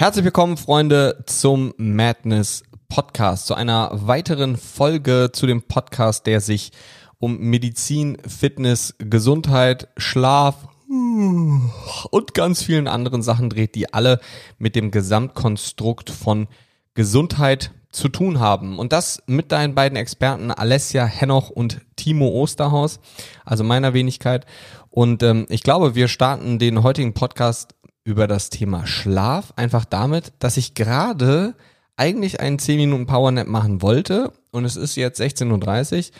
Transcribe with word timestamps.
Herzlich 0.00 0.24
willkommen, 0.24 0.56
Freunde, 0.56 1.22
zum 1.26 1.74
Madness 1.76 2.62
Podcast, 2.88 3.46
zu 3.46 3.54
einer 3.54 3.90
weiteren 3.92 4.56
Folge 4.56 5.28
zu 5.30 5.46
dem 5.46 5.64
Podcast, 5.64 6.26
der 6.26 6.40
sich 6.40 6.72
um 7.18 7.38
Medizin, 7.38 8.16
Fitness, 8.26 8.94
Gesundheit, 8.96 9.88
Schlaf 9.98 10.68
und 10.88 12.32
ganz 12.32 12.62
vielen 12.62 12.88
anderen 12.88 13.20
Sachen 13.20 13.50
dreht, 13.50 13.74
die 13.74 13.92
alle 13.92 14.20
mit 14.56 14.74
dem 14.74 14.90
Gesamtkonstrukt 14.90 16.08
von 16.08 16.48
Gesundheit 16.94 17.70
zu 17.92 18.08
tun 18.08 18.40
haben. 18.40 18.78
Und 18.78 18.94
das 18.94 19.22
mit 19.26 19.52
deinen 19.52 19.74
beiden 19.74 19.98
Experten 19.98 20.50
Alessia 20.50 21.04
Henoch 21.04 21.50
und 21.50 21.82
Timo 21.96 22.28
Osterhaus, 22.28 23.00
also 23.44 23.64
meiner 23.64 23.92
Wenigkeit. 23.92 24.46
Und 24.88 25.22
ähm, 25.22 25.44
ich 25.50 25.62
glaube, 25.62 25.94
wir 25.94 26.08
starten 26.08 26.58
den 26.58 26.82
heutigen 26.82 27.12
Podcast 27.12 27.74
über 28.04 28.26
das 28.26 28.50
Thema 28.50 28.86
Schlaf, 28.86 29.52
einfach 29.56 29.84
damit, 29.84 30.32
dass 30.38 30.56
ich 30.56 30.74
gerade 30.74 31.54
eigentlich 31.96 32.40
einen 32.40 32.58
10 32.58 32.76
Minuten 32.76 33.06
Powernap 33.06 33.46
machen 33.46 33.82
wollte 33.82 34.32
und 34.52 34.64
es 34.64 34.76
ist 34.76 34.96
jetzt 34.96 35.20
16.30 35.20 35.98
Uhr 35.98 36.16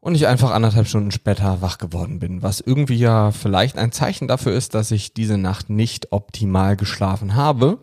und 0.00 0.14
ich 0.14 0.26
einfach 0.26 0.50
anderthalb 0.50 0.86
Stunden 0.86 1.10
später 1.10 1.60
wach 1.60 1.76
geworden 1.78 2.18
bin, 2.18 2.42
was 2.42 2.60
irgendwie 2.60 2.96
ja 2.96 3.30
vielleicht 3.30 3.76
ein 3.76 3.92
Zeichen 3.92 4.28
dafür 4.28 4.52
ist, 4.52 4.74
dass 4.74 4.90
ich 4.90 5.12
diese 5.12 5.36
Nacht 5.36 5.68
nicht 5.68 6.10
optimal 6.10 6.76
geschlafen 6.76 7.34
habe. 7.34 7.78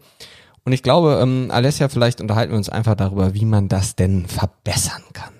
Und 0.65 0.73
ich 0.73 0.83
glaube, 0.83 1.19
ähm, 1.21 1.49
Alessia, 1.51 1.89
vielleicht 1.89 2.19
unterhalten 2.19 2.51
wir 2.51 2.57
uns 2.57 2.69
einfach 2.69 2.95
darüber, 2.95 3.33
wie 3.35 3.45
man 3.45 3.69
das 3.69 3.95
denn 3.95 4.25
verbessern 4.25 5.03
kann. 5.13 5.33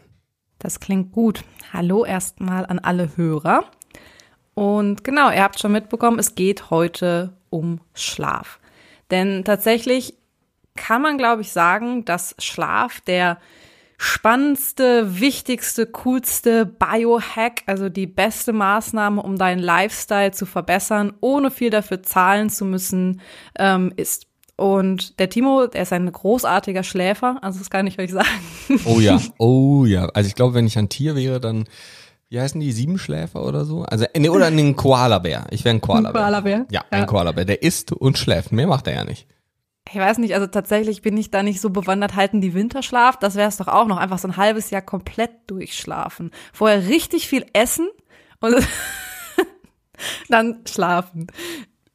Das 0.59 0.79
klingt 0.79 1.11
gut. 1.11 1.43
Hallo 1.73 2.05
erstmal 2.05 2.65
an 2.65 2.79
alle 2.79 3.17
Hörer. 3.17 3.65
Und 4.53 5.03
genau, 5.03 5.29
ihr 5.31 5.43
habt 5.43 5.59
schon 5.59 5.71
mitbekommen, 5.71 6.19
es 6.19 6.35
geht 6.35 6.69
heute 6.69 7.36
um 7.49 7.81
Schlaf. 7.93 8.59
Denn 9.11 9.43
tatsächlich 9.43 10.15
kann 10.75 11.01
man, 11.01 11.17
glaube 11.17 11.41
ich, 11.41 11.51
sagen, 11.51 12.05
dass 12.05 12.35
Schlaf 12.39 13.01
der 13.01 13.37
spannendste, 13.97 15.19
wichtigste, 15.19 15.87
coolste 15.87 16.65
Biohack, 16.65 17.63
also 17.65 17.89
die 17.89 18.05
beste 18.05 18.53
Maßnahme, 18.53 19.21
um 19.21 19.37
deinen 19.37 19.59
Lifestyle 19.59 20.31
zu 20.31 20.45
verbessern, 20.45 21.13
ohne 21.19 21.49
viel 21.49 21.71
dafür 21.71 22.03
zahlen 22.03 22.49
zu 22.49 22.63
müssen, 22.63 23.21
ähm, 23.57 23.91
ist. 23.95 24.27
Und 24.55 25.19
der 25.19 25.29
Timo, 25.29 25.67
der 25.67 25.83
ist 25.83 25.93
ein 25.93 26.11
großartiger 26.11 26.83
Schläfer, 26.83 27.37
also 27.41 27.59
das 27.59 27.69
kann 27.69 27.85
ich 27.85 27.99
euch 27.99 28.11
sagen. 28.11 28.27
Oh 28.85 28.99
ja, 28.99 29.19
oh 29.37 29.85
ja. 29.85 30.07
Also 30.13 30.27
ich 30.27 30.35
glaube, 30.35 30.53
wenn 30.55 30.67
ich 30.67 30.77
ein 30.77 30.89
Tier 30.89 31.15
wäre, 31.15 31.39
dann 31.39 31.65
wie 32.29 32.41
heißen 32.41 32.59
die, 32.59 32.71
Siebenschläfer 32.71 33.45
oder 33.45 33.63
so? 33.63 33.83
Also, 33.83 34.05
nee, 34.17 34.29
oder 34.29 34.47
ein 34.47 34.75
Koalabär. 34.75 35.47
Ich 35.51 35.63
wäre 35.63 35.75
ein 35.75 35.81
Koalabär. 35.81 36.21
Ein 36.21 36.25
Koalabär? 36.25 36.65
Ja, 36.69 36.83
ein 36.89 37.01
ja. 37.01 37.05
Koalabär. 37.05 37.45
Der 37.45 37.63
isst 37.63 37.91
und 37.93 38.17
schläft. 38.17 38.51
Mehr 38.51 38.67
macht 38.67 38.87
er 38.87 38.95
ja 38.95 39.03
nicht. 39.05 39.27
Ich 39.89 39.95
weiß 39.95 40.17
nicht, 40.17 40.33
also 40.33 40.47
tatsächlich 40.47 41.01
bin 41.01 41.15
ich 41.15 41.31
da 41.31 41.43
nicht 41.43 41.61
so 41.61 41.69
bewandert. 41.69 42.15
Halten 42.15 42.41
die 42.41 42.53
Winterschlaf, 42.53 43.17
das 43.17 43.35
wäre 43.35 43.47
es 43.47 43.57
doch 43.57 43.69
auch 43.69 43.87
noch. 43.87 43.97
Einfach 43.97 44.19
so 44.19 44.27
ein 44.27 44.37
halbes 44.37 44.69
Jahr 44.69 44.81
komplett 44.81 45.31
durchschlafen. 45.47 46.31
Vorher 46.51 46.87
richtig 46.89 47.27
viel 47.27 47.45
essen 47.53 47.87
und 48.41 48.55
dann 50.29 50.61
schlafen. 50.67 51.27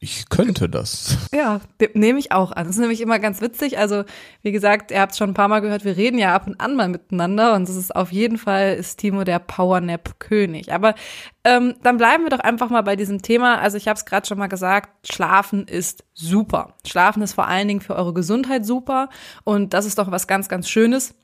Ich 0.03 0.29
könnte 0.29 0.69
das. 0.69 1.17
Ja, 1.33 1.61
nehme 1.95 2.19
ich 2.19 2.33
auch 2.33 2.51
an. 2.51 2.67
Das 2.67 2.75
ist 2.75 2.81
nämlich 2.81 3.01
immer 3.01 3.21
ganz 3.21 3.41
witzig. 3.41 3.79
Also, 3.79 4.03
wie 4.43 4.51
gesagt, 4.51 4.91
ihr 4.91 5.01
habt 5.01 5.13
es 5.13 5.19
schon 5.19 5.31
ein 5.31 5.35
paar 5.35 5.47
Mal 5.47 5.61
gehört, 5.61 5.85
wir 5.85 5.97
reden 5.97 6.19
ja 6.19 6.35
ab 6.35 6.49
und 6.49 6.61
an 6.61 6.75
mal 6.75 6.89
miteinander 6.89 7.55
und 7.55 7.69
das 7.69 7.77
ist 7.77 7.95
auf 7.95 8.11
jeden 8.11 8.37
Fall 8.37 8.75
ist 8.75 8.97
Timo 8.97 9.23
der 9.23 9.39
Powernap-König. 9.39 10.73
Aber 10.73 10.97
ähm, 11.45 11.77
dann 11.85 11.99
bleiben 11.99 12.25
wir 12.25 12.31
doch 12.31 12.41
einfach 12.41 12.69
mal 12.69 12.83
bei 12.83 12.97
diesem 12.97 13.23
Thema. 13.23 13.61
Also, 13.61 13.77
ich 13.77 13.87
habe 13.87 13.97
es 13.97 14.05
gerade 14.05 14.27
schon 14.27 14.39
mal 14.39 14.49
gesagt, 14.49 15.07
Schlafen 15.07 15.69
ist 15.69 16.03
super. 16.15 16.75
Schlafen 16.85 17.23
ist 17.23 17.35
vor 17.35 17.47
allen 17.47 17.69
Dingen 17.69 17.81
für 17.81 17.95
eure 17.95 18.13
Gesundheit 18.13 18.67
super 18.67 19.09
und 19.45 19.73
das 19.73 19.87
ist 19.87 19.99
doch 19.99 20.11
was 20.11 20.27
ganz, 20.27 20.49
ganz 20.49 20.69
Schönes, 20.69 21.15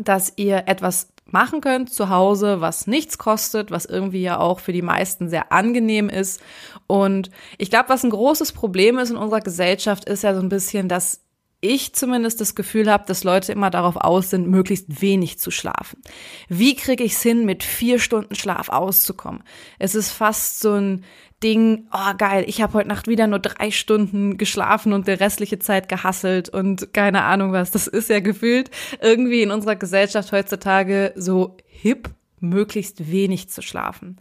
dass 0.00 0.32
ihr 0.36 0.68
etwas 0.68 1.08
machen 1.26 1.60
könnt 1.60 1.92
zu 1.92 2.08
Hause, 2.08 2.60
was 2.60 2.86
nichts 2.86 3.18
kostet, 3.18 3.70
was 3.70 3.84
irgendwie 3.84 4.22
ja 4.22 4.38
auch 4.38 4.60
für 4.60 4.72
die 4.72 4.82
meisten 4.82 5.28
sehr 5.28 5.52
angenehm 5.52 6.08
ist. 6.08 6.40
Und 6.86 7.30
ich 7.58 7.70
glaube, 7.70 7.88
was 7.88 8.04
ein 8.04 8.10
großes 8.10 8.52
Problem 8.52 8.98
ist 8.98 9.10
in 9.10 9.16
unserer 9.16 9.40
Gesellschaft, 9.40 10.08
ist 10.08 10.22
ja 10.22 10.34
so 10.34 10.40
ein 10.40 10.48
bisschen, 10.48 10.88
dass 10.88 11.26
ich 11.60 11.94
zumindest 11.94 12.40
das 12.40 12.54
Gefühl 12.54 12.90
habe, 12.90 13.04
dass 13.06 13.24
Leute 13.24 13.50
immer 13.50 13.70
darauf 13.70 13.96
aus 13.96 14.30
sind, 14.30 14.46
möglichst 14.46 15.00
wenig 15.00 15.38
zu 15.38 15.50
schlafen. 15.50 16.00
Wie 16.48 16.76
kriege 16.76 17.02
ich 17.02 17.14
es 17.14 17.22
hin, 17.22 17.44
mit 17.44 17.64
vier 17.64 17.98
Stunden 17.98 18.34
Schlaf 18.34 18.68
auszukommen? 18.68 19.42
Es 19.78 19.94
ist 19.94 20.10
fast 20.10 20.60
so 20.60 20.74
ein 20.74 21.04
Ding, 21.42 21.86
oh 21.92 22.14
geil, 22.16 22.44
ich 22.46 22.62
habe 22.62 22.72
heute 22.74 22.88
Nacht 22.88 23.08
wieder 23.08 23.26
nur 23.26 23.38
drei 23.38 23.70
Stunden 23.70 24.38
geschlafen 24.38 24.94
und 24.94 25.06
der 25.06 25.20
restliche 25.20 25.58
Zeit 25.58 25.88
gehasselt 25.88 26.48
und 26.48 26.94
keine 26.94 27.24
Ahnung 27.24 27.52
was. 27.52 27.70
Das 27.70 27.86
ist 27.86 28.08
ja 28.08 28.20
gefühlt 28.20 28.70
irgendwie 29.02 29.42
in 29.42 29.50
unserer 29.50 29.76
Gesellschaft 29.76 30.32
heutzutage 30.32 31.12
so 31.14 31.58
hip, 31.66 32.08
möglichst 32.40 33.10
wenig 33.10 33.50
zu 33.50 33.60
schlafen. 33.60 34.18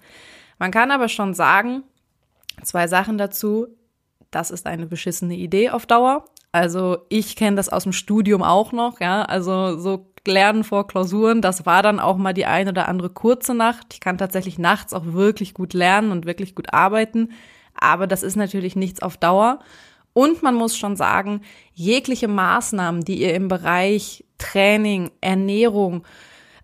Man 0.59 0.71
kann 0.71 0.91
aber 0.91 1.07
schon 1.07 1.33
sagen, 1.33 1.83
zwei 2.63 2.87
Sachen 2.87 3.17
dazu. 3.17 3.67
Das 4.31 4.51
ist 4.51 4.65
eine 4.65 4.85
beschissene 4.85 5.35
Idee 5.35 5.69
auf 5.69 5.85
Dauer. 5.85 6.25
Also 6.51 6.99
ich 7.09 7.35
kenne 7.35 7.55
das 7.55 7.69
aus 7.69 7.83
dem 7.83 7.93
Studium 7.93 8.43
auch 8.43 8.71
noch, 8.73 8.99
ja. 8.99 9.23
Also 9.23 9.77
so 9.77 10.11
Lernen 10.27 10.63
vor 10.63 10.87
Klausuren, 10.87 11.41
das 11.41 11.65
war 11.65 11.83
dann 11.83 11.99
auch 11.99 12.17
mal 12.17 12.33
die 12.33 12.45
eine 12.45 12.71
oder 12.71 12.87
andere 12.87 13.09
kurze 13.09 13.53
Nacht. 13.53 13.93
Ich 13.93 13.99
kann 13.99 14.17
tatsächlich 14.17 14.57
nachts 14.57 14.93
auch 14.93 15.05
wirklich 15.05 15.53
gut 15.53 15.73
lernen 15.73 16.11
und 16.11 16.25
wirklich 16.25 16.55
gut 16.55 16.73
arbeiten. 16.73 17.31
Aber 17.73 18.07
das 18.07 18.23
ist 18.23 18.35
natürlich 18.35 18.75
nichts 18.75 19.01
auf 19.01 19.17
Dauer. 19.17 19.59
Und 20.13 20.43
man 20.43 20.55
muss 20.55 20.77
schon 20.77 20.95
sagen, 20.95 21.41
jegliche 21.73 22.29
Maßnahmen, 22.29 23.03
die 23.03 23.21
ihr 23.21 23.33
im 23.33 23.49
Bereich 23.49 24.23
Training, 24.37 25.11
Ernährung, 25.19 26.05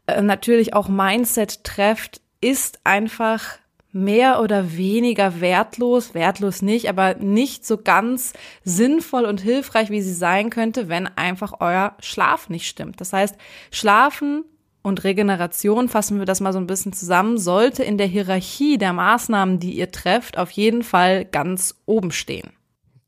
äh, 0.07 0.21
natürlich 0.21 0.73
auch 0.73 0.87
Mindset 0.87 1.63
trefft, 1.63 2.21
ist 2.39 2.79
einfach 2.85 3.60
mehr 3.91 4.41
oder 4.41 4.77
weniger 4.77 5.41
wertlos, 5.41 6.13
wertlos 6.13 6.61
nicht, 6.61 6.87
aber 6.89 7.15
nicht 7.15 7.65
so 7.65 7.77
ganz 7.77 8.33
sinnvoll 8.63 9.25
und 9.25 9.41
hilfreich, 9.41 9.89
wie 9.89 10.01
sie 10.01 10.13
sein 10.13 10.49
könnte, 10.49 10.87
wenn 10.87 11.07
einfach 11.07 11.53
euer 11.59 11.95
Schlaf 11.99 12.49
nicht 12.49 12.67
stimmt. 12.67 13.01
Das 13.01 13.11
heißt, 13.13 13.35
Schlafen 13.69 14.45
und 14.81 15.03
Regeneration, 15.03 15.89
fassen 15.89 16.19
wir 16.19 16.25
das 16.25 16.39
mal 16.39 16.53
so 16.53 16.59
ein 16.59 16.67
bisschen 16.67 16.93
zusammen, 16.93 17.37
sollte 17.37 17.83
in 17.83 17.97
der 17.97 18.07
Hierarchie 18.07 18.77
der 18.77 18.93
Maßnahmen, 18.93 19.59
die 19.59 19.73
ihr 19.73 19.91
trefft, 19.91 20.37
auf 20.37 20.51
jeden 20.51 20.83
Fall 20.83 21.25
ganz 21.25 21.75
oben 21.85 22.11
stehen. 22.11 22.51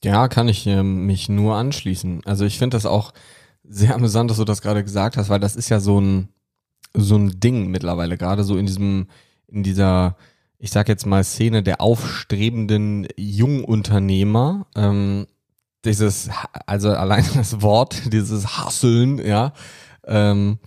Ja, 0.04 0.28
kann 0.28 0.50
ich 0.50 0.68
äh, 0.68 0.84
mich 0.84 1.30
nur 1.30 1.56
anschließen. 1.56 2.22
Also 2.26 2.46
ich 2.46 2.60
finde 2.60 2.76
das 2.76 2.86
auch 2.86 3.14
sehr 3.64 3.96
amüsant, 3.96 4.30
dass 4.30 4.38
du 4.38 4.44
das 4.44 4.62
gerade 4.62 4.84
gesagt 4.84 5.16
hast, 5.16 5.30
weil 5.30 5.40
das 5.40 5.56
ist 5.56 5.70
ja 5.70 5.80
so 5.80 6.00
ein 6.00 6.30
so 6.96 7.16
ein 7.16 7.40
Ding 7.40 7.72
mittlerweile, 7.72 8.18
gerade 8.18 8.44
so 8.44 8.56
in 8.56 8.68
diesem 8.68 9.08
in 9.48 9.64
dieser 9.64 10.16
ich 10.63 10.72
sag 10.72 10.88
jetzt 10.88 11.06
mal, 11.06 11.25
Szene 11.25 11.62
der 11.62 11.81
aufstrebenden 11.81 13.06
Jungunternehmer. 13.18 14.66
Ähm, 14.78 15.28
dieses, 15.84 16.29
also 16.66 16.91
allein 16.91 17.25
das 17.35 17.62
Wort, 17.62 18.13
dieses 18.13 18.57
Hasseln, 18.57 19.18
ja, 19.18 19.52
ähm, 20.06 20.59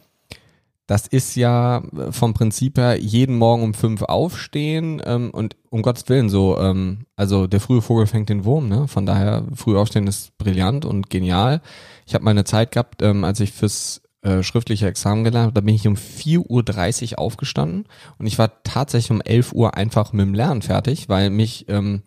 das 0.87 1.07
ist 1.07 1.35
ja 1.35 1.83
vom 2.11 2.35
Prinzip 2.35 2.77
her 2.77 3.01
jeden 3.01 3.39
Morgen 3.39 3.63
um 3.63 3.73
fünf 3.73 4.03
aufstehen 4.03 5.01
ähm, 5.03 5.31
und 5.31 5.57
um 5.71 5.81
Gottes 5.81 6.07
Willen 6.11 6.29
so, 6.29 6.59
ähm, 6.59 7.07
also 7.17 7.47
der 7.47 7.61
frühe 7.61 7.81
Vogel 7.81 8.07
fängt 8.07 8.29
den 8.29 8.45
Wurm, 8.45 8.69
ne? 8.69 8.89
Von 8.89 9.07
daher 9.07 9.45
früh 9.55 9.79
aufstehen 9.79 10.07
ist 10.07 10.37
brillant 10.37 10.85
und 10.85 11.09
genial. 11.09 11.63
Ich 12.05 12.13
habe 12.13 12.23
mal 12.23 12.33
eine 12.33 12.45
Zeit 12.45 12.73
gehabt, 12.73 13.01
ähm, 13.01 13.25
als 13.25 13.41
ich 13.41 13.53
fürs 13.53 14.03
äh, 14.23 14.43
schriftliche 14.43 14.87
Examen 14.87 15.25
gelernt. 15.25 15.57
Da 15.57 15.61
bin 15.61 15.75
ich 15.75 15.87
um 15.87 15.95
4.30 15.95 17.13
Uhr 17.13 17.19
aufgestanden 17.19 17.87
und 18.19 18.27
ich 18.27 18.39
war 18.39 18.63
tatsächlich 18.63 19.11
um 19.11 19.21
11 19.21 19.53
Uhr 19.53 19.75
einfach 19.75 20.13
mit 20.13 20.27
dem 20.27 20.35
Lernen 20.35 20.63
fertig, 20.63 21.09
weil 21.09 21.31
mich 21.31 21.67
ähm, 21.69 22.03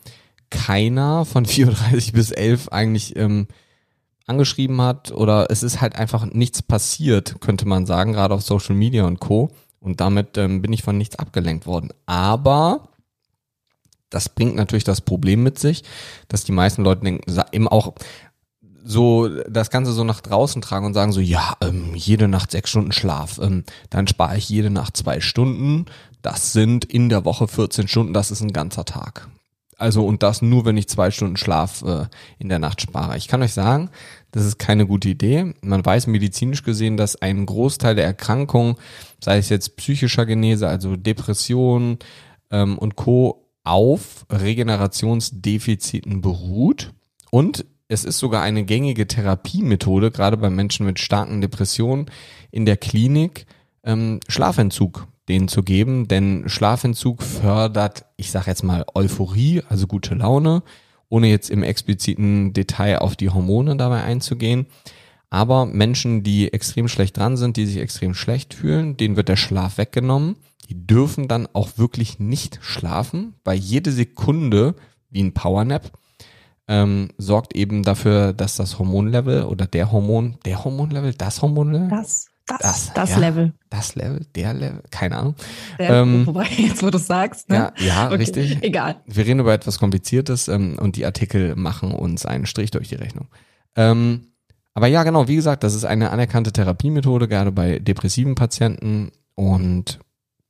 keiner 0.49 1.25
von 1.25 1.45
4.30 1.47 2.07
Uhr 2.07 2.13
bis 2.13 2.31
11 2.31 2.69
eigentlich 2.69 3.15
ähm, 3.15 3.47
angeschrieben 4.25 4.81
hat 4.81 5.11
oder 5.11 5.47
es 5.49 5.63
ist 5.63 5.81
halt 5.81 5.95
einfach 5.95 6.25
nichts 6.25 6.61
passiert, 6.61 7.41
könnte 7.41 7.67
man 7.67 7.85
sagen, 7.85 8.13
gerade 8.13 8.35
auf 8.35 8.41
Social 8.41 8.75
Media 8.75 9.05
und 9.05 9.19
Co. 9.19 9.49
Und 9.79 10.01
damit 10.01 10.37
ähm, 10.37 10.61
bin 10.61 10.73
ich 10.73 10.83
von 10.83 10.97
nichts 10.97 11.17
abgelenkt 11.17 11.65
worden. 11.65 11.89
Aber 12.05 12.89
das 14.09 14.29
bringt 14.29 14.55
natürlich 14.55 14.83
das 14.83 15.01
Problem 15.01 15.43
mit 15.43 15.59
sich, 15.59 15.83
dass 16.27 16.43
die 16.43 16.51
meisten 16.51 16.83
Leute 16.83 17.03
denken, 17.03 17.41
eben 17.51 17.67
auch, 17.67 17.93
so 18.83 19.27
das 19.27 19.69
Ganze 19.69 19.91
so 19.91 20.03
nach 20.03 20.21
draußen 20.21 20.61
tragen 20.61 20.85
und 20.85 20.93
sagen 20.93 21.11
so, 21.11 21.19
ja, 21.19 21.55
ähm, 21.61 21.95
jede 21.95 22.27
Nacht 22.27 22.51
sechs 22.51 22.69
Stunden 22.69 22.91
Schlaf, 22.91 23.39
ähm, 23.41 23.63
dann 23.89 24.07
spare 24.07 24.37
ich 24.37 24.49
jede 24.49 24.69
Nacht 24.69 24.97
zwei 24.97 25.21
Stunden. 25.21 25.85
Das 26.21 26.51
sind 26.53 26.85
in 26.85 27.09
der 27.09 27.25
Woche 27.25 27.47
14 27.47 27.87
Stunden, 27.87 28.13
das 28.13 28.31
ist 28.31 28.41
ein 28.41 28.53
ganzer 28.53 28.85
Tag. 28.85 29.29
Also 29.77 30.05
und 30.05 30.23
das 30.23 30.41
nur, 30.41 30.65
wenn 30.65 30.75
ich 30.75 30.89
zwei 30.89 31.09
Stunden 31.09 31.37
Schlaf 31.37 31.81
äh, 31.83 32.07
in 32.37 32.49
der 32.49 32.59
Nacht 32.59 32.81
spare. 32.81 33.15
Ich 33.17 33.29
kann 33.29 33.41
euch 33.41 33.53
sagen, 33.53 33.89
das 34.31 34.45
ist 34.45 34.59
keine 34.59 34.85
gute 34.85 35.07
Idee. 35.07 35.53
Man 35.61 35.85
weiß 35.85 36.07
medizinisch 36.07 36.63
gesehen, 36.63 36.97
dass 36.97 37.21
ein 37.21 37.45
Großteil 37.45 37.95
der 37.95 38.03
Erkrankungen, 38.03 38.75
sei 39.23 39.37
es 39.37 39.47
jetzt 39.49 39.77
psychischer 39.77 40.25
Genese, 40.25 40.67
also 40.67 40.97
Depression 40.97 41.97
ähm, 42.51 42.77
und 42.77 42.95
Co., 42.95 43.45
auf 43.63 44.25
Regenerationsdefiziten 44.31 46.21
beruht. 46.21 46.91
Und 47.29 47.65
es 47.89 48.05
ist 48.05 48.19
sogar 48.19 48.43
eine 48.43 48.63
gängige 48.63 49.07
Therapiemethode, 49.07 50.11
gerade 50.11 50.37
bei 50.37 50.49
Menschen 50.49 50.85
mit 50.85 50.99
starken 50.99 51.41
Depressionen 51.41 52.05
in 52.51 52.65
der 52.65 52.77
Klinik, 52.77 53.47
ähm, 53.83 54.19
Schlafentzug 54.29 55.07
denen 55.27 55.47
zu 55.47 55.63
geben, 55.63 56.07
denn 56.07 56.43
Schlafentzug 56.47 57.21
fördert, 57.21 58.05
ich 58.15 58.31
sage 58.31 58.47
jetzt 58.47 58.63
mal 58.63 58.85
Euphorie, 58.93 59.63
also 59.69 59.87
gute 59.87 60.15
Laune, 60.15 60.63
ohne 61.09 61.27
jetzt 61.27 61.49
im 61.49 61.63
expliziten 61.63 62.53
Detail 62.53 62.99
auf 62.99 63.15
die 63.15 63.29
Hormone 63.29 63.75
dabei 63.75 64.03
einzugehen. 64.03 64.67
Aber 65.31 65.65
Menschen, 65.65 66.23
die 66.23 66.53
extrem 66.53 66.87
schlecht 66.87 67.17
dran 67.17 67.37
sind, 67.37 67.57
die 67.57 67.65
sich 67.65 67.77
extrem 67.77 68.13
schlecht 68.13 68.53
fühlen, 68.53 68.97
denen 68.97 69.15
wird 69.15 69.29
der 69.29 69.35
Schlaf 69.35 69.77
weggenommen. 69.77 70.35
Die 70.67 70.87
dürfen 70.87 71.27
dann 71.27 71.47
auch 71.53 71.77
wirklich 71.77 72.19
nicht 72.19 72.59
schlafen, 72.61 73.35
weil 73.43 73.57
jede 73.57 73.91
Sekunde 73.91 74.75
wie 75.09 75.23
ein 75.23 75.33
Powernap 75.33 75.91
ähm, 76.69 77.09
sorgt 77.17 77.55
eben 77.55 77.81
dafür, 77.83 78.31
dass 78.31 78.55
das 78.55 78.77
Hormonlevel 78.79 79.43
oder 79.43 79.65
der 79.65 79.91
Hormon, 79.91 80.37
der 80.45 80.63
Hormonlevel, 80.63 81.13
das 81.15 81.41
Hormonlevel, 81.41 81.89
Das, 81.89 82.27
das, 82.45 82.59
Das, 82.59 82.93
das, 82.93 83.09
ja. 83.09 83.17
Level. 83.17 83.53
das 83.71 83.95
Level, 83.95 84.25
der 84.35 84.53
Level, 84.53 84.83
keine 84.91 85.17
Ahnung. 85.17 85.35
Der, 85.79 85.89
Ähm, 85.89 86.27
wobei, 86.27 86.45
jetzt 86.57 86.83
wo 86.83 86.91
du 86.91 86.99
sagst, 86.99 87.49
ne? 87.49 87.55
Ja, 87.55 87.73
ja, 87.85 88.05
Okay, 88.07 88.15
richtig. 88.17 88.57
Egal. 88.61 89.01
Wir 89.07 89.25
reden 89.25 89.39
über 89.39 89.53
etwas 89.53 89.79
Kompliziertes 89.79 90.47
ähm, 90.47 90.77
und 90.79 90.95
die 90.95 91.05
Artikel 91.05 91.55
machen 91.55 91.91
uns 91.91 92.25
einen 92.25 92.45
Strich 92.45 92.69
durch 92.71 92.87
die 92.87 92.95
Rechnung. 92.95 93.27
Ähm, 93.75 94.27
aber 94.75 94.85
ja, 94.87 95.03
genau, 95.03 95.27
wie 95.27 95.35
gesagt, 95.35 95.63
das 95.63 95.73
ist 95.73 95.85
eine 95.85 96.11
anerkannte 96.11 96.53
Therapiemethode, 96.53 97.27
gerade 97.27 97.51
bei 97.51 97.79
depressiven 97.79 98.35
Patienten. 98.35 99.11
Und 99.35 99.99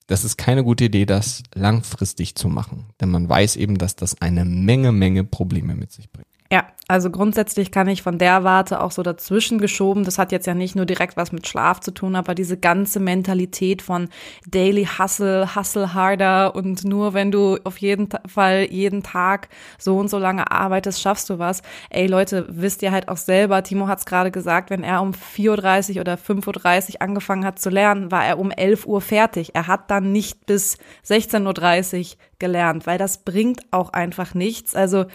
das 0.09 0.23
ist 0.23 0.37
keine 0.37 0.63
gute 0.63 0.85
Idee, 0.85 1.05
das 1.05 1.43
langfristig 1.53 2.33
zu 2.33 2.49
machen. 2.49 2.87
Denn 2.99 3.09
man 3.09 3.29
weiß 3.29 3.55
eben, 3.57 3.77
dass 3.77 3.95
das 3.95 4.19
eine 4.19 4.43
Menge, 4.43 4.91
Menge 4.91 5.23
Probleme 5.23 5.75
mit 5.75 5.91
sich 5.91 6.11
bringt. 6.11 6.28
Ja, 6.51 6.65
also 6.87 7.11
grundsätzlich 7.11 7.71
kann 7.71 7.87
ich 7.87 8.01
von 8.01 8.17
der 8.17 8.43
Warte 8.43 8.81
auch 8.81 8.89
so 8.89 9.03
dazwischen 9.03 9.59
geschoben. 9.59 10.03
Das 10.03 10.17
hat 10.17 10.31
jetzt 10.31 10.47
ja 10.47 10.55
nicht 10.55 10.75
nur 10.75 10.87
direkt 10.87 11.15
was 11.15 11.31
mit 11.31 11.47
Schlaf 11.47 11.79
zu 11.79 11.91
tun, 11.91 12.15
aber 12.15 12.33
diese 12.33 12.57
ganze 12.57 12.99
Mentalität 12.99 13.83
von 13.83 14.09
Daily 14.47 14.87
Hustle, 14.97 15.55
Hustle 15.55 15.93
harder 15.93 16.55
und 16.55 16.85
nur 16.85 17.13
wenn 17.13 17.29
du 17.29 17.59
auf 17.65 17.77
jeden 17.77 18.09
Fall 18.25 18.65
jeden 18.71 19.03
Tag 19.03 19.49
so 19.77 19.99
und 19.99 20.09
so 20.09 20.17
lange 20.17 20.51
arbeitest, 20.51 20.99
schaffst 20.99 21.29
du 21.29 21.37
was. 21.37 21.61
Ey 21.91 22.07
Leute, 22.07 22.47
wisst 22.49 22.81
ihr 22.81 22.91
halt 22.91 23.09
auch 23.09 23.17
selber, 23.17 23.61
Timo 23.61 23.87
hat 23.87 23.99
es 23.99 24.05
gerade 24.05 24.31
gesagt, 24.31 24.71
wenn 24.71 24.83
er 24.83 25.03
um 25.03 25.11
4.30 25.11 25.95
Uhr 25.95 26.01
oder 26.01 26.15
5.30 26.15 26.95
Uhr 26.95 27.01
angefangen 27.03 27.45
hat 27.45 27.59
zu 27.59 27.69
lernen, 27.69 28.09
war 28.09 28.25
er 28.25 28.39
um 28.39 28.49
11 28.49 28.87
Uhr 28.87 29.01
fertig. 29.01 29.53
Er 29.53 29.67
hat 29.67 29.91
dann 29.91 30.11
nicht 30.11 30.47
bis 30.47 30.79
16.30 31.07 31.99
Uhr 31.99 32.17
gelernt, 32.39 32.87
weil 32.87 32.97
das 32.97 33.19
bringt 33.19 33.61
auch 33.69 33.93
einfach 33.93 34.33
nichts. 34.33 34.73
Also 34.73 35.05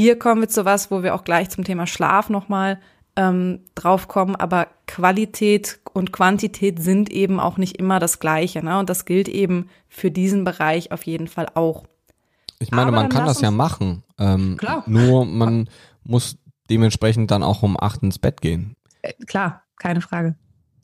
hier 0.00 0.18
kommen 0.18 0.40
wir 0.40 0.48
zu 0.48 0.64
was, 0.64 0.90
wo 0.90 1.02
wir 1.02 1.14
auch 1.14 1.24
gleich 1.24 1.50
zum 1.50 1.62
Thema 1.64 1.86
Schlaf 1.86 2.30
nochmal 2.30 2.80
ähm, 3.16 3.60
drauf 3.74 4.08
kommen, 4.08 4.34
aber 4.34 4.68
Qualität 4.86 5.80
und 5.92 6.10
Quantität 6.10 6.82
sind 6.82 7.10
eben 7.10 7.38
auch 7.38 7.58
nicht 7.58 7.76
immer 7.76 7.98
das 7.98 8.18
Gleiche. 8.18 8.64
Ne? 8.64 8.78
Und 8.78 8.88
das 8.88 9.04
gilt 9.04 9.28
eben 9.28 9.68
für 9.88 10.10
diesen 10.10 10.44
Bereich 10.44 10.90
auf 10.92 11.02
jeden 11.02 11.28
Fall 11.28 11.48
auch. 11.54 11.84
Ich 12.60 12.70
meine, 12.70 12.88
Aber 12.88 12.96
man 12.96 13.08
kann 13.10 13.26
das 13.26 13.42
ja 13.42 13.50
machen. 13.50 14.02
Ähm, 14.18 14.56
Klar. 14.58 14.84
Nur 14.86 15.26
man 15.26 15.68
muss 16.02 16.38
dementsprechend 16.70 17.30
dann 17.30 17.42
auch 17.42 17.62
um 17.62 17.78
acht 17.78 18.02
ins 18.02 18.18
Bett 18.18 18.40
gehen. 18.40 18.76
Äh, 19.02 19.12
klar, 19.26 19.64
keine 19.78 20.00
Frage. 20.00 20.34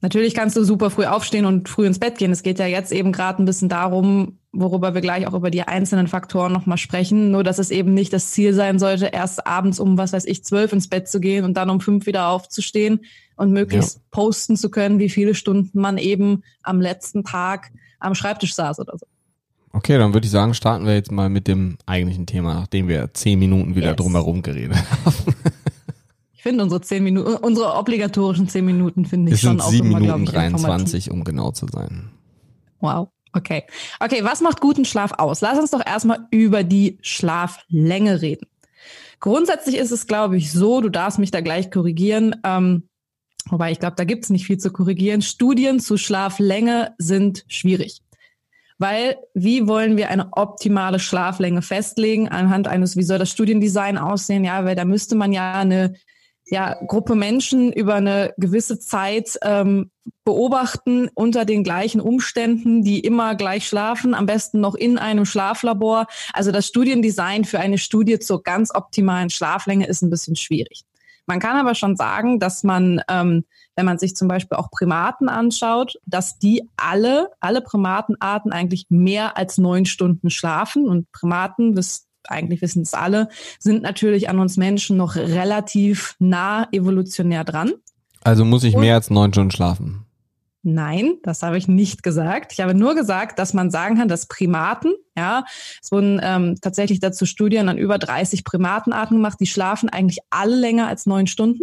Natürlich 0.02 0.34
kannst 0.34 0.56
du 0.56 0.64
super 0.64 0.90
früh 0.90 1.06
aufstehen 1.06 1.46
und 1.46 1.68
früh 1.70 1.86
ins 1.86 1.98
Bett 1.98 2.18
gehen. 2.18 2.32
Es 2.32 2.42
geht 2.42 2.58
ja 2.58 2.66
jetzt 2.66 2.92
eben 2.92 3.12
gerade 3.12 3.42
ein 3.42 3.46
bisschen 3.46 3.68
darum, 3.68 4.38
worüber 4.60 4.94
wir 4.94 5.00
gleich 5.00 5.26
auch 5.26 5.34
über 5.34 5.50
die 5.50 5.62
einzelnen 5.62 6.08
Faktoren 6.08 6.52
nochmal 6.52 6.78
sprechen. 6.78 7.30
Nur, 7.30 7.44
dass 7.44 7.58
es 7.58 7.70
eben 7.70 7.94
nicht 7.94 8.12
das 8.12 8.30
Ziel 8.32 8.52
sein 8.54 8.78
sollte, 8.78 9.06
erst 9.06 9.46
abends 9.46 9.78
um, 9.80 9.98
was 9.98 10.12
weiß 10.12 10.24
ich, 10.26 10.44
zwölf 10.44 10.72
ins 10.72 10.88
Bett 10.88 11.08
zu 11.08 11.20
gehen 11.20 11.44
und 11.44 11.54
dann 11.56 11.70
um 11.70 11.80
fünf 11.80 12.06
wieder 12.06 12.28
aufzustehen 12.28 13.00
und 13.36 13.52
möglichst 13.52 14.00
posten 14.10 14.56
zu 14.56 14.70
können, 14.70 14.98
wie 14.98 15.08
viele 15.10 15.34
Stunden 15.34 15.78
man 15.80 15.98
eben 15.98 16.42
am 16.62 16.80
letzten 16.80 17.24
Tag 17.24 17.70
am 18.00 18.14
Schreibtisch 18.14 18.54
saß 18.54 18.80
oder 18.80 18.96
so. 18.98 19.06
Okay, 19.72 19.98
dann 19.98 20.14
würde 20.14 20.24
ich 20.24 20.30
sagen, 20.30 20.54
starten 20.54 20.86
wir 20.86 20.94
jetzt 20.94 21.12
mal 21.12 21.28
mit 21.28 21.46
dem 21.48 21.76
eigentlichen 21.84 22.24
Thema, 22.26 22.54
nachdem 22.54 22.88
wir 22.88 23.12
zehn 23.12 23.38
Minuten 23.38 23.74
wieder 23.76 23.88
Yes. 23.88 23.96
drumherum 23.96 24.40
geredet 24.40 24.76
haben. 25.04 25.14
Ich 26.32 26.42
finde 26.42 26.62
unsere 26.62 26.80
zehn 26.80 27.02
Minuten, 27.04 27.34
unsere 27.44 27.74
obligatorischen 27.74 28.48
zehn 28.48 28.64
Minuten 28.64 29.04
finde 29.04 29.30
ich 29.32 29.34
Es 29.34 29.40
schon 29.42 29.58
sind 29.58 29.60
auch 29.62 29.70
sieben 29.70 29.88
immer, 29.88 30.00
Minuten 30.00 30.24
glaube 30.24 30.46
ich, 30.46 30.52
informativ. 30.52 30.84
23, 30.92 31.10
um 31.10 31.24
genau 31.24 31.50
zu 31.50 31.66
sein. 31.66 32.10
Wow. 32.80 33.08
Okay. 33.36 33.64
Okay, 34.00 34.24
was 34.24 34.40
macht 34.40 34.60
guten 34.60 34.86
Schlaf 34.86 35.12
aus? 35.18 35.42
Lass 35.42 35.58
uns 35.58 35.70
doch 35.70 35.84
erstmal 35.84 36.26
über 36.30 36.64
die 36.64 36.98
Schlaflänge 37.02 38.22
reden. 38.22 38.46
Grundsätzlich 39.20 39.76
ist 39.76 39.90
es, 39.90 40.06
glaube 40.06 40.38
ich, 40.38 40.52
so, 40.52 40.80
du 40.80 40.88
darfst 40.88 41.18
mich 41.18 41.30
da 41.30 41.42
gleich 41.42 41.70
korrigieren, 41.70 42.36
ähm, 42.44 42.88
wobei 43.50 43.72
ich 43.72 43.78
glaube, 43.78 43.96
da 43.96 44.04
gibt 44.04 44.24
es 44.24 44.30
nicht 44.30 44.46
viel 44.46 44.58
zu 44.58 44.72
korrigieren. 44.72 45.20
Studien 45.20 45.80
zu 45.80 45.98
Schlaflänge 45.98 46.94
sind 46.98 47.44
schwierig. 47.48 48.00
Weil, 48.78 49.16
wie 49.34 49.66
wollen 49.66 49.96
wir 49.96 50.10
eine 50.10 50.32
optimale 50.32 50.98
Schlaflänge 50.98 51.62
festlegen 51.62 52.28
anhand 52.28 52.68
eines, 52.68 52.96
wie 52.96 53.02
soll 53.02 53.18
das 53.18 53.30
Studiendesign 53.30 53.96
aussehen? 53.98 54.44
Ja, 54.44 54.64
weil 54.64 54.76
da 54.76 54.84
müsste 54.84 55.14
man 55.14 55.32
ja 55.32 55.52
eine 55.52 55.94
ja, 56.48 56.76
Gruppe 56.86 57.14
Menschen 57.14 57.72
über 57.72 57.96
eine 57.96 58.32
gewisse 58.36 58.78
Zeit 58.78 59.38
ähm, 59.42 59.90
beobachten 60.24 61.08
unter 61.14 61.44
den 61.44 61.64
gleichen 61.64 62.00
Umständen, 62.00 62.82
die 62.82 63.00
immer 63.00 63.34
gleich 63.34 63.66
schlafen, 63.66 64.14
am 64.14 64.26
besten 64.26 64.60
noch 64.60 64.74
in 64.74 64.98
einem 64.98 65.24
Schlaflabor. 65.24 66.06
Also 66.32 66.52
das 66.52 66.66
Studiendesign 66.66 67.44
für 67.44 67.58
eine 67.58 67.78
Studie 67.78 68.18
zur 68.20 68.42
ganz 68.42 68.72
optimalen 68.72 69.30
Schlaflänge 69.30 69.86
ist 69.86 70.02
ein 70.02 70.10
bisschen 70.10 70.36
schwierig. 70.36 70.84
Man 71.26 71.40
kann 71.40 71.56
aber 71.56 71.74
schon 71.74 71.96
sagen, 71.96 72.38
dass 72.38 72.62
man, 72.62 73.00
ähm, 73.08 73.44
wenn 73.74 73.84
man 73.84 73.98
sich 73.98 74.14
zum 74.14 74.28
Beispiel 74.28 74.56
auch 74.56 74.70
Primaten 74.70 75.28
anschaut, 75.28 75.94
dass 76.06 76.38
die 76.38 76.68
alle, 76.76 77.30
alle 77.40 77.60
Primatenarten 77.60 78.52
eigentlich 78.52 78.86
mehr 78.88 79.36
als 79.36 79.58
neun 79.58 79.86
Stunden 79.86 80.30
schlafen. 80.30 80.86
Und 80.86 81.10
Primaten, 81.10 81.74
das 81.74 82.06
eigentlich 82.30 82.62
wissen 82.62 82.82
es 82.82 82.94
alle, 82.94 83.28
sind 83.58 83.82
natürlich 83.82 84.28
an 84.28 84.38
uns 84.38 84.56
Menschen 84.56 84.96
noch 84.96 85.16
relativ 85.16 86.16
nah 86.18 86.68
evolutionär 86.72 87.44
dran. 87.44 87.72
Also 88.22 88.44
muss 88.44 88.64
ich 88.64 88.74
Und- 88.74 88.80
mehr 88.80 88.94
als 88.94 89.10
neun 89.10 89.32
Stunden 89.32 89.50
schlafen. 89.50 90.02
Nein, 90.68 91.18
das 91.22 91.44
habe 91.44 91.58
ich 91.58 91.68
nicht 91.68 92.02
gesagt. 92.02 92.52
Ich 92.52 92.60
habe 92.60 92.74
nur 92.74 92.96
gesagt, 92.96 93.38
dass 93.38 93.54
man 93.54 93.70
sagen 93.70 93.96
kann, 93.98 94.08
dass 94.08 94.26
Primaten, 94.26 94.94
ja, 95.16 95.44
es 95.80 95.92
wurden 95.92 96.18
ähm, 96.20 96.56
tatsächlich 96.60 96.98
dazu 96.98 97.24
Studien 97.24 97.68
an 97.68 97.78
über 97.78 97.98
30 97.98 98.42
Primatenarten 98.42 99.16
gemacht, 99.16 99.38
die 99.38 99.46
schlafen 99.46 99.88
eigentlich 99.88 100.18
alle 100.28 100.56
länger 100.56 100.88
als 100.88 101.06
neun 101.06 101.28
Stunden. 101.28 101.62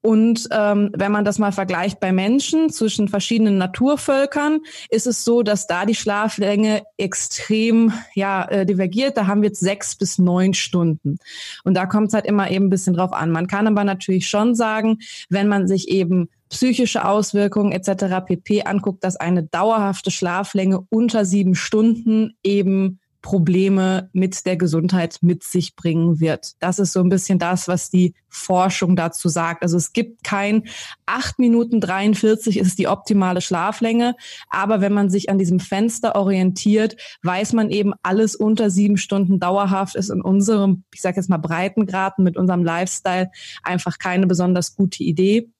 Und 0.00 0.48
ähm, 0.52 0.90
wenn 0.94 1.10
man 1.10 1.24
das 1.24 1.38
mal 1.38 1.50
vergleicht 1.50 1.98
bei 1.98 2.12
Menschen 2.12 2.70
zwischen 2.70 3.08
verschiedenen 3.08 3.58
Naturvölkern, 3.58 4.60
ist 4.90 5.06
es 5.06 5.24
so, 5.24 5.42
dass 5.42 5.66
da 5.66 5.86
die 5.86 5.96
Schlaflänge 5.96 6.82
extrem 6.96 7.92
ja, 8.14 8.44
äh, 8.44 8.64
divergiert. 8.64 9.16
Da 9.16 9.26
haben 9.26 9.42
wir 9.42 9.48
jetzt 9.48 9.60
sechs 9.60 9.96
bis 9.96 10.18
neun 10.18 10.54
Stunden. 10.54 11.18
Und 11.64 11.74
da 11.74 11.86
kommt 11.86 12.08
es 12.08 12.14
halt 12.14 12.26
immer 12.26 12.50
eben 12.50 12.66
ein 12.66 12.70
bisschen 12.70 12.94
drauf 12.94 13.12
an. 13.12 13.32
Man 13.32 13.48
kann 13.48 13.66
aber 13.66 13.82
natürlich 13.82 14.28
schon 14.28 14.54
sagen, 14.54 14.98
wenn 15.30 15.48
man 15.48 15.66
sich 15.66 15.88
eben 15.88 16.28
psychische 16.48 17.04
Auswirkungen 17.04 17.72
etc. 17.72 18.24
pp. 18.24 18.62
anguckt, 18.62 19.04
dass 19.04 19.16
eine 19.16 19.42
dauerhafte 19.42 20.10
Schlaflänge 20.10 20.80
unter 20.90 21.24
sieben 21.24 21.54
Stunden 21.54 22.34
eben 22.42 23.00
Probleme 23.22 24.10
mit 24.12 24.46
der 24.46 24.56
Gesundheit 24.56 25.18
mit 25.22 25.42
sich 25.42 25.74
bringen 25.74 26.20
wird. 26.20 26.52
Das 26.60 26.78
ist 26.78 26.92
so 26.92 27.00
ein 27.00 27.08
bisschen 27.08 27.38
das, 27.38 27.66
was 27.66 27.90
die 27.90 28.14
Forschung 28.28 28.94
dazu 28.94 29.28
sagt. 29.28 29.62
Also 29.62 29.76
es 29.76 29.92
gibt 29.92 30.22
kein 30.22 30.64
8 31.06 31.38
Minuten 31.38 31.80
43 31.80 32.58
ist 32.58 32.78
die 32.78 32.86
optimale 32.86 33.40
Schlaflänge, 33.40 34.14
aber 34.50 34.80
wenn 34.80 34.92
man 34.92 35.10
sich 35.10 35.30
an 35.30 35.38
diesem 35.38 35.58
Fenster 35.58 36.14
orientiert, 36.14 36.96
weiß 37.22 37.54
man 37.54 37.70
eben, 37.70 37.92
alles 38.02 38.36
unter 38.36 38.70
sieben 38.70 38.96
Stunden 38.96 39.40
dauerhaft 39.40 39.96
ist 39.96 40.10
in 40.10 40.22
unserem, 40.22 40.84
ich 40.94 41.02
sage 41.02 41.16
jetzt 41.16 41.28
mal 41.28 41.38
Breitengraden 41.38 42.22
mit 42.22 42.36
unserem 42.36 42.64
Lifestyle 42.64 43.30
einfach 43.64 43.98
keine 43.98 44.26
besonders 44.26 44.76
gute 44.76 45.02
Idee. 45.02 45.50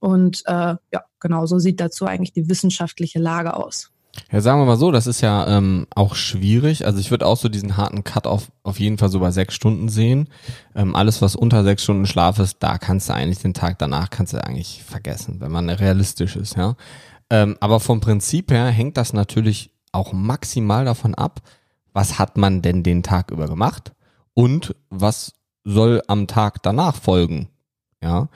Und 0.00 0.42
äh, 0.46 0.76
ja, 0.92 1.04
genau 1.20 1.46
so 1.46 1.58
sieht 1.58 1.80
dazu 1.80 2.06
eigentlich 2.06 2.32
die 2.32 2.48
wissenschaftliche 2.48 3.18
Lage 3.18 3.54
aus. 3.54 3.92
Ja, 4.30 4.40
sagen 4.40 4.60
wir 4.60 4.66
mal 4.66 4.76
so, 4.76 4.90
das 4.90 5.06
ist 5.06 5.20
ja 5.20 5.46
ähm, 5.46 5.86
auch 5.94 6.14
schwierig. 6.14 6.84
Also 6.86 6.98
ich 6.98 7.10
würde 7.10 7.26
auch 7.26 7.36
so 7.36 7.48
diesen 7.48 7.76
harten 7.76 8.04
Cut 8.04 8.26
auf, 8.26 8.50
auf 8.62 8.78
jeden 8.78 8.98
Fall 8.98 9.08
so 9.08 9.20
bei 9.20 9.30
sechs 9.30 9.54
Stunden 9.54 9.88
sehen. 9.88 10.28
Ähm, 10.74 10.94
alles, 10.94 11.22
was 11.22 11.36
unter 11.36 11.64
sechs 11.64 11.84
Stunden 11.84 12.06
Schlaf 12.06 12.38
ist, 12.38 12.58
da 12.60 12.78
kannst 12.78 13.08
du 13.08 13.14
eigentlich 13.14 13.38
den 13.38 13.54
Tag 13.54 13.78
danach 13.78 14.10
kannst 14.10 14.32
du 14.32 14.44
eigentlich 14.44 14.82
vergessen, 14.84 15.40
wenn 15.40 15.52
man 15.52 15.70
realistisch 15.70 16.36
ist, 16.36 16.56
ja. 16.56 16.76
Ähm, 17.30 17.56
aber 17.60 17.80
vom 17.80 18.00
Prinzip 18.00 18.50
her 18.50 18.66
hängt 18.66 18.96
das 18.96 19.12
natürlich 19.12 19.70
auch 19.92 20.12
maximal 20.12 20.84
davon 20.84 21.14
ab, 21.14 21.40
was 21.92 22.18
hat 22.18 22.36
man 22.36 22.62
denn 22.62 22.82
den 22.82 23.02
Tag 23.02 23.30
über 23.30 23.48
gemacht 23.48 23.92
und 24.34 24.74
was 24.88 25.32
soll 25.64 26.02
am 26.06 26.26
Tag 26.26 26.62
danach 26.62 26.96
folgen, 26.96 27.48
ja. 28.02 28.28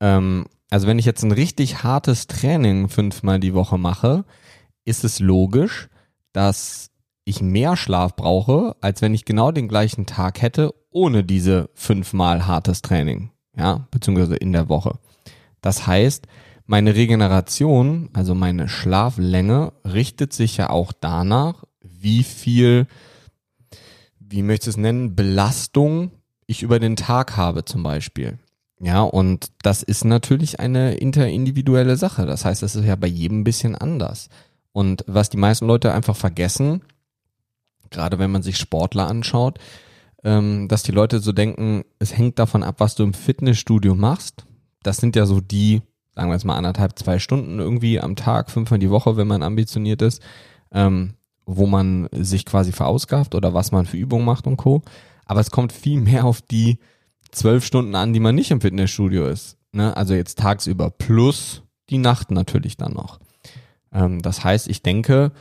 Ähm, 0.00 0.46
also 0.70 0.86
wenn 0.86 0.98
ich 0.98 1.04
jetzt 1.06 1.22
ein 1.22 1.32
richtig 1.32 1.84
hartes 1.84 2.26
Training 2.26 2.88
fünfmal 2.88 3.38
die 3.38 3.54
Woche 3.54 3.78
mache, 3.78 4.24
ist 4.84 5.04
es 5.04 5.20
logisch, 5.20 5.88
dass 6.32 6.90
ich 7.24 7.40
mehr 7.40 7.76
Schlaf 7.76 8.16
brauche, 8.16 8.76
als 8.80 9.00
wenn 9.02 9.14
ich 9.14 9.24
genau 9.24 9.50
den 9.50 9.68
gleichen 9.68 10.06
Tag 10.06 10.42
hätte 10.42 10.74
ohne 10.90 11.24
diese 11.24 11.70
fünfmal 11.74 12.46
hartes 12.46 12.82
Training, 12.82 13.30
ja, 13.56 13.86
beziehungsweise 13.90 14.36
in 14.36 14.52
der 14.52 14.68
Woche. 14.68 14.98
Das 15.60 15.86
heißt, 15.86 16.26
meine 16.66 16.94
Regeneration, 16.94 18.10
also 18.12 18.34
meine 18.34 18.68
Schlaflänge, 18.68 19.72
richtet 19.84 20.32
sich 20.32 20.56
ja 20.56 20.70
auch 20.70 20.92
danach, 20.92 21.64
wie 21.82 22.22
viel, 22.22 22.86
wie 24.18 24.42
möchte 24.42 24.70
ich 24.70 24.74
es 24.74 24.76
nennen, 24.76 25.14
Belastung 25.14 26.12
ich 26.46 26.62
über 26.62 26.78
den 26.78 26.96
Tag 26.96 27.36
habe 27.36 27.64
zum 27.64 27.82
Beispiel. 27.82 28.38
Ja, 28.80 29.02
und 29.02 29.52
das 29.62 29.82
ist 29.82 30.04
natürlich 30.04 30.60
eine 30.60 30.94
interindividuelle 30.96 31.96
Sache. 31.96 32.26
Das 32.26 32.44
heißt, 32.44 32.62
es 32.62 32.76
ist 32.76 32.84
ja 32.84 32.96
bei 32.96 33.06
jedem 33.06 33.40
ein 33.40 33.44
bisschen 33.44 33.74
anders. 33.74 34.28
Und 34.74 35.04
was 35.06 35.30
die 35.30 35.36
meisten 35.36 35.66
Leute 35.66 35.94
einfach 35.94 36.16
vergessen, 36.16 36.82
gerade 37.90 38.18
wenn 38.18 38.32
man 38.32 38.42
sich 38.42 38.58
Sportler 38.58 39.06
anschaut, 39.06 39.60
ähm, 40.24 40.66
dass 40.66 40.82
die 40.82 40.90
Leute 40.90 41.20
so 41.20 41.30
denken, 41.30 41.84
es 42.00 42.18
hängt 42.18 42.40
davon 42.40 42.64
ab, 42.64 42.76
was 42.78 42.96
du 42.96 43.04
im 43.04 43.14
Fitnessstudio 43.14 43.94
machst. 43.94 44.46
Das 44.82 44.96
sind 44.96 45.14
ja 45.14 45.26
so 45.26 45.40
die, 45.40 45.80
sagen 46.16 46.28
wir 46.28 46.34
jetzt 46.34 46.44
mal 46.44 46.56
anderthalb, 46.56 46.98
zwei 46.98 47.20
Stunden 47.20 47.60
irgendwie 47.60 48.00
am 48.00 48.16
Tag, 48.16 48.50
fünfmal 48.50 48.80
die 48.80 48.90
Woche, 48.90 49.16
wenn 49.16 49.28
man 49.28 49.44
ambitioniert 49.44 50.02
ist, 50.02 50.20
ähm, 50.72 51.14
wo 51.46 51.66
man 51.66 52.08
sich 52.10 52.44
quasi 52.44 52.72
verausgabt 52.72 53.36
oder 53.36 53.54
was 53.54 53.70
man 53.70 53.86
für 53.86 53.96
Übungen 53.96 54.24
macht 54.24 54.48
und 54.48 54.56
Co. 54.56 54.82
Aber 55.24 55.38
es 55.38 55.52
kommt 55.52 55.72
viel 55.72 56.00
mehr 56.00 56.24
auf 56.24 56.42
die 56.42 56.80
zwölf 57.30 57.64
Stunden 57.64 57.94
an, 57.94 58.12
die 58.12 58.20
man 58.20 58.34
nicht 58.34 58.50
im 58.50 58.60
Fitnessstudio 58.60 59.28
ist. 59.28 59.56
Ne? 59.70 59.96
Also 59.96 60.14
jetzt 60.14 60.40
tagsüber 60.40 60.90
plus 60.90 61.62
die 61.90 61.98
Nacht 61.98 62.32
natürlich 62.32 62.76
dann 62.76 62.94
noch. 62.94 63.20
Ähm, 63.94 64.20
das 64.20 64.44
heißt, 64.44 64.68
ich 64.68 64.82
denke, 64.82 65.32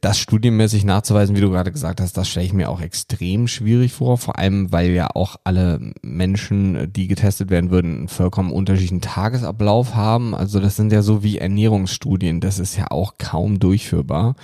das 0.00 0.18
studienmäßig 0.18 0.84
nachzuweisen, 0.84 1.36
wie 1.36 1.40
du 1.40 1.50
gerade 1.50 1.70
gesagt 1.70 2.00
hast, 2.00 2.16
das 2.16 2.28
stelle 2.28 2.46
ich 2.46 2.52
mir 2.52 2.68
auch 2.68 2.80
extrem 2.80 3.46
schwierig 3.46 3.92
vor, 3.92 4.18
vor 4.18 4.38
allem 4.38 4.72
weil 4.72 4.90
ja 4.90 5.08
auch 5.14 5.36
alle 5.44 5.92
Menschen, 6.02 6.92
die 6.92 7.06
getestet 7.06 7.50
werden 7.50 7.70
würden, 7.70 7.98
einen 7.98 8.08
vollkommen 8.08 8.50
unterschiedlichen 8.50 9.00
Tagesablauf 9.00 9.94
haben. 9.94 10.34
Also 10.34 10.60
das 10.60 10.76
sind 10.76 10.92
ja 10.92 11.02
so 11.02 11.22
wie 11.22 11.38
Ernährungsstudien, 11.38 12.40
das 12.40 12.58
ist 12.58 12.76
ja 12.76 12.90
auch 12.90 13.14
kaum 13.18 13.60
durchführbar, 13.60 14.34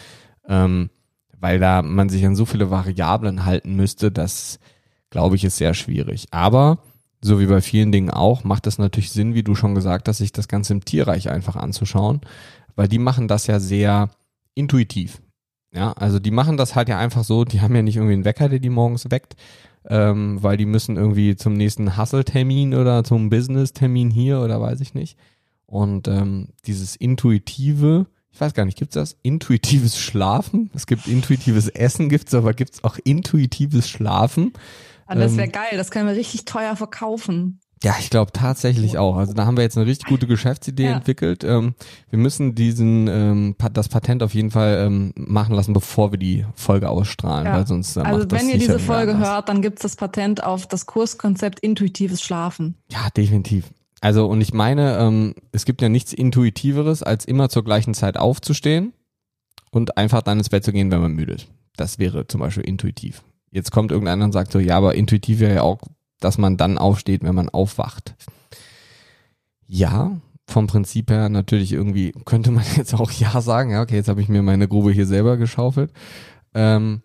ähm, 0.48 0.90
weil 1.38 1.58
da 1.58 1.82
man 1.82 2.08
sich 2.08 2.24
an 2.24 2.36
so 2.36 2.44
viele 2.46 2.70
Variablen 2.70 3.44
halten 3.44 3.74
müsste, 3.74 4.12
das 4.12 4.60
glaube 5.10 5.36
ich 5.36 5.44
ist 5.44 5.56
sehr 5.56 5.74
schwierig. 5.74 6.26
Aber 6.30 6.78
so 7.20 7.40
wie 7.40 7.46
bei 7.46 7.60
vielen 7.60 7.90
Dingen 7.90 8.10
auch, 8.10 8.44
macht 8.44 8.66
es 8.66 8.78
natürlich 8.78 9.10
Sinn, 9.10 9.34
wie 9.34 9.42
du 9.42 9.54
schon 9.54 9.74
gesagt 9.74 10.08
hast, 10.08 10.18
sich 10.18 10.32
das 10.32 10.46
Ganze 10.46 10.74
im 10.74 10.84
Tierreich 10.84 11.30
einfach 11.30 11.56
anzuschauen, 11.56 12.20
weil 12.76 12.88
die 12.88 12.98
machen 12.98 13.28
das 13.28 13.46
ja 13.46 13.60
sehr 13.60 14.10
intuitiv. 14.54 15.20
Ja, 15.72 15.92
also 15.92 16.20
die 16.20 16.30
machen 16.30 16.56
das 16.56 16.76
halt 16.76 16.88
ja 16.88 16.98
einfach 16.98 17.24
so, 17.24 17.44
die 17.44 17.60
haben 17.60 17.74
ja 17.74 17.82
nicht 17.82 17.96
irgendwie 17.96 18.14
einen 18.14 18.24
Wecker, 18.24 18.48
der 18.48 18.60
die 18.60 18.70
morgens 18.70 19.10
weckt, 19.10 19.34
ähm, 19.88 20.40
weil 20.40 20.56
die 20.56 20.66
müssen 20.66 20.96
irgendwie 20.96 21.34
zum 21.34 21.54
nächsten 21.54 21.98
Hustle-Termin 21.98 22.74
oder 22.74 23.02
zum 23.02 23.28
Business-Termin 23.28 24.10
hier 24.10 24.40
oder 24.40 24.60
weiß 24.60 24.80
ich 24.80 24.94
nicht. 24.94 25.18
Und 25.66 26.06
ähm, 26.06 26.50
dieses 26.66 26.94
intuitive, 26.94 28.06
ich 28.30 28.40
weiß 28.40 28.54
gar 28.54 28.64
nicht, 28.64 28.78
gibt's 28.78 28.94
das? 28.94 29.16
Intuitives 29.22 29.98
Schlafen? 29.98 30.70
Es 30.74 30.86
gibt 30.86 31.08
intuitives 31.08 31.68
Essen, 31.68 32.08
gibt's 32.08 32.34
aber 32.34 32.54
gibt's 32.54 32.84
auch 32.84 32.96
intuitives 33.02 33.88
Schlafen? 33.88 34.52
Ah, 35.06 35.16
das 35.16 35.36
wäre 35.36 35.46
ähm, 35.46 35.52
geil, 35.52 35.76
das 35.76 35.90
können 35.90 36.06
wir 36.08 36.14
richtig 36.14 36.44
teuer 36.44 36.76
verkaufen. 36.76 37.60
Ja, 37.84 37.96
ich 38.00 38.08
glaube 38.08 38.32
tatsächlich 38.32 38.96
auch. 38.96 39.16
Also 39.16 39.34
da 39.34 39.44
haben 39.44 39.58
wir 39.58 39.62
jetzt 39.62 39.76
eine 39.76 39.86
richtig 39.86 40.08
gute 40.08 40.26
Geschäftsidee 40.26 40.86
ja. 40.86 40.92
entwickelt. 40.92 41.44
Ähm, 41.44 41.74
wir 42.08 42.18
müssen 42.18 42.54
diesen 42.54 43.08
ähm, 43.08 43.56
das 43.74 43.90
Patent 43.90 44.22
auf 44.22 44.32
jeden 44.32 44.50
Fall 44.50 44.84
ähm, 44.86 45.12
machen 45.16 45.54
lassen, 45.54 45.74
bevor 45.74 46.10
wir 46.10 46.18
die 46.18 46.46
Folge 46.54 46.88
ausstrahlen, 46.88 47.46
ja. 47.46 47.52
weil 47.52 47.66
sonst 47.66 47.98
äh, 47.98 48.00
Also 48.00 48.30
wenn 48.30 48.48
ihr 48.48 48.56
diese 48.56 48.78
Folge 48.78 49.18
hört, 49.18 49.50
dann 49.50 49.60
gibt's 49.60 49.82
das 49.82 49.96
Patent 49.96 50.42
auf 50.42 50.66
das 50.66 50.86
Kurskonzept 50.86 51.60
intuitives 51.60 52.22
Schlafen. 52.22 52.76
Ja, 52.90 53.10
definitiv. 53.14 53.66
Also 54.00 54.26
und 54.28 54.40
ich 54.40 54.54
meine, 54.54 54.96
ähm, 54.98 55.34
es 55.52 55.66
gibt 55.66 55.82
ja 55.82 55.90
nichts 55.90 56.14
intuitiveres, 56.14 57.02
als 57.02 57.26
immer 57.26 57.50
zur 57.50 57.64
gleichen 57.64 57.92
Zeit 57.92 58.16
aufzustehen 58.16 58.94
und 59.70 59.98
einfach 59.98 60.22
dann 60.22 60.38
ins 60.38 60.48
Bett 60.48 60.64
zu 60.64 60.72
gehen, 60.72 60.90
wenn 60.90 61.02
man 61.02 61.12
müde 61.12 61.34
ist. 61.34 61.48
Das 61.76 61.98
wäre 61.98 62.26
zum 62.28 62.40
Beispiel 62.40 62.64
intuitiv. 62.64 63.22
Jetzt 63.50 63.72
kommt 63.72 63.92
irgendeiner 63.92 64.24
und 64.24 64.32
sagt 64.32 64.52
so, 64.52 64.58
ja, 64.58 64.76
aber 64.78 64.94
intuitiv 64.94 65.40
wäre 65.40 65.54
ja 65.54 65.62
auch 65.62 65.80
dass 66.24 66.38
man 66.38 66.56
dann 66.56 66.78
aufsteht, 66.78 67.22
wenn 67.22 67.34
man 67.34 67.48
aufwacht. 67.48 68.14
Ja, 69.66 70.20
vom 70.46 70.66
Prinzip 70.66 71.10
her 71.10 71.28
natürlich 71.28 71.72
irgendwie 71.72 72.12
könnte 72.24 72.50
man 72.50 72.64
jetzt 72.76 72.94
auch 72.94 73.10
ja 73.10 73.40
sagen, 73.40 73.70
ja, 73.70 73.82
okay, 73.82 73.96
jetzt 73.96 74.08
habe 74.08 74.20
ich 74.20 74.28
mir 74.28 74.42
meine 74.42 74.68
Grube 74.68 74.92
hier 74.92 75.06
selber 75.06 75.36
geschaufelt. 75.36 75.92
Ähm, 76.54 77.02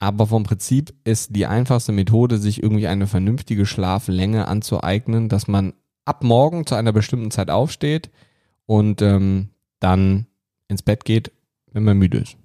aber 0.00 0.26
vom 0.26 0.44
Prinzip 0.44 0.94
ist 1.04 1.34
die 1.34 1.46
einfachste 1.46 1.92
Methode, 1.92 2.38
sich 2.38 2.62
irgendwie 2.62 2.86
eine 2.86 3.06
vernünftige 3.06 3.66
Schlaflänge 3.66 4.46
anzueignen, 4.46 5.28
dass 5.28 5.48
man 5.48 5.72
ab 6.04 6.22
morgen 6.22 6.66
zu 6.66 6.76
einer 6.76 6.92
bestimmten 6.92 7.30
Zeit 7.30 7.50
aufsteht 7.50 8.10
und 8.66 9.02
ähm, 9.02 9.50
dann 9.80 10.26
ins 10.68 10.82
Bett 10.82 11.04
geht, 11.04 11.32
wenn 11.72 11.82
man 11.82 11.98
müde 11.98 12.18
ist. 12.18 12.36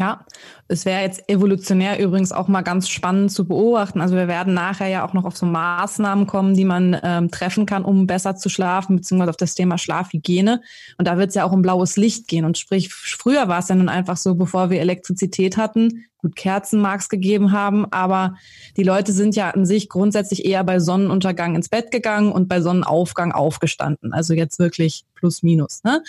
Ja, 0.00 0.24
es 0.66 0.86
wäre 0.86 1.02
jetzt 1.02 1.28
evolutionär 1.28 2.00
übrigens 2.00 2.32
auch 2.32 2.48
mal 2.48 2.62
ganz 2.62 2.88
spannend 2.88 3.32
zu 3.32 3.46
beobachten. 3.46 4.00
Also 4.00 4.16
wir 4.16 4.28
werden 4.28 4.54
nachher 4.54 4.88
ja 4.88 5.06
auch 5.06 5.12
noch 5.12 5.26
auf 5.26 5.36
so 5.36 5.44
Maßnahmen 5.44 6.26
kommen, 6.26 6.54
die 6.54 6.64
man 6.64 6.98
ähm, 7.02 7.30
treffen 7.30 7.66
kann, 7.66 7.84
um 7.84 8.06
besser 8.06 8.34
zu 8.34 8.48
schlafen, 8.48 8.96
beziehungsweise 8.96 9.28
auf 9.28 9.36
das 9.36 9.54
Thema 9.54 9.76
Schlafhygiene. 9.76 10.62
Und 10.96 11.06
da 11.06 11.18
wird 11.18 11.28
es 11.28 11.34
ja 11.34 11.44
auch 11.44 11.52
um 11.52 11.60
blaues 11.60 11.98
Licht 11.98 12.28
gehen. 12.28 12.46
Und 12.46 12.56
sprich, 12.56 12.94
früher 12.94 13.48
war 13.48 13.58
es 13.58 13.68
ja 13.68 13.74
nun 13.74 13.90
einfach 13.90 14.16
so, 14.16 14.36
bevor 14.36 14.70
wir 14.70 14.80
Elektrizität 14.80 15.58
hatten, 15.58 16.06
gut 16.16 16.34
Kerzen 16.34 16.80
mag 16.80 17.00
es 17.00 17.10
gegeben 17.10 17.52
haben, 17.52 17.84
aber 17.92 18.36
die 18.78 18.82
Leute 18.82 19.12
sind 19.12 19.36
ja 19.36 19.50
an 19.50 19.66
sich 19.66 19.90
grundsätzlich 19.90 20.46
eher 20.46 20.64
bei 20.64 20.80
Sonnenuntergang 20.80 21.56
ins 21.56 21.68
Bett 21.68 21.90
gegangen 21.90 22.32
und 22.32 22.48
bei 22.48 22.62
Sonnenaufgang 22.62 23.32
aufgestanden. 23.32 24.14
Also 24.14 24.32
jetzt 24.32 24.58
wirklich 24.58 25.04
plus 25.14 25.42
minus. 25.42 25.84
Ne? 25.84 26.02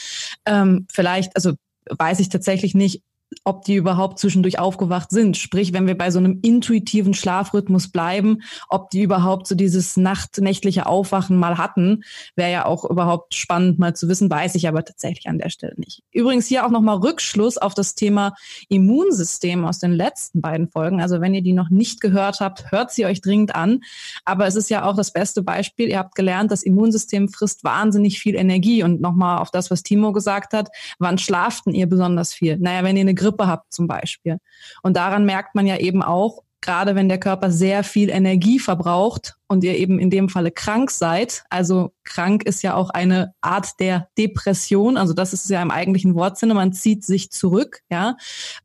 Ähm, 0.45 0.87
vielleicht, 0.89 1.35
also 1.35 1.53
weiß 1.89 2.21
ich 2.21 2.29
tatsächlich 2.29 2.73
nicht, 2.73 3.01
ob 3.43 3.63
die 3.63 3.75
überhaupt 3.75 4.19
zwischendurch 4.19 4.59
aufgewacht 4.59 5.09
sind. 5.09 5.37
Sprich, 5.37 5.73
wenn 5.73 5.87
wir 5.87 5.97
bei 5.97 6.11
so 6.11 6.19
einem 6.19 6.39
intuitiven 6.41 7.13
Schlafrhythmus 7.13 7.87
bleiben, 7.87 8.41
ob 8.69 8.89
die 8.89 9.01
überhaupt 9.01 9.47
so 9.47 9.55
dieses 9.55 9.97
nachtnächtliche 9.97 10.85
Aufwachen 10.85 11.37
mal 11.37 11.57
hatten, 11.57 12.03
wäre 12.35 12.51
ja 12.51 12.65
auch 12.65 12.85
überhaupt 12.85 13.33
spannend 13.33 13.79
mal 13.79 13.95
zu 13.95 14.07
wissen, 14.09 14.29
weiß 14.29 14.55
ich 14.55 14.67
aber 14.67 14.83
tatsächlich 14.83 15.27
an 15.27 15.39
der 15.39 15.49
Stelle 15.49 15.73
nicht. 15.77 16.03
Übrigens 16.11 16.47
hier 16.47 16.65
auch 16.65 16.69
nochmal 16.69 16.97
Rückschluss 16.97 17.57
auf 17.57 17.73
das 17.73 17.95
Thema 17.95 18.33
Immunsystem 18.69 19.65
aus 19.65 19.79
den 19.79 19.91
letzten 19.91 20.41
beiden 20.41 20.67
Folgen. 20.67 21.01
Also 21.01 21.21
wenn 21.21 21.33
ihr 21.33 21.41
die 21.41 21.53
noch 21.53 21.69
nicht 21.69 22.01
gehört 22.01 22.41
habt, 22.41 22.71
hört 22.71 22.91
sie 22.91 23.05
euch 23.05 23.21
dringend 23.21 23.55
an. 23.55 23.81
Aber 24.25 24.45
es 24.45 24.55
ist 24.55 24.69
ja 24.69 24.83
auch 24.85 24.95
das 24.95 25.13
beste 25.13 25.41
Beispiel. 25.41 25.89
Ihr 25.89 25.97
habt 25.97 26.15
gelernt, 26.15 26.51
das 26.51 26.63
Immunsystem 26.63 27.29
frisst 27.29 27.63
wahnsinnig 27.63 28.19
viel 28.19 28.35
Energie. 28.35 28.83
Und 28.83 29.01
nochmal 29.01 29.39
auf 29.39 29.51
das, 29.51 29.71
was 29.71 29.83
Timo 29.83 30.11
gesagt 30.11 30.53
hat, 30.53 30.69
wann 30.99 31.17
schlaften 31.17 31.73
ihr 31.73 31.87
besonders 31.87 32.33
viel? 32.33 32.57
Naja, 32.57 32.83
wenn 32.83 32.97
ihr 32.97 33.01
eine 33.01 33.15
Grippe 33.21 33.47
habt 33.47 33.71
zum 33.73 33.87
Beispiel. 33.87 34.37
Und 34.81 34.97
daran 34.97 35.25
merkt 35.25 35.55
man 35.55 35.67
ja 35.67 35.77
eben 35.77 36.01
auch, 36.03 36.43
gerade 36.61 36.95
wenn 36.95 37.09
der 37.09 37.19
Körper 37.19 37.51
sehr 37.51 37.83
viel 37.83 38.09
Energie 38.09 38.59
verbraucht 38.59 39.35
und 39.47 39.63
ihr 39.63 39.75
eben 39.77 39.99
in 39.99 40.09
dem 40.09 40.29
Falle 40.29 40.51
krank 40.51 40.91
seid, 40.91 41.43
also 41.49 41.91
krank 42.03 42.43
ist 42.43 42.63
ja 42.63 42.75
auch 42.75 42.89
eine 42.89 43.33
Art 43.41 43.79
der 43.79 44.07
Depression, 44.17 44.97
also 44.97 45.13
das 45.13 45.33
ist 45.33 45.49
ja 45.49 45.61
im 45.61 45.71
eigentlichen 45.71 46.15
Wortsinne, 46.15 46.53
man 46.53 46.73
zieht 46.73 47.03
sich 47.03 47.31
zurück, 47.31 47.81
ja. 47.89 48.17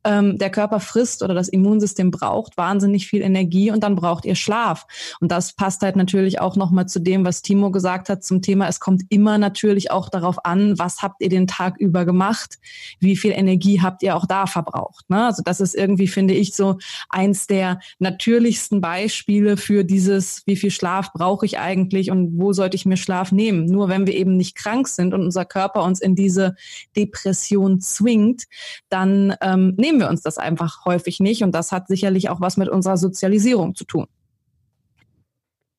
Ähm, 0.03 0.37
der 0.37 0.49
Körper 0.49 0.79
frisst 0.79 1.23
oder 1.23 1.33
das 1.33 1.47
Immunsystem 1.47 2.11
braucht 2.11 2.57
wahnsinnig 2.57 3.07
viel 3.07 3.21
Energie 3.21 3.71
und 3.71 3.83
dann 3.83 3.95
braucht 3.95 4.25
ihr 4.25 4.35
Schlaf. 4.35 4.85
Und 5.19 5.31
das 5.31 5.53
passt 5.53 5.81
halt 5.81 5.95
natürlich 5.95 6.39
auch 6.39 6.55
nochmal 6.55 6.87
zu 6.87 6.99
dem, 6.99 7.25
was 7.25 7.41
Timo 7.41 7.71
gesagt 7.71 8.09
hat 8.09 8.23
zum 8.23 8.41
Thema, 8.41 8.67
es 8.67 8.79
kommt 8.79 9.03
immer 9.09 9.37
natürlich 9.37 9.91
auch 9.91 10.09
darauf 10.09 10.45
an, 10.45 10.77
was 10.77 11.01
habt 11.01 11.21
ihr 11.21 11.29
den 11.29 11.47
Tag 11.47 11.77
über 11.77 12.05
gemacht, 12.05 12.57
wie 12.99 13.15
viel 13.15 13.31
Energie 13.31 13.81
habt 13.81 14.03
ihr 14.03 14.15
auch 14.15 14.25
da 14.25 14.47
verbraucht. 14.47 15.09
Ne? 15.09 15.25
Also 15.25 15.43
das 15.43 15.61
ist 15.61 15.75
irgendwie, 15.75 16.07
finde 16.07 16.33
ich, 16.33 16.55
so 16.55 16.77
eins 17.09 17.47
der 17.47 17.79
natürlichsten 17.99 18.81
Beispiele 18.81 19.57
für 19.57 19.83
dieses, 19.83 20.43
wie 20.45 20.55
viel 20.55 20.71
Schlaf 20.71 21.13
brauche 21.13 21.45
ich 21.45 21.59
eigentlich 21.59 22.11
und 22.11 22.39
wo 22.39 22.53
sollte 22.53 22.75
ich 22.75 22.85
mir 22.85 22.97
Schlaf 22.97 23.31
nehmen? 23.37 23.65
Nur 23.65 23.87
wenn 23.87 24.05
wir 24.05 24.15
eben 24.15 24.35
nicht 24.35 24.55
krank 24.55 24.89
sind 24.89 25.13
und 25.13 25.21
unser 25.21 25.45
Körper 25.45 25.83
uns 25.83 26.01
in 26.01 26.15
diese 26.15 26.55
Depression 26.97 27.79
zwingt, 27.79 28.43
dann 28.89 29.33
ähm, 29.41 29.75
nehmen 29.77 29.99
wir 29.99 30.09
uns 30.09 30.21
das 30.21 30.37
einfach 30.37 30.83
häufig 30.83 31.21
nicht 31.21 31.43
und 31.43 31.53
das 31.53 31.71
hat 31.71 31.87
sicherlich 31.87 32.29
auch 32.29 32.41
was 32.41 32.57
mit 32.57 32.67
unserer 32.67 32.97
Sozialisierung 32.97 33.75
zu 33.75 33.85
tun. 33.85 34.07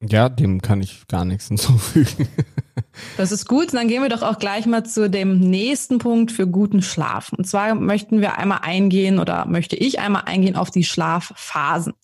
Ja, 0.01 0.29
dem 0.29 0.63
kann 0.63 0.81
ich 0.81 1.07
gar 1.09 1.25
nichts 1.25 1.49
hinzufügen. 1.49 2.29
Das 3.17 3.33
ist 3.33 3.47
gut. 3.47 3.75
Dann 3.75 3.89
gehen 3.89 4.03
wir 4.03 4.09
doch 4.09 4.23
auch 4.23 4.39
gleich 4.39 4.67
mal 4.67 4.85
zu 4.85 5.09
dem 5.09 5.39
nächsten 5.39 5.99
Punkt 5.99 6.33
für 6.33 6.47
guten 6.47 6.83
Schlaf. 6.83 7.33
Und 7.33 7.47
zwar 7.47 7.75
möchten 7.75 8.21
wir 8.21 8.39
einmal 8.39 8.61
eingehen 8.63 9.19
oder 9.19 9.47
möchte 9.47 9.77
ich 9.77 10.01
einmal 10.01 10.23
eingehen 10.27 10.57
auf 10.57 10.71
die 10.71 10.85
Schlafphasen. 10.85 11.95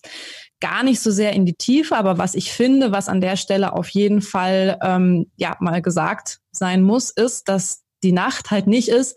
Gar 0.65 0.81
nicht 0.81 0.99
so 0.99 1.11
sehr 1.11 1.33
in 1.33 1.45
die 1.45 1.53
Tiefe, 1.53 1.95
aber 1.95 2.17
was 2.17 2.33
ich 2.33 2.51
finde, 2.51 2.91
was 2.91 3.07
an 3.07 3.21
der 3.21 3.37
Stelle 3.37 3.73
auf 3.73 3.87
jeden 3.89 4.23
Fall 4.23 4.79
ähm, 4.81 5.29
ja 5.35 5.55
mal 5.59 5.79
gesagt 5.79 6.39
sein 6.51 6.81
muss, 6.81 7.11
ist, 7.11 7.47
dass 7.47 7.83
die 8.01 8.11
Nacht 8.11 8.49
halt 8.49 8.65
nicht 8.65 8.89
ist, 8.89 9.15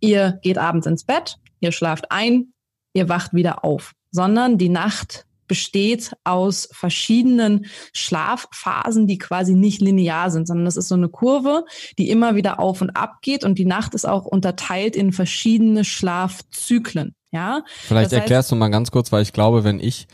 ihr 0.00 0.40
geht 0.42 0.58
abends 0.58 0.88
ins 0.88 1.04
Bett, 1.04 1.36
ihr 1.60 1.70
schlaft 1.70 2.10
ein, 2.10 2.52
ihr 2.94 3.08
wacht 3.08 3.32
wieder 3.32 3.64
auf, 3.64 3.92
sondern 4.10 4.58
die 4.58 4.70
Nacht 4.70 5.24
besteht 5.46 6.12
aus 6.24 6.68
verschiedenen 6.72 7.66
Schlafphasen, 7.92 9.06
die 9.06 9.18
quasi 9.18 9.54
nicht 9.54 9.80
linear 9.80 10.32
sind, 10.32 10.48
sondern 10.48 10.66
es 10.66 10.76
ist 10.76 10.88
so 10.88 10.96
eine 10.96 11.08
Kurve, 11.08 11.64
die 11.96 12.10
immer 12.10 12.34
wieder 12.34 12.58
auf 12.58 12.82
und 12.82 12.90
ab 12.90 13.22
geht 13.22 13.44
und 13.44 13.56
die 13.56 13.64
Nacht 13.64 13.94
ist 13.94 14.04
auch 14.04 14.26
unterteilt 14.26 14.96
in 14.96 15.12
verschiedene 15.12 15.84
Schlafzyklen. 15.84 17.14
Ja. 17.30 17.62
Vielleicht 17.86 18.12
das 18.12 18.18
erklärst 18.18 18.50
du 18.50 18.56
mal 18.56 18.68
ganz 18.68 18.90
kurz, 18.90 19.12
weil 19.12 19.22
ich 19.22 19.32
glaube, 19.32 19.62
wenn 19.62 19.78
ich 19.78 20.08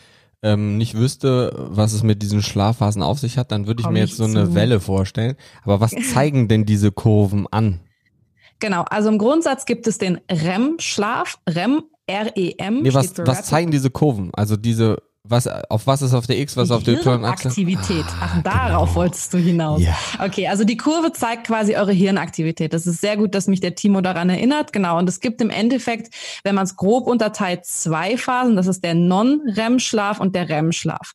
ähm, 0.45 0.77
nicht 0.77 0.95
wüsste, 0.95 1.53
was 1.57 1.95
es 1.95 2.03
mit 2.03 2.23
diesen 2.23 2.43
Schlafphasen 2.43 3.03
auf 3.03 3.19
sich 3.19 3.39
hat, 3.39 3.51
dann 3.51 3.67
würde 3.67 3.81
ich 3.81 3.89
mir 3.89 4.01
jetzt 4.01 4.19
so 4.19 4.25
eine 4.25 4.45
zu. 4.45 4.55
Welle 4.55 4.79
vorstellen. 4.79 5.37
Aber 5.63 5.81
was 5.81 5.93
zeigen 6.13 6.49
denn 6.49 6.67
diese 6.67 6.93
Kurven 6.93 7.47
an? 7.51 7.81
Genau, 8.61 8.83
also 8.83 9.09
im 9.09 9.19
Grundsatz 9.19 9.65
gibt 9.65 9.87
es 9.87 9.97
den 9.99 10.21
REM-Schlaf, 10.31 11.39
REM, 11.49 11.83
R-E-M. 12.07 12.83
Nee, 12.83 12.93
was, 12.93 13.17
was 13.19 13.47
zeigen 13.47 13.71
diese 13.71 13.91
Kurven? 13.91 14.31
Also 14.35 14.57
diese 14.57 14.99
was, 15.27 15.47
auf 15.47 15.87
was 15.87 16.03
ist 16.03 16.13
auf 16.13 16.27
der 16.27 16.39
X, 16.39 16.55
was 16.59 16.71
auf 16.71 16.83
der 16.83 16.99
Y-Achse? 16.99 17.49
Aktivität. 17.49 18.05
Ach, 18.21 18.43
darauf 18.43 18.91
genau. 18.91 18.95
wolltest 18.97 19.33
du 19.33 19.39
hinaus. 19.39 19.81
Ja. 19.81 19.97
Okay, 20.23 20.49
also 20.49 20.65
die 20.65 20.77
Kurve 20.77 21.13
zeigt 21.13 21.47
quasi 21.47 21.77
eure 21.77 21.93
Hirnaktivität. 21.93 22.75
Das 22.75 22.87
ist 22.87 23.01
sehr 23.01 23.17
gut, 23.17 23.35
dass 23.35 23.47
mich 23.47 23.61
der 23.61 23.75
Timo 23.75 24.03
daran 24.03 24.29
erinnert. 24.29 24.75
Genau. 24.75 24.99
Und 24.99 25.09
es 25.09 25.21
gibt 25.21 25.41
im 25.41 25.49
Endeffekt, 25.49 26.15
wenn 26.45 26.55
man 26.55 26.65
es 26.65 26.77
grob 26.77 27.07
unterteilt, 27.07 27.65
zwei 27.65 28.19
Phasen. 28.19 28.55
Das 28.55 28.67
ist 28.67 28.85
der 28.85 28.93
Non-REM-Schlaf 28.95 30.21
und 30.21 30.35
der 30.35 30.51
REM-Schlaf. 30.51 31.13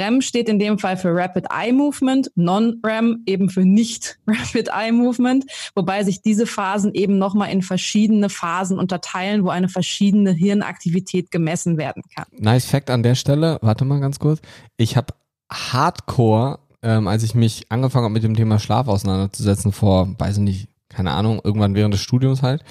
REM 0.00 0.22
steht 0.22 0.48
in 0.48 0.58
dem 0.58 0.78
Fall 0.78 0.96
für 0.96 1.14
Rapid 1.14 1.46
Eye 1.50 1.72
Movement, 1.72 2.30
Non-REM 2.34 3.22
eben 3.26 3.50
für 3.50 3.64
nicht 3.64 4.18
Rapid 4.26 4.68
Eye 4.68 4.92
Movement, 4.92 5.44
wobei 5.74 6.02
sich 6.02 6.22
diese 6.22 6.46
Phasen 6.46 6.94
eben 6.94 7.18
nochmal 7.18 7.50
in 7.50 7.62
verschiedene 7.62 8.28
Phasen 8.30 8.78
unterteilen, 8.78 9.44
wo 9.44 9.50
eine 9.50 9.68
verschiedene 9.68 10.32
Hirnaktivität 10.32 11.30
gemessen 11.30 11.76
werden 11.76 12.02
kann. 12.14 12.26
Nice 12.32 12.64
Fact 12.64 12.90
an 12.90 13.02
der 13.02 13.14
Stelle, 13.14 13.58
warte 13.62 13.84
mal 13.84 14.00
ganz 14.00 14.18
kurz. 14.18 14.40
Ich 14.76 14.96
habe 14.96 15.14
Hardcore, 15.52 16.60
ähm, 16.82 17.06
als 17.06 17.22
ich 17.22 17.34
mich 17.34 17.66
angefangen 17.68 18.04
habe 18.04 18.14
mit 18.14 18.22
dem 18.22 18.34
Thema 18.34 18.58
Schlaf 18.58 18.88
auseinanderzusetzen, 18.88 19.72
vor, 19.72 20.14
weiß 20.18 20.38
ich 20.38 20.42
nicht, 20.42 20.68
keine 20.88 21.12
Ahnung, 21.12 21.40
irgendwann 21.44 21.74
während 21.74 21.94
des 21.94 22.00
Studiums 22.00 22.42
halt, 22.42 22.64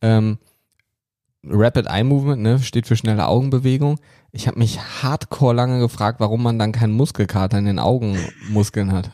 ähm, 0.00 0.38
Rapid 1.44 1.86
Eye 1.86 2.04
Movement, 2.04 2.42
ne, 2.42 2.58
steht 2.60 2.86
für 2.86 2.96
schnelle 2.96 3.26
Augenbewegung. 3.26 3.98
Ich 4.30 4.46
habe 4.46 4.58
mich 4.58 4.80
hardcore 5.02 5.54
lange 5.54 5.80
gefragt, 5.80 6.20
warum 6.20 6.42
man 6.42 6.58
dann 6.58 6.72
keinen 6.72 6.92
Muskelkater 6.92 7.58
in 7.58 7.64
den 7.64 7.78
Augenmuskeln 7.78 8.92
hat. 8.92 9.10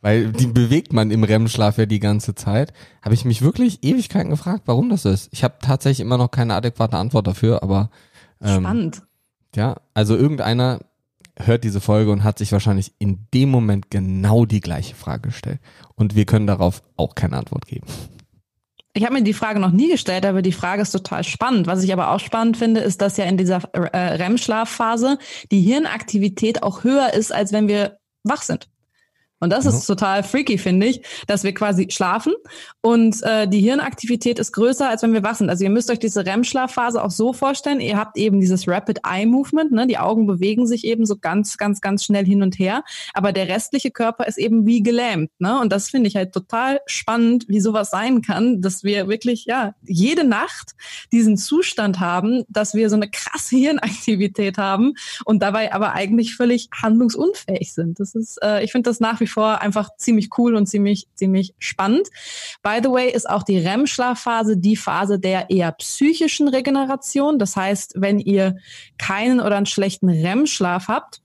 Weil 0.00 0.32
die 0.32 0.46
bewegt 0.46 0.92
man 0.92 1.10
im 1.10 1.24
REM-Schlaf 1.24 1.78
ja 1.78 1.86
die 1.86 1.98
ganze 1.98 2.34
Zeit. 2.34 2.72
Habe 3.02 3.14
ich 3.14 3.24
mich 3.24 3.42
wirklich 3.42 3.82
Ewigkeiten 3.82 4.30
gefragt, 4.30 4.62
warum 4.66 4.90
das 4.90 5.04
ist. 5.04 5.28
Ich 5.32 5.42
habe 5.42 5.56
tatsächlich 5.60 6.00
immer 6.00 6.18
noch 6.18 6.30
keine 6.30 6.54
adäquate 6.54 6.96
Antwort 6.96 7.26
dafür, 7.26 7.62
aber 7.62 7.90
ähm, 8.40 8.62
spannend. 8.62 9.02
Ja, 9.56 9.76
also 9.94 10.16
irgendeiner 10.16 10.80
hört 11.36 11.64
diese 11.64 11.80
Folge 11.80 12.12
und 12.12 12.24
hat 12.24 12.38
sich 12.38 12.52
wahrscheinlich 12.52 12.92
in 12.98 13.26
dem 13.34 13.50
Moment 13.50 13.90
genau 13.90 14.44
die 14.44 14.60
gleiche 14.60 14.94
Frage 14.94 15.28
gestellt. 15.28 15.60
Und 15.94 16.14
wir 16.14 16.26
können 16.26 16.46
darauf 16.46 16.82
auch 16.96 17.14
keine 17.14 17.36
Antwort 17.36 17.66
geben. 17.66 17.86
Ich 18.98 19.04
habe 19.04 19.14
mir 19.14 19.22
die 19.22 19.32
Frage 19.32 19.60
noch 19.60 19.70
nie 19.70 19.88
gestellt, 19.88 20.26
aber 20.26 20.42
die 20.42 20.50
Frage 20.50 20.82
ist 20.82 20.90
total 20.90 21.22
spannend. 21.22 21.68
Was 21.68 21.84
ich 21.84 21.92
aber 21.92 22.10
auch 22.10 22.18
spannend 22.18 22.56
finde, 22.56 22.80
ist, 22.80 23.00
dass 23.00 23.16
ja 23.16 23.26
in 23.26 23.36
dieser 23.36 23.62
äh, 23.72 23.96
REM-Schlafphase 24.16 25.18
die 25.52 25.60
Hirnaktivität 25.60 26.64
auch 26.64 26.82
höher 26.82 27.12
ist, 27.12 27.32
als 27.32 27.52
wenn 27.52 27.68
wir 27.68 27.98
wach 28.24 28.42
sind. 28.42 28.68
Und 29.40 29.50
das 29.50 29.66
ist 29.66 29.86
total 29.86 30.22
freaky, 30.22 30.58
finde 30.58 30.86
ich, 30.86 31.00
dass 31.26 31.44
wir 31.44 31.54
quasi 31.54 31.88
schlafen 31.90 32.34
und 32.80 33.22
äh, 33.22 33.46
die 33.46 33.60
Hirnaktivität 33.60 34.38
ist 34.38 34.52
größer, 34.52 34.88
als 34.88 35.02
wenn 35.02 35.12
wir 35.12 35.22
wach 35.22 35.36
sind. 35.36 35.48
Also 35.48 35.62
ihr 35.62 35.70
müsst 35.70 35.90
euch 35.90 36.00
diese 36.00 36.26
REM-Schlafphase 36.26 37.02
auch 37.02 37.10
so 37.10 37.32
vorstellen, 37.32 37.80
ihr 37.80 37.96
habt 37.96 38.16
eben 38.16 38.40
dieses 38.40 38.66
Rapid 38.66 39.00
Eye 39.06 39.26
Movement, 39.26 39.70
ne? 39.70 39.86
die 39.86 39.98
Augen 39.98 40.26
bewegen 40.26 40.66
sich 40.66 40.84
eben 40.84 41.06
so 41.06 41.16
ganz, 41.16 41.56
ganz, 41.56 41.80
ganz 41.80 42.04
schnell 42.04 42.24
hin 42.24 42.42
und 42.42 42.58
her, 42.58 42.82
aber 43.14 43.32
der 43.32 43.48
restliche 43.48 43.92
Körper 43.92 44.26
ist 44.26 44.38
eben 44.38 44.66
wie 44.66 44.82
gelähmt. 44.82 45.30
Ne? 45.38 45.60
Und 45.60 45.72
das 45.72 45.88
finde 45.88 46.08
ich 46.08 46.16
halt 46.16 46.32
total 46.32 46.80
spannend, 46.86 47.44
wie 47.48 47.60
sowas 47.60 47.90
sein 47.90 48.22
kann, 48.22 48.60
dass 48.60 48.82
wir 48.82 49.08
wirklich, 49.08 49.44
ja, 49.44 49.74
jede 49.86 50.24
Nacht 50.24 50.72
diesen 51.12 51.36
Zustand 51.36 52.00
haben, 52.00 52.44
dass 52.48 52.74
wir 52.74 52.90
so 52.90 52.96
eine 52.96 53.08
krasse 53.08 53.56
Hirnaktivität 53.56 54.58
haben 54.58 54.94
und 55.24 55.42
dabei 55.42 55.72
aber 55.72 55.92
eigentlich 55.92 56.34
völlig 56.34 56.68
handlungsunfähig 56.82 57.72
sind. 57.72 58.00
Das 58.00 58.16
ist, 58.16 58.38
äh, 58.42 58.64
ich 58.64 58.72
finde 58.72 58.90
das 58.90 58.98
nach 58.98 59.20
wie 59.20 59.27
vor 59.30 59.60
einfach 59.60 59.90
ziemlich 59.96 60.30
cool 60.38 60.54
und 60.54 60.66
ziemlich, 60.66 61.06
ziemlich 61.14 61.54
spannend. 61.58 62.08
By 62.62 62.80
the 62.82 62.90
way 62.90 63.10
ist 63.10 63.28
auch 63.28 63.42
die 63.42 63.58
REM-Schlafphase 63.58 64.56
die 64.56 64.76
Phase 64.76 65.18
der 65.18 65.50
eher 65.50 65.72
psychischen 65.72 66.48
Regeneration. 66.48 67.38
Das 67.38 67.56
heißt, 67.56 67.94
wenn 67.96 68.18
ihr 68.18 68.56
keinen 68.98 69.40
oder 69.40 69.56
einen 69.56 69.66
schlechten 69.66 70.08
REM-Schlaf 70.08 70.88
habt, 70.88 71.22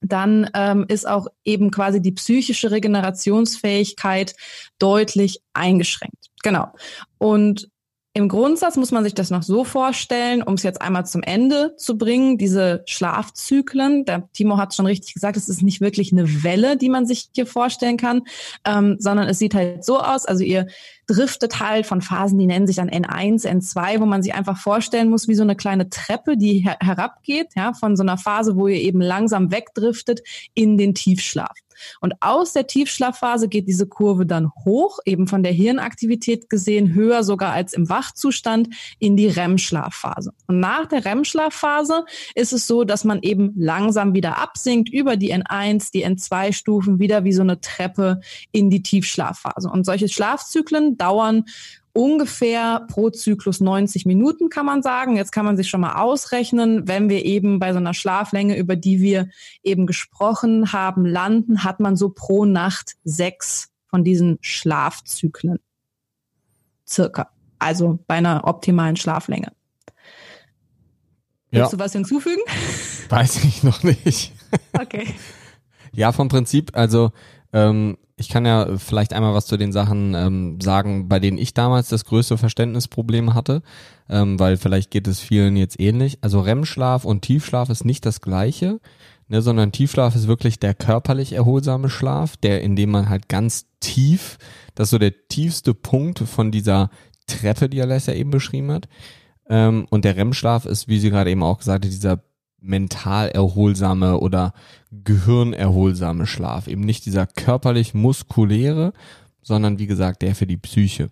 dann 0.00 0.48
ähm, 0.54 0.84
ist 0.88 1.08
auch 1.08 1.26
eben 1.44 1.70
quasi 1.70 2.00
die 2.00 2.12
psychische 2.12 2.70
Regenerationsfähigkeit 2.70 4.34
deutlich 4.78 5.40
eingeschränkt. 5.54 6.30
Genau. 6.42 6.72
Und 7.18 7.68
im 8.18 8.28
Grundsatz 8.28 8.76
muss 8.76 8.90
man 8.90 9.04
sich 9.04 9.14
das 9.14 9.30
noch 9.30 9.44
so 9.44 9.62
vorstellen, 9.62 10.42
um 10.42 10.54
es 10.54 10.64
jetzt 10.64 10.82
einmal 10.82 11.06
zum 11.06 11.22
Ende 11.22 11.76
zu 11.76 11.96
bringen, 11.96 12.36
diese 12.36 12.82
Schlafzyklen, 12.84 14.06
der 14.06 14.28
Timo 14.32 14.58
hat 14.58 14.74
schon 14.74 14.86
richtig 14.86 15.14
gesagt, 15.14 15.36
es 15.36 15.48
ist 15.48 15.62
nicht 15.62 15.80
wirklich 15.80 16.10
eine 16.10 16.42
Welle, 16.42 16.76
die 16.76 16.88
man 16.88 17.06
sich 17.06 17.28
hier 17.32 17.46
vorstellen 17.46 17.96
kann, 17.96 18.22
ähm, 18.64 18.96
sondern 18.98 19.28
es 19.28 19.38
sieht 19.38 19.54
halt 19.54 19.84
so 19.84 20.00
aus, 20.00 20.26
also 20.26 20.42
ihr 20.42 20.66
driftet 21.06 21.60
halt 21.60 21.86
von 21.86 22.02
Phasen, 22.02 22.40
die 22.40 22.46
nennen 22.46 22.66
sich 22.66 22.74
dann 22.74 22.90
N1, 22.90 23.46
N2, 23.46 24.00
wo 24.00 24.04
man 24.06 24.24
sich 24.24 24.34
einfach 24.34 24.58
vorstellen 24.58 25.10
muss, 25.10 25.28
wie 25.28 25.36
so 25.36 25.44
eine 25.44 25.54
kleine 25.54 25.88
Treppe, 25.88 26.36
die 26.36 26.58
her 26.58 26.76
herabgeht, 26.80 27.52
ja, 27.54 27.72
von 27.72 27.94
so 27.94 28.02
einer 28.02 28.18
Phase, 28.18 28.56
wo 28.56 28.66
ihr 28.66 28.80
eben 28.80 29.00
langsam 29.00 29.52
wegdriftet 29.52 30.22
in 30.54 30.76
den 30.76 30.92
Tiefschlaf. 30.92 31.54
Und 32.00 32.14
aus 32.20 32.52
der 32.52 32.66
Tiefschlafphase 32.66 33.48
geht 33.48 33.68
diese 33.68 33.86
Kurve 33.86 34.26
dann 34.26 34.50
hoch, 34.64 34.98
eben 35.04 35.26
von 35.26 35.42
der 35.42 35.52
Hirnaktivität 35.52 36.50
gesehen, 36.50 36.94
höher 36.94 37.24
sogar 37.24 37.52
als 37.52 37.72
im 37.72 37.88
Wachzustand 37.88 38.68
in 38.98 39.16
die 39.16 39.28
REM-Schlafphase. 39.28 40.32
Und 40.46 40.60
nach 40.60 40.86
der 40.86 41.04
REM-Schlafphase 41.04 42.04
ist 42.34 42.52
es 42.52 42.66
so, 42.66 42.84
dass 42.84 43.04
man 43.04 43.20
eben 43.22 43.52
langsam 43.56 44.14
wieder 44.14 44.38
absinkt 44.38 44.88
über 44.88 45.16
die 45.16 45.34
N1, 45.34 45.92
die 45.92 46.06
N2-Stufen, 46.06 46.98
wieder 46.98 47.24
wie 47.24 47.32
so 47.32 47.42
eine 47.42 47.60
Treppe 47.60 48.20
in 48.52 48.70
die 48.70 48.82
Tiefschlafphase. 48.82 49.70
Und 49.70 49.84
solche 49.84 50.08
Schlafzyklen 50.08 50.96
dauern 50.96 51.44
ungefähr 51.98 52.86
pro 52.88 53.10
Zyklus 53.10 53.58
90 53.58 54.06
Minuten, 54.06 54.50
kann 54.50 54.64
man 54.64 54.82
sagen. 54.82 55.16
Jetzt 55.16 55.32
kann 55.32 55.44
man 55.44 55.56
sich 55.56 55.68
schon 55.68 55.80
mal 55.80 55.96
ausrechnen, 55.96 56.86
wenn 56.86 57.08
wir 57.08 57.24
eben 57.24 57.58
bei 57.58 57.72
so 57.72 57.78
einer 57.78 57.92
Schlaflänge, 57.92 58.56
über 58.56 58.76
die 58.76 59.00
wir 59.00 59.28
eben 59.64 59.84
gesprochen 59.84 60.72
haben, 60.72 61.04
landen, 61.04 61.64
hat 61.64 61.80
man 61.80 61.96
so 61.96 62.10
pro 62.10 62.44
Nacht 62.44 62.94
sechs 63.02 63.70
von 63.88 64.04
diesen 64.04 64.38
Schlafzyklen. 64.42 65.58
Circa. 66.86 67.30
Also 67.58 67.98
bei 68.06 68.14
einer 68.14 68.46
optimalen 68.46 68.94
Schlaflänge. 68.94 69.50
Willst 71.50 71.72
ja. 71.72 71.76
du 71.76 71.82
was 71.82 71.92
hinzufügen? 71.94 72.42
Weiß 73.08 73.42
ich 73.42 73.64
noch 73.64 73.82
nicht. 73.82 74.32
Okay. 74.72 75.16
ja, 75.92 76.12
vom 76.12 76.28
Prinzip, 76.28 76.76
also 76.76 77.10
ähm, 77.52 77.98
ich 78.18 78.28
kann 78.28 78.44
ja 78.44 78.76
vielleicht 78.76 79.12
einmal 79.12 79.32
was 79.32 79.46
zu 79.46 79.56
den 79.56 79.72
Sachen 79.72 80.14
ähm, 80.14 80.60
sagen, 80.60 81.08
bei 81.08 81.20
denen 81.20 81.38
ich 81.38 81.54
damals 81.54 81.88
das 81.88 82.04
größte 82.04 82.36
Verständnisproblem 82.36 83.34
hatte, 83.34 83.62
ähm, 84.10 84.38
weil 84.40 84.56
vielleicht 84.56 84.90
geht 84.90 85.06
es 85.06 85.20
vielen 85.20 85.56
jetzt 85.56 85.78
ähnlich. 85.80 86.18
Also 86.20 86.40
REM-Schlaf 86.40 87.04
und 87.04 87.22
Tiefschlaf 87.22 87.70
ist 87.70 87.84
nicht 87.84 88.04
das 88.04 88.20
gleiche, 88.20 88.80
ne, 89.28 89.40
sondern 89.40 89.70
Tiefschlaf 89.70 90.16
ist 90.16 90.26
wirklich 90.26 90.58
der 90.58 90.74
körperlich 90.74 91.32
erholsame 91.32 91.88
Schlaf, 91.88 92.36
der 92.36 92.62
in 92.62 92.74
dem 92.74 92.90
man 92.90 93.08
halt 93.08 93.28
ganz 93.28 93.66
tief, 93.80 94.38
das 94.74 94.88
ist 94.88 94.90
so 94.90 94.98
der 94.98 95.28
tiefste 95.28 95.72
Punkt 95.72 96.18
von 96.18 96.50
dieser 96.50 96.90
Treppe, 97.28 97.68
die 97.68 97.80
Alessia 97.80 98.14
eben 98.14 98.30
beschrieben 98.30 98.72
hat. 98.72 98.88
Ähm, 99.48 99.86
und 99.90 100.04
der 100.04 100.16
REM-Schlaf 100.16 100.66
ist, 100.66 100.88
wie 100.88 100.98
sie 100.98 101.10
gerade 101.10 101.30
eben 101.30 101.42
auch 101.44 101.58
gesagt 101.58 101.84
hat, 101.84 101.92
dieser 101.92 102.20
mental 102.60 103.28
erholsame 103.28 104.18
oder 104.18 104.52
gehirnerholsame 104.90 106.26
Schlaf. 106.26 106.66
Eben 106.68 106.82
nicht 106.82 107.06
dieser 107.06 107.26
körperlich 107.26 107.94
muskuläre, 107.94 108.92
sondern 109.42 109.78
wie 109.78 109.86
gesagt 109.86 110.22
der 110.22 110.34
für 110.34 110.46
die 110.46 110.56
Psyche. 110.56 111.10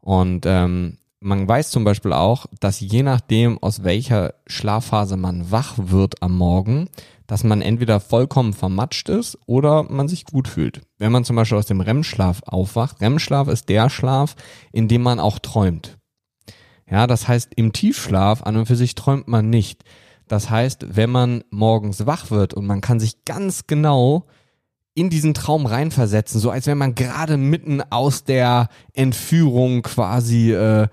Und 0.00 0.46
ähm, 0.46 0.98
man 1.20 1.48
weiß 1.48 1.70
zum 1.70 1.84
Beispiel 1.84 2.12
auch, 2.12 2.46
dass 2.60 2.80
je 2.80 3.02
nachdem, 3.02 3.58
aus 3.62 3.82
welcher 3.84 4.34
Schlafphase 4.46 5.16
man 5.16 5.50
wach 5.50 5.74
wird 5.76 6.22
am 6.22 6.36
Morgen, 6.36 6.88
dass 7.26 7.42
man 7.42 7.62
entweder 7.62 8.00
vollkommen 8.00 8.52
vermatscht 8.52 9.08
ist 9.08 9.38
oder 9.46 9.82
man 9.84 10.08
sich 10.08 10.24
gut 10.24 10.46
fühlt. 10.46 10.82
Wenn 10.98 11.12
man 11.12 11.24
zum 11.24 11.36
Beispiel 11.36 11.58
aus 11.58 11.66
dem 11.66 11.80
REM-Schlaf 11.80 12.42
aufwacht, 12.46 13.00
REM-Schlaf 13.00 13.48
ist 13.48 13.68
der 13.68 13.90
Schlaf, 13.90 14.36
in 14.72 14.88
dem 14.88 15.02
man 15.02 15.18
auch 15.18 15.38
träumt. 15.38 15.98
Ja, 16.88 17.06
das 17.08 17.26
heißt, 17.26 17.52
im 17.56 17.72
Tiefschlaf 17.72 18.42
an 18.44 18.56
und 18.56 18.66
für 18.66 18.76
sich 18.76 18.94
träumt 18.94 19.26
man 19.26 19.50
nicht. 19.50 19.82
Das 20.28 20.50
heißt, 20.50 20.96
wenn 20.96 21.10
man 21.10 21.44
morgens 21.50 22.06
wach 22.06 22.30
wird 22.30 22.54
und 22.54 22.66
man 22.66 22.80
kann 22.80 23.00
sich 23.00 23.24
ganz 23.24 23.66
genau 23.66 24.26
in 24.94 25.10
diesen 25.10 25.34
Traum 25.34 25.66
reinversetzen, 25.66 26.40
so 26.40 26.50
als 26.50 26.66
wenn 26.66 26.78
man 26.78 26.94
gerade 26.94 27.36
mitten 27.36 27.82
aus 27.90 28.24
der 28.24 28.68
Entführung 28.94 29.82
quasi 29.82 30.52
äh, 30.52 30.88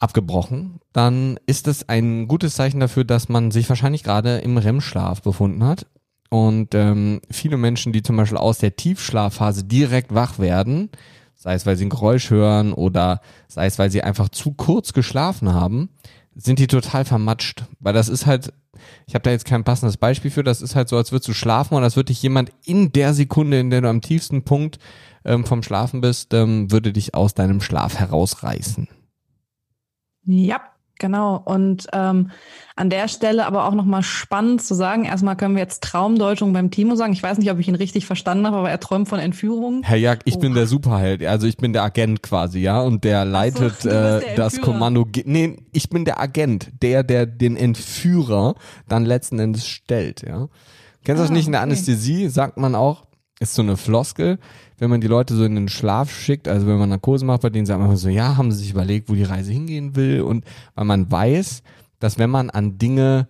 abgebrochen, 0.00 0.80
dann 0.92 1.38
ist 1.46 1.68
es 1.68 1.88
ein 1.88 2.26
gutes 2.26 2.54
Zeichen 2.54 2.80
dafür, 2.80 3.04
dass 3.04 3.28
man 3.28 3.50
sich 3.50 3.68
wahrscheinlich 3.68 4.02
gerade 4.02 4.38
im 4.38 4.58
REM-Schlaf 4.58 5.22
befunden 5.22 5.64
hat. 5.64 5.86
Und 6.30 6.74
ähm, 6.74 7.20
viele 7.30 7.56
Menschen, 7.56 7.92
die 7.92 8.02
zum 8.02 8.16
Beispiel 8.16 8.38
aus 8.38 8.58
der 8.58 8.76
Tiefschlafphase 8.76 9.64
direkt 9.64 10.14
wach 10.14 10.38
werden, 10.38 10.90
sei 11.36 11.54
es 11.54 11.66
weil 11.66 11.76
sie 11.76 11.86
ein 11.86 11.90
Geräusch 11.90 12.30
hören 12.30 12.72
oder 12.72 13.20
sei 13.48 13.66
es 13.66 13.78
weil 13.78 13.90
sie 13.90 14.02
einfach 14.02 14.28
zu 14.28 14.52
kurz 14.52 14.92
geschlafen 14.92 15.52
haben, 15.52 15.88
sind 16.34 16.58
die 16.58 16.66
total 16.66 17.04
vermatscht. 17.04 17.64
Weil 17.80 17.92
das 17.92 18.08
ist 18.08 18.26
halt, 18.26 18.52
ich 19.06 19.14
habe 19.14 19.22
da 19.22 19.30
jetzt 19.30 19.44
kein 19.44 19.64
passendes 19.64 19.96
Beispiel 19.96 20.30
für, 20.30 20.44
das 20.44 20.62
ist 20.62 20.76
halt 20.76 20.88
so, 20.88 20.96
als 20.96 21.12
würdest 21.12 21.28
du 21.28 21.34
schlafen 21.34 21.74
und 21.74 21.82
als 21.82 21.96
würde 21.96 22.08
dich 22.08 22.22
jemand 22.22 22.52
in 22.64 22.92
der 22.92 23.14
Sekunde, 23.14 23.60
in 23.60 23.70
der 23.70 23.80
du 23.80 23.88
am 23.88 24.00
tiefsten 24.00 24.42
Punkt 24.42 24.78
ähm, 25.24 25.44
vom 25.44 25.62
Schlafen 25.62 26.00
bist, 26.00 26.32
ähm, 26.34 26.70
würde 26.70 26.92
dich 26.92 27.14
aus 27.14 27.34
deinem 27.34 27.60
Schlaf 27.60 27.96
herausreißen. 27.96 28.88
Ja, 30.24 30.60
genau. 31.00 31.42
Und 31.44 31.88
ähm, 31.92 32.30
an 32.76 32.88
der 32.88 33.08
Stelle 33.08 33.46
aber 33.46 33.66
auch 33.66 33.74
nochmal 33.74 34.04
spannend 34.04 34.62
zu 34.62 34.74
sagen, 34.74 35.04
erstmal 35.04 35.36
können 35.36 35.56
wir 35.56 35.62
jetzt 35.62 35.82
Traumdeutung 35.82 36.52
beim 36.52 36.70
Timo 36.70 36.94
sagen. 36.94 37.12
Ich 37.12 37.22
weiß 37.22 37.38
nicht, 37.38 37.50
ob 37.50 37.58
ich 37.58 37.66
ihn 37.66 37.74
richtig 37.74 38.06
verstanden 38.06 38.46
habe, 38.46 38.58
aber 38.58 38.70
er 38.70 38.78
träumt 38.78 39.08
von 39.08 39.18
Entführungen. 39.18 39.82
Herr 39.82 39.96
Jagd, 39.96 40.22
ich 40.26 40.36
oh. 40.36 40.38
bin 40.38 40.54
der 40.54 40.68
Superheld, 40.68 41.24
also 41.24 41.48
ich 41.48 41.56
bin 41.56 41.72
der 41.72 41.82
Agent 41.82 42.22
quasi, 42.22 42.60
ja, 42.60 42.80
und 42.80 43.02
der 43.02 43.24
leitet 43.24 43.82
so, 43.82 43.88
äh, 43.88 44.36
das 44.36 44.60
Kommando. 44.60 45.06
Nee, 45.24 45.56
ich 45.72 45.90
bin 45.90 46.04
der 46.04 46.20
Agent, 46.20 46.70
der, 46.80 47.02
der 47.02 47.26
den 47.26 47.56
Entführer 47.56 48.54
dann 48.88 49.04
letzten 49.04 49.40
Endes 49.40 49.66
stellt, 49.66 50.22
ja. 50.22 50.48
Kennst 51.02 51.18
du 51.18 51.24
ah, 51.24 51.28
das 51.28 51.30
nicht 51.30 51.46
in 51.46 51.52
der 51.52 51.62
Anästhesie? 51.62 52.28
Sagt 52.28 52.58
man 52.58 52.74
auch, 52.74 53.06
ist 53.40 53.54
so 53.54 53.62
eine 53.62 53.76
Floskel 53.76 54.38
wenn 54.80 54.90
man 54.90 55.02
die 55.02 55.06
Leute 55.06 55.36
so 55.36 55.44
in 55.44 55.54
den 55.54 55.68
Schlaf 55.68 56.10
schickt, 56.10 56.48
also 56.48 56.66
wenn 56.66 56.78
man 56.78 56.88
Narkose 56.88 57.24
macht, 57.24 57.42
bei 57.42 57.50
denen 57.50 57.66
sagt 57.66 57.80
man 57.80 57.94
so, 57.96 58.08
ja, 58.08 58.38
haben 58.38 58.50
sie 58.50 58.60
sich 58.60 58.70
überlegt, 58.70 59.10
wo 59.10 59.14
die 59.14 59.24
Reise 59.24 59.52
hingehen 59.52 59.94
will 59.94 60.22
und 60.22 60.44
weil 60.74 60.86
man 60.86 61.10
weiß, 61.10 61.62
dass 61.98 62.18
wenn 62.18 62.30
man 62.30 62.48
an 62.48 62.78
Dinge 62.78 63.28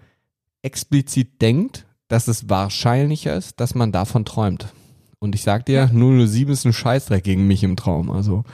explizit 0.63 1.43
denkt, 1.43 1.87
dass 2.07 2.29
es 2.29 2.49
wahrscheinlicher 2.49 3.37
ist, 3.37 3.59
dass 3.59 3.75
man 3.75 3.91
davon 3.91 4.25
träumt. 4.25 4.73
Und 5.19 5.35
ich 5.35 5.43
sag 5.43 5.67
dir, 5.67 5.89
007 5.89 6.53
ist 6.53 6.65
ein 6.65 6.73
Scheißdreck 6.73 7.25
gegen 7.25 7.47
mich 7.47 7.65
im 7.65 7.77
Traum, 7.77 8.11
also. 8.11 8.45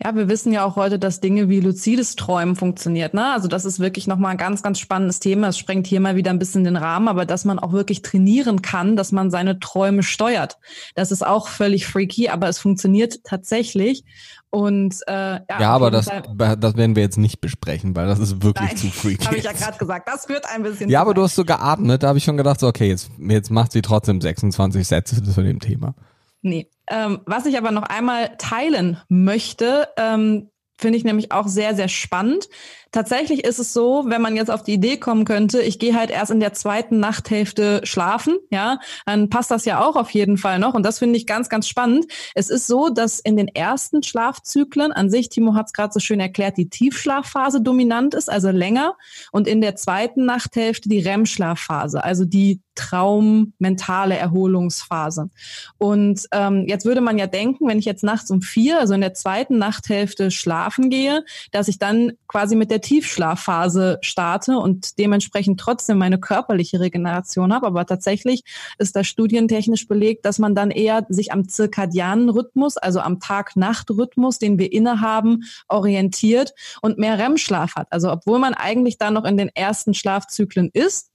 Ja, 0.00 0.14
wir 0.14 0.28
wissen 0.28 0.52
ja 0.52 0.64
auch 0.64 0.76
heute, 0.76 1.00
dass 1.00 1.20
Dinge 1.20 1.48
wie 1.48 1.58
luzides 1.58 2.14
Träumen 2.14 2.54
funktioniert. 2.54 3.14
Ne? 3.14 3.32
Also 3.32 3.48
das 3.48 3.64
ist 3.64 3.80
wirklich 3.80 4.06
nochmal 4.06 4.32
ein 4.32 4.36
ganz, 4.36 4.62
ganz 4.62 4.78
spannendes 4.78 5.18
Thema. 5.18 5.48
Es 5.48 5.58
sprengt 5.58 5.88
hier 5.88 5.98
mal 5.98 6.14
wieder 6.14 6.30
ein 6.30 6.38
bisschen 6.38 6.62
den 6.62 6.76
Rahmen, 6.76 7.08
aber 7.08 7.26
dass 7.26 7.44
man 7.44 7.58
auch 7.58 7.72
wirklich 7.72 8.02
trainieren 8.02 8.62
kann, 8.62 8.94
dass 8.94 9.10
man 9.10 9.32
seine 9.32 9.58
Träume 9.58 10.04
steuert. 10.04 10.58
Das 10.94 11.10
ist 11.10 11.26
auch 11.26 11.48
völlig 11.48 11.86
freaky, 11.86 12.28
aber 12.28 12.48
es 12.48 12.60
funktioniert 12.60 13.24
tatsächlich. 13.24 14.04
Und 14.50 14.94
äh, 15.08 15.12
ja, 15.12 15.42
ja 15.48 15.70
aber 15.70 15.90
das, 15.90 16.06
das 16.06 16.76
werden 16.76 16.94
wir 16.94 17.02
jetzt 17.02 17.18
nicht 17.18 17.40
besprechen, 17.40 17.96
weil 17.96 18.06
das 18.06 18.20
ist 18.20 18.40
wirklich 18.42 18.68
Nein, 18.68 18.76
zu 18.76 18.86
freaky. 18.86 19.24
Habe 19.24 19.36
ich 19.36 19.44
ja 19.44 19.52
gerade 19.52 19.78
gesagt. 19.78 20.08
Das 20.08 20.28
wird 20.28 20.46
ein 20.48 20.62
bisschen. 20.62 20.88
Ja, 20.88 21.00
aber 21.00 21.12
du 21.12 21.24
hast 21.24 21.34
so 21.34 21.44
geatmet. 21.44 22.04
Da 22.04 22.08
habe 22.08 22.18
ich 22.18 22.24
schon 22.24 22.36
gedacht, 22.36 22.60
so, 22.60 22.68
okay, 22.68 22.88
jetzt, 22.88 23.10
jetzt 23.18 23.50
macht 23.50 23.72
sie 23.72 23.82
trotzdem 23.82 24.20
26 24.20 24.86
Sätze 24.86 25.22
zu 25.24 25.42
dem 25.42 25.58
Thema. 25.58 25.96
Nee. 26.40 26.68
Ähm, 26.90 27.20
was 27.26 27.46
ich 27.46 27.56
aber 27.58 27.70
noch 27.70 27.82
einmal 27.84 28.36
teilen 28.38 29.00
möchte, 29.08 29.88
ähm, 29.96 30.50
finde 30.78 30.96
ich 30.96 31.04
nämlich 31.04 31.32
auch 31.32 31.48
sehr, 31.48 31.74
sehr 31.74 31.88
spannend. 31.88 32.48
Tatsächlich 32.90 33.44
ist 33.44 33.58
es 33.58 33.72
so, 33.72 34.04
wenn 34.06 34.22
man 34.22 34.34
jetzt 34.34 34.50
auf 34.50 34.62
die 34.62 34.74
Idee 34.74 34.96
kommen 34.96 35.24
könnte, 35.24 35.60
ich 35.60 35.78
gehe 35.78 35.94
halt 35.94 36.10
erst 36.10 36.30
in 36.30 36.40
der 36.40 36.54
zweiten 36.54 37.00
Nachthälfte 37.00 37.80
schlafen, 37.84 38.38
ja, 38.50 38.78
dann 39.04 39.28
passt 39.28 39.50
das 39.50 39.66
ja 39.66 39.84
auch 39.84 39.96
auf 39.96 40.10
jeden 40.10 40.38
Fall 40.38 40.58
noch. 40.58 40.74
Und 40.74 40.84
das 40.84 40.98
finde 40.98 41.18
ich 41.18 41.26
ganz, 41.26 41.48
ganz 41.48 41.68
spannend. 41.68 42.06
Es 42.34 42.48
ist 42.48 42.66
so, 42.66 42.88
dass 42.88 43.20
in 43.20 43.36
den 43.36 43.48
ersten 43.48 44.02
Schlafzyklen 44.02 44.92
an 44.92 45.10
sich, 45.10 45.28
Timo 45.28 45.54
hat 45.54 45.66
es 45.66 45.72
gerade 45.72 45.92
so 45.92 46.00
schön 46.00 46.20
erklärt, 46.20 46.56
die 46.56 46.70
Tiefschlafphase 46.70 47.60
dominant 47.60 48.14
ist, 48.14 48.30
also 48.30 48.50
länger. 48.50 48.96
Und 49.32 49.46
in 49.46 49.60
der 49.60 49.76
zweiten 49.76 50.24
Nachthälfte 50.24 50.88
die 50.88 51.00
REM-Schlafphase, 51.00 52.02
also 52.02 52.24
die 52.24 52.60
Traum-mentale 52.78 54.16
Erholungsphase. 54.16 55.30
Und 55.78 56.26
ähm, 56.30 56.64
jetzt 56.68 56.84
würde 56.84 57.00
man 57.00 57.18
ja 57.18 57.26
denken, 57.26 57.66
wenn 57.66 57.80
ich 57.80 57.84
jetzt 57.84 58.04
nachts 58.04 58.30
um 58.30 58.40
vier, 58.40 58.78
also 58.78 58.94
in 58.94 59.00
der 59.00 59.14
zweiten 59.14 59.58
Nachthälfte 59.58 60.30
schlafen 60.30 60.88
gehe, 60.88 61.24
dass 61.50 61.66
ich 61.66 61.78
dann 61.78 62.12
quasi 62.28 62.54
mit 62.54 62.70
der 62.70 62.77
der 62.78 62.80
Tiefschlafphase 62.80 63.98
starte 64.02 64.56
und 64.58 64.98
dementsprechend 64.98 65.58
trotzdem 65.58 65.98
meine 65.98 66.18
körperliche 66.18 66.78
Regeneration 66.78 67.52
habe. 67.52 67.66
Aber 67.66 67.84
tatsächlich 67.84 68.44
ist 68.78 68.94
da 68.94 69.02
studientechnisch 69.02 69.88
belegt, 69.88 70.24
dass 70.24 70.38
man 70.38 70.54
dann 70.54 70.70
eher 70.70 71.04
sich 71.08 71.32
am 71.32 71.48
zirkadianen 71.48 72.28
Rhythmus, 72.28 72.76
also 72.76 73.00
am 73.00 73.18
Tag-Nacht-Rhythmus, 73.18 74.38
den 74.38 74.58
wir 74.58 74.72
innehaben, 74.72 75.42
orientiert 75.66 76.54
und 76.80 76.98
mehr 76.98 77.18
REM-Schlaf 77.18 77.74
hat. 77.74 77.88
Also 77.90 78.12
obwohl 78.12 78.38
man 78.38 78.54
eigentlich 78.54 78.96
da 78.96 79.10
noch 79.10 79.24
in 79.24 79.36
den 79.36 79.48
ersten 79.48 79.92
Schlafzyklen 79.94 80.70
ist, 80.72 81.10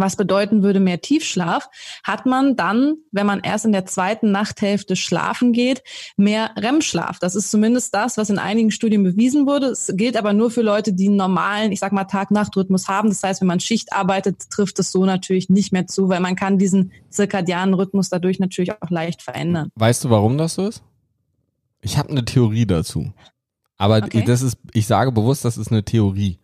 was 0.00 0.16
bedeuten 0.16 0.62
würde 0.62 0.80
mehr 0.80 1.00
Tiefschlaf, 1.00 1.68
hat 2.04 2.26
man 2.26 2.56
dann, 2.56 2.96
wenn 3.12 3.26
man 3.26 3.40
erst 3.40 3.64
in 3.64 3.72
der 3.72 3.86
zweiten 3.86 4.30
Nachthälfte 4.30 4.96
schlafen 4.96 5.52
geht, 5.52 5.82
mehr 6.16 6.50
REM-Schlaf. 6.56 7.18
Das 7.18 7.34
ist 7.34 7.50
zumindest 7.50 7.94
das, 7.94 8.16
was 8.16 8.30
in 8.30 8.38
einigen 8.38 8.70
Studien 8.70 9.02
bewiesen 9.02 9.46
wurde. 9.46 9.66
Es 9.66 9.92
gilt 9.94 10.16
aber 10.16 10.32
nur 10.32 10.50
für 10.50 10.62
Leute, 10.62 10.92
die 10.92 11.08
einen 11.08 11.16
normalen, 11.16 11.72
ich 11.72 11.80
sag 11.80 11.92
mal, 11.92 12.04
Tag-Nacht-Rhythmus 12.04 12.88
haben. 12.88 13.08
Das 13.08 13.22
heißt, 13.22 13.40
wenn 13.40 13.48
man 13.48 13.60
Schicht 13.60 13.92
arbeitet, 13.92 14.50
trifft 14.50 14.78
es 14.78 14.92
so 14.92 15.04
natürlich 15.04 15.48
nicht 15.48 15.72
mehr 15.72 15.86
zu, 15.86 16.08
weil 16.08 16.20
man 16.20 16.36
kann 16.36 16.58
diesen 16.58 16.92
zirkadianen 17.10 17.74
Rhythmus 17.74 18.08
dadurch 18.08 18.38
natürlich 18.38 18.72
auch 18.72 18.90
leicht 18.90 19.22
verändern. 19.22 19.70
Weißt 19.74 20.04
du, 20.04 20.10
warum 20.10 20.38
das 20.38 20.54
so 20.54 20.66
ist? 20.66 20.82
Ich 21.80 21.96
habe 21.96 22.10
eine 22.10 22.24
Theorie 22.24 22.66
dazu. 22.66 23.12
Aber 23.76 23.98
okay. 23.98 24.24
das 24.26 24.42
ist, 24.42 24.58
ich 24.72 24.86
sage 24.86 25.12
bewusst, 25.12 25.44
das 25.44 25.56
ist 25.56 25.70
eine 25.70 25.84
Theorie. 25.84 26.38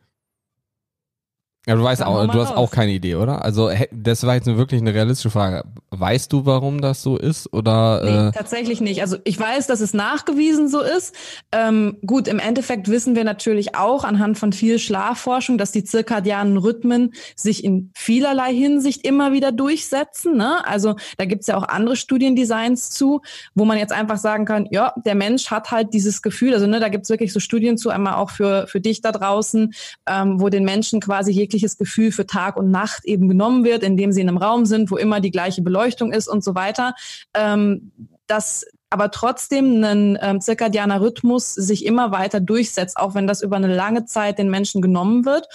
Ja, 1.67 1.77
du 1.77 1.83
weißt 1.83 2.03
auch, 2.03 2.27
du 2.27 2.41
hast 2.41 2.55
auch 2.55 2.71
keine 2.71 2.93
Idee, 2.93 3.15
oder? 3.15 3.43
Also 3.43 3.71
das 3.91 4.27
war 4.27 4.35
jetzt 4.35 4.47
wirklich 4.47 4.83
eine 4.83 4.93
realistische 4.93 5.31
Frage. 5.31 5.65
Weißt 5.91 6.31
du, 6.31 6.45
warum 6.45 6.83
das 6.83 7.03
so 7.03 7.17
ist? 7.17 7.51
Oder 7.55 8.03
nee, 8.05 8.29
äh 8.29 8.33
tatsächlich 8.33 8.83
nicht. 8.83 9.01
Also 9.01 9.17
ich 9.25 9.41
weiß, 9.41 9.67
dass 9.67 9.81
es 9.81 9.95
nachgewiesen 9.95 10.69
so 10.69 10.81
ist. 10.81 11.15
Ähm, 11.53 11.97
gut, 12.05 12.29
im 12.29 12.39
Endeffekt 12.39 12.89
wissen 12.89 13.17
wir 13.17 13.25
natürlich 13.25 13.77
auch 13.77 14.05
anhand 14.05 14.37
von 14.37 14.53
viel 14.53 14.79
Schlafforschung, 14.79 15.57
dass 15.57 15.73
die 15.73 15.85
zirkadianen 15.85 16.59
Rhythmen 16.59 17.15
sich 17.35 17.65
in 17.65 17.91
vielerlei 17.95 18.53
Hinsicht 18.53 19.07
immer 19.07 19.33
wieder 19.33 19.51
durchsetzen. 19.51 20.37
Ne? 20.37 20.67
Also 20.67 20.97
da 21.17 21.25
gibt's 21.25 21.47
ja 21.47 21.57
auch 21.57 21.67
andere 21.67 21.97
Studiendesigns 21.97 22.91
zu, 22.91 23.23
wo 23.55 23.65
man 23.65 23.79
jetzt 23.79 23.93
einfach 23.93 24.19
sagen 24.19 24.45
kann, 24.45 24.69
ja, 24.71 24.93
der 25.05 25.15
Mensch 25.15 25.51
hat 25.51 25.71
halt 25.71 25.95
dieses 25.95 26.21
Gefühl. 26.21 26.53
Also 26.53 26.67
ne, 26.67 26.79
da 26.79 26.91
gibt's 26.91 27.09
wirklich 27.09 27.33
so 27.33 27.41
Studien 27.41 27.79
zu, 27.79 27.89
einmal 27.89 28.15
auch 28.15 28.31
für 28.31 28.67
für 28.67 28.81
dich 28.81 29.01
da 29.01 29.13
draußen, 29.13 29.73
ähm, 30.07 30.41
wo 30.41 30.49
den 30.49 30.65
Menschen 30.65 31.01
quasi 31.01 31.31
jegliche 31.31 31.54
jegliches 31.55 31.79
Gefühl 31.79 32.13
für 32.13 32.27
Tag 32.27 32.57
und 32.57 32.71
Nacht 32.71 33.05
eben 33.05 33.29
genommen 33.29 33.65
wird, 33.65 33.83
indem 33.83 34.13
sie 34.13 34.21
in 34.21 34.29
einem 34.29 34.39
Raum 34.39 34.67
sind, 34.67 34.91
wo 34.91 34.97
immer 34.97 35.21
die 35.21 35.31
gleiche 35.31 35.63
Beleuchtung 35.63 36.13
ist 36.13 36.29
und 36.29 36.43
so 36.43 36.55
weiter. 36.55 36.95
Ähm, 37.35 37.93
dass 38.27 38.67
aber 38.91 39.11
trotzdem 39.11 39.83
ein 39.85 40.19
ähm, 40.21 40.41
zirkadianer 40.41 41.01
Rhythmus 41.01 41.55
sich 41.55 41.85
immer 41.85 42.11
weiter 42.11 42.41
durchsetzt, 42.41 42.97
auch 42.97 43.15
wenn 43.15 43.27
das 43.27 43.43
über 43.43 43.57
eine 43.57 43.75
lange 43.75 44.05
Zeit 44.07 44.39
den 44.39 44.51
Menschen 44.51 44.83
genommen 44.83 45.25
wird. 45.25 45.47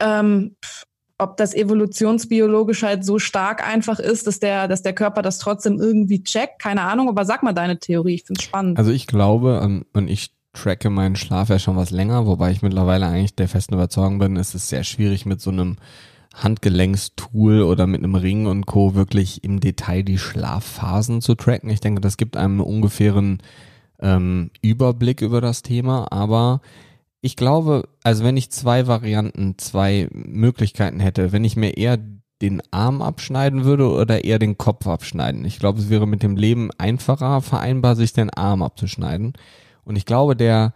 Ähm, 0.00 0.56
ob 1.20 1.36
das 1.36 1.52
evolutionsbiologisch 1.52 2.84
halt 2.84 3.04
so 3.04 3.18
stark 3.18 3.66
einfach 3.66 3.98
ist, 3.98 4.26
dass 4.26 4.38
der, 4.38 4.68
dass 4.68 4.82
der 4.82 4.92
Körper 4.92 5.20
das 5.20 5.38
trotzdem 5.38 5.80
irgendwie 5.80 6.22
checkt, 6.22 6.60
keine 6.60 6.82
Ahnung, 6.82 7.08
aber 7.08 7.24
sag 7.24 7.42
mal 7.42 7.52
deine 7.52 7.78
Theorie, 7.78 8.14
ich 8.14 8.24
finde 8.24 8.38
es 8.38 8.44
spannend. 8.44 8.78
Also 8.78 8.92
ich 8.92 9.08
glaube, 9.08 9.84
und 9.92 10.08
ich 10.08 10.30
tracke 10.58 10.90
meinen 10.90 11.16
Schlaf 11.16 11.48
ja 11.48 11.58
schon 11.58 11.76
was 11.76 11.90
länger, 11.90 12.26
wobei 12.26 12.50
ich 12.50 12.62
mittlerweile 12.62 13.06
eigentlich 13.06 13.34
der 13.34 13.48
festen 13.48 13.74
Überzeugung 13.74 14.18
bin, 14.18 14.36
es 14.36 14.54
ist 14.54 14.68
sehr 14.68 14.84
schwierig 14.84 15.26
mit 15.26 15.40
so 15.40 15.50
einem 15.50 15.76
Handgelenkstool 16.34 17.62
oder 17.62 17.86
mit 17.86 18.02
einem 18.02 18.14
Ring 18.14 18.46
und 18.46 18.66
Co. 18.66 18.94
wirklich 18.94 19.44
im 19.44 19.60
Detail 19.60 20.02
die 20.02 20.18
Schlafphasen 20.18 21.20
zu 21.20 21.34
tracken. 21.34 21.70
Ich 21.70 21.80
denke, 21.80 22.00
das 22.00 22.16
gibt 22.16 22.36
einem 22.36 22.60
einen 22.60 22.68
ungefähren 22.68 23.42
ähm, 24.00 24.50
Überblick 24.62 25.20
über 25.22 25.40
das 25.40 25.62
Thema, 25.62 26.12
aber 26.12 26.60
ich 27.20 27.34
glaube, 27.34 27.88
also 28.04 28.22
wenn 28.24 28.36
ich 28.36 28.50
zwei 28.50 28.86
Varianten, 28.86 29.58
zwei 29.58 30.08
Möglichkeiten 30.12 31.00
hätte, 31.00 31.32
wenn 31.32 31.44
ich 31.44 31.56
mir 31.56 31.76
eher 31.76 31.98
den 32.40 32.62
Arm 32.70 33.02
abschneiden 33.02 33.64
würde 33.64 33.90
oder 33.90 34.24
eher 34.24 34.38
den 34.38 34.58
Kopf 34.58 34.86
abschneiden. 34.86 35.44
Ich 35.44 35.58
glaube, 35.58 35.80
es 35.80 35.90
wäre 35.90 36.06
mit 36.06 36.22
dem 36.22 36.36
Leben 36.36 36.70
einfacher 36.78 37.42
vereinbar, 37.42 37.96
sich 37.96 38.12
den 38.12 38.30
Arm 38.30 38.62
abzuschneiden. 38.62 39.32
Und 39.88 39.96
ich 39.96 40.04
glaube, 40.04 40.36
der, 40.36 40.74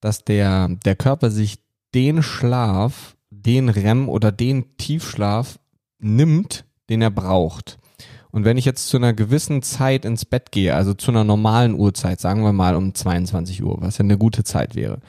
dass 0.00 0.24
der, 0.24 0.68
der 0.86 0.96
Körper 0.96 1.30
sich 1.30 1.58
den 1.94 2.22
Schlaf, 2.22 3.14
den 3.28 3.68
REM 3.68 4.08
oder 4.08 4.32
den 4.32 4.78
Tiefschlaf 4.78 5.58
nimmt, 5.98 6.64
den 6.88 7.02
er 7.02 7.10
braucht. 7.10 7.76
Und 8.30 8.46
wenn 8.46 8.56
ich 8.56 8.64
jetzt 8.64 8.88
zu 8.88 8.96
einer 8.96 9.12
gewissen 9.12 9.60
Zeit 9.60 10.06
ins 10.06 10.24
Bett 10.24 10.52
gehe, 10.52 10.74
also 10.74 10.94
zu 10.94 11.10
einer 11.10 11.22
normalen 11.22 11.74
Uhrzeit, 11.74 12.18
sagen 12.18 12.44
wir 12.44 12.54
mal 12.54 12.76
um 12.76 12.94
22 12.94 13.62
Uhr, 13.62 13.76
was 13.80 13.98
ja 13.98 14.04
eine 14.04 14.16
gute 14.16 14.42
Zeit 14.42 14.74
wäre, 14.74 15.00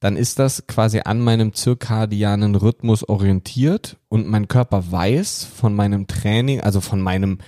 dann 0.00 0.16
ist 0.16 0.38
das 0.38 0.66
quasi 0.66 1.00
an 1.04 1.20
meinem 1.20 1.52
zirkadianen 1.52 2.54
Rhythmus 2.54 3.06
orientiert 3.06 3.98
und 4.08 4.26
mein 4.26 4.48
Körper 4.48 4.90
weiß 4.90 5.44
von 5.44 5.74
meinem 5.74 6.06
Training, 6.06 6.62
also 6.62 6.80
von 6.80 7.02
meinem 7.02 7.38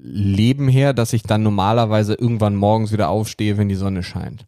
Leben 0.00 0.68
her, 0.68 0.92
dass 0.92 1.12
ich 1.12 1.24
dann 1.24 1.42
normalerweise 1.42 2.14
irgendwann 2.14 2.54
morgens 2.54 2.92
wieder 2.92 3.08
aufstehe, 3.08 3.58
wenn 3.58 3.68
die 3.68 3.74
Sonne 3.74 4.04
scheint. 4.04 4.46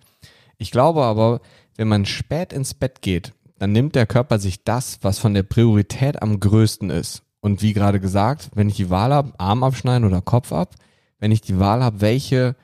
Ich 0.61 0.71
glaube 0.71 1.03
aber, 1.05 1.41
wenn 1.79 1.89
man 1.89 2.05
spät 2.05 2.53
ins 2.53 2.75
Bett 2.75 3.01
geht, 3.01 3.33
dann 3.59 3.73
nimmt 3.73 3.95
der 3.95 4.07
Körper 4.07 4.39
sich 4.39 4.63
das, 4.63 4.99
was 5.01 5.19
von 5.19 5.33
der 5.33 5.43
Priorität 5.43 6.21
am 6.21 6.39
größten 6.39 6.91
ist. 6.91 7.23
Und 7.41 7.63
wie 7.63 7.73
gerade 7.73 7.99
gesagt, 7.99 8.51
wenn 8.55 8.69
ich 8.69 8.77
die 8.77 8.91
Wahl 8.91 9.15
habe, 9.15 9.33
Arm 9.39 9.65
abschneiden 9.65 10.07
oder 10.07 10.21
Kopf 10.21 10.53
ab, 10.53 10.75
wenn 11.19 11.33
ich 11.33 11.41
die 11.41 11.59
Wahl 11.59 11.83
habe, 11.83 12.03
welche, 12.03 12.57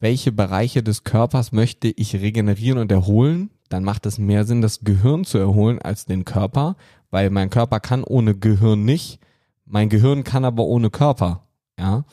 welche 0.00 0.32
Bereiche 0.32 0.82
des 0.82 1.04
Körpers 1.04 1.52
möchte 1.52 1.88
ich 1.88 2.16
regenerieren 2.16 2.78
und 2.78 2.90
erholen, 2.90 3.50
dann 3.68 3.84
macht 3.84 4.06
es 4.06 4.16
mehr 4.16 4.44
Sinn, 4.46 4.62
das 4.62 4.80
Gehirn 4.80 5.26
zu 5.26 5.36
erholen 5.36 5.78
als 5.82 6.06
den 6.06 6.24
Körper, 6.24 6.76
weil 7.10 7.28
mein 7.28 7.50
Körper 7.50 7.78
kann 7.78 8.04
ohne 8.04 8.34
Gehirn 8.34 8.86
nicht, 8.86 9.20
mein 9.66 9.90
Gehirn 9.90 10.24
kann 10.24 10.46
aber 10.46 10.64
ohne 10.64 10.88
Körper, 10.88 11.46
ja. 11.78 12.06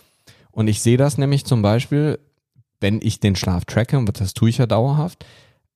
Und 0.52 0.68
ich 0.68 0.82
sehe 0.82 0.98
das 0.98 1.18
nämlich 1.18 1.46
zum 1.46 1.62
Beispiel, 1.62 2.20
wenn 2.86 3.02
ich 3.02 3.20
den 3.20 3.36
Schlaf 3.36 3.66
tracke, 3.66 3.98
und 3.98 4.22
das 4.22 4.36
tue 4.36 4.50
ich 4.50 4.60
ja 4.60 4.68
dauerhaft, 4.68 5.26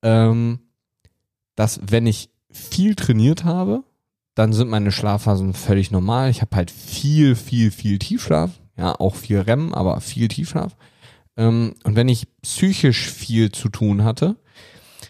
ähm, 0.04 0.60
dass 1.56 1.80
wenn 1.84 2.06
ich 2.06 2.30
viel 2.52 2.93
trainiert 2.93 3.45
habe, 3.45 3.84
dann 4.36 4.54
sind 4.54 4.69
meine 4.69 4.91
Schlafphasen 4.91 5.56
völlig 5.56 5.89
normal. 5.89 6.30
Ich 6.30 6.41
habe 6.41 6.56
halt 6.56 6.69
viel, 6.69 7.36
viel, 7.36 7.72
viel 7.72 7.98
Tiefschlaf, 7.98 8.52
ja, 8.78 8.93
auch 8.93 9.15
viel 9.15 9.39
REM, 9.39 9.74
aber 9.74 10.00
viel 10.02 10.28
Tiefschlaf. 10.28 10.78
Ähm, 11.36 11.74
und 11.84 11.95
wenn 11.95 12.10
ich 12.10 12.28
psychisch 12.43 13.10
viel 13.10 13.52
zu 13.52 13.69
tun 13.69 14.04
hatte, 14.04 14.36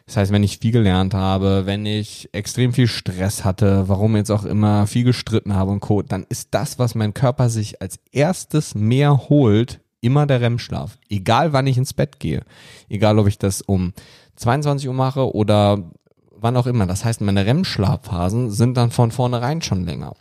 das 0.05 0.15
heißt, 0.15 0.31
wenn 0.31 0.43
ich 0.43 0.59
viel 0.59 0.71
gelernt 0.71 1.13
habe, 1.13 1.65
wenn 1.65 1.85
ich 1.85 2.29
extrem 2.31 2.71
viel 2.71 2.87
Stress 2.87 3.43
hatte, 3.43 3.89
warum 3.89 4.15
jetzt 4.15 4.31
auch 4.31 4.45
immer 4.45 4.87
viel 4.87 5.03
gestritten 5.03 5.53
habe 5.53 5.71
und 5.71 5.81
Co., 5.81 6.01
dann 6.01 6.25
ist 6.29 6.47
das, 6.51 6.79
was 6.79 6.95
mein 6.95 7.13
Körper 7.13 7.49
sich 7.49 7.81
als 7.81 7.99
erstes 8.13 8.73
mehr 8.73 9.27
holt, 9.27 9.81
immer 10.01 10.25
der 10.25 10.41
REM-Schlaf. 10.41 10.97
Egal 11.09 11.53
wann 11.53 11.67
ich 11.67 11.77
ins 11.77 11.93
Bett 11.93 12.19
gehe. 12.19 12.43
Egal 12.89 13.19
ob 13.19 13.27
ich 13.27 13.37
das 13.37 13.61
um 13.61 13.93
22 14.35 14.87
Uhr 14.87 14.93
mache 14.93 15.33
oder 15.33 15.91
wann 16.31 16.57
auch 16.57 16.67
immer. 16.67 16.85
Das 16.85 17.05
heißt, 17.05 17.21
meine 17.21 17.45
REM-Schlafphasen 17.45 18.51
sind 18.51 18.77
dann 18.77 18.91
von 18.91 19.11
vornherein 19.11 19.61
schon 19.61 19.85
länger. 19.85 20.13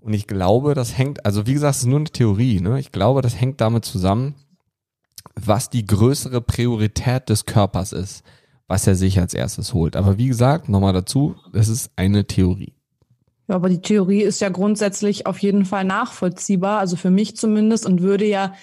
Und 0.00 0.12
ich 0.12 0.26
glaube, 0.26 0.74
das 0.74 0.96
hängt, 0.98 1.24
also 1.24 1.46
wie 1.46 1.54
gesagt, 1.54 1.76
es 1.76 1.82
ist 1.82 1.88
nur 1.88 2.00
eine 2.00 2.10
Theorie, 2.10 2.60
ne? 2.60 2.78
Ich 2.78 2.92
glaube, 2.92 3.22
das 3.22 3.40
hängt 3.40 3.60
damit 3.60 3.86
zusammen, 3.86 4.34
was 5.34 5.70
die 5.70 5.86
größere 5.86 6.40
Priorität 6.40 7.28
des 7.28 7.46
Körpers 7.46 7.92
ist, 7.92 8.22
was 8.66 8.86
er 8.86 8.96
sich 8.96 9.18
als 9.18 9.34
erstes 9.34 9.72
holt. 9.72 9.96
Aber 9.96 10.18
wie 10.18 10.28
gesagt, 10.28 10.68
nochmal 10.68 10.92
dazu, 10.92 11.36
das 11.52 11.68
ist 11.68 11.90
eine 11.96 12.26
Theorie. 12.26 12.74
Ja, 13.48 13.56
aber 13.56 13.68
die 13.68 13.80
Theorie 13.80 14.22
ist 14.22 14.40
ja 14.40 14.48
grundsätzlich 14.48 15.26
auf 15.26 15.38
jeden 15.38 15.66
Fall 15.66 15.84
nachvollziehbar, 15.84 16.78
also 16.78 16.96
für 16.96 17.10
mich 17.10 17.36
zumindest, 17.36 17.84
und 17.84 18.00
würde 18.00 18.26
ja 18.26 18.54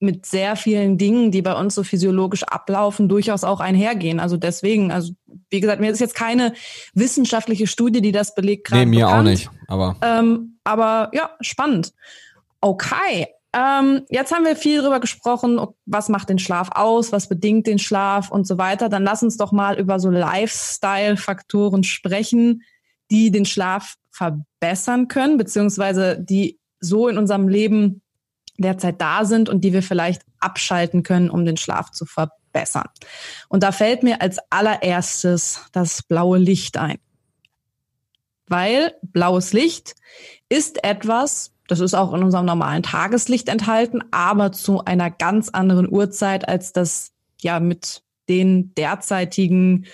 mit 0.00 0.24
sehr 0.24 0.56
vielen 0.56 0.96
Dingen, 0.96 1.30
die 1.30 1.42
bei 1.42 1.54
uns 1.54 1.74
so 1.74 1.84
physiologisch 1.84 2.42
ablaufen, 2.42 3.08
durchaus 3.08 3.44
auch 3.44 3.60
einhergehen. 3.60 4.18
Also 4.18 4.38
deswegen, 4.38 4.90
also 4.90 5.12
wie 5.50 5.60
gesagt, 5.60 5.80
mir 5.80 5.90
ist 5.90 6.00
jetzt 6.00 6.14
keine 6.14 6.54
wissenschaftliche 6.94 7.66
Studie, 7.66 8.00
die 8.00 8.12
das 8.12 8.34
belegt. 8.34 8.66
Gerade 8.66 8.86
nee, 8.86 8.86
mir 8.86 9.04
bekannt. 9.04 9.20
auch 9.20 9.30
nicht. 9.30 9.50
Aber 9.68 9.96
ähm, 10.02 10.58
aber 10.64 11.10
ja, 11.12 11.30
spannend. 11.40 11.92
Okay. 12.60 13.28
Ähm, 13.52 14.02
jetzt 14.08 14.32
haben 14.32 14.44
wir 14.44 14.54
viel 14.54 14.80
darüber 14.80 15.00
gesprochen, 15.00 15.60
was 15.84 16.08
macht 16.08 16.28
den 16.28 16.38
Schlaf 16.38 16.70
aus, 16.72 17.10
was 17.10 17.28
bedingt 17.28 17.66
den 17.66 17.80
Schlaf 17.80 18.30
und 18.30 18.46
so 18.46 18.58
weiter. 18.58 18.88
Dann 18.88 19.02
lass 19.02 19.22
uns 19.22 19.36
doch 19.36 19.52
mal 19.52 19.78
über 19.78 19.98
so 19.98 20.08
Lifestyle-Faktoren 20.08 21.82
sprechen, 21.82 22.62
die 23.10 23.30
den 23.32 23.44
Schlaf 23.44 23.96
verbessern 24.12 25.08
können, 25.08 25.36
beziehungsweise 25.36 26.16
die 26.18 26.60
so 26.78 27.08
in 27.08 27.18
unserem 27.18 27.48
Leben 27.48 28.02
derzeit 28.62 29.00
da 29.00 29.24
sind 29.24 29.48
und 29.48 29.62
die 29.62 29.72
wir 29.72 29.82
vielleicht 29.82 30.22
abschalten 30.38 31.02
können, 31.02 31.30
um 31.30 31.44
den 31.44 31.56
Schlaf 31.56 31.90
zu 31.90 32.06
verbessern. 32.06 32.88
Und 33.48 33.62
da 33.62 33.72
fällt 33.72 34.02
mir 34.02 34.20
als 34.20 34.38
allererstes 34.50 35.64
das 35.72 36.02
blaue 36.02 36.38
Licht 36.38 36.76
ein. 36.76 36.98
Weil 38.46 38.94
blaues 39.02 39.52
Licht 39.52 39.94
ist 40.48 40.82
etwas, 40.82 41.52
das 41.68 41.80
ist 41.80 41.94
auch 41.94 42.12
in 42.12 42.22
unserem 42.22 42.46
normalen 42.46 42.82
Tageslicht 42.82 43.48
enthalten, 43.48 44.02
aber 44.10 44.50
zu 44.50 44.84
einer 44.84 45.10
ganz 45.10 45.50
anderen 45.50 45.90
Uhrzeit 45.90 46.48
als 46.48 46.72
das 46.72 47.12
ja 47.40 47.60
mit 47.60 48.02
den 48.28 48.74
derzeitigen 48.74 49.86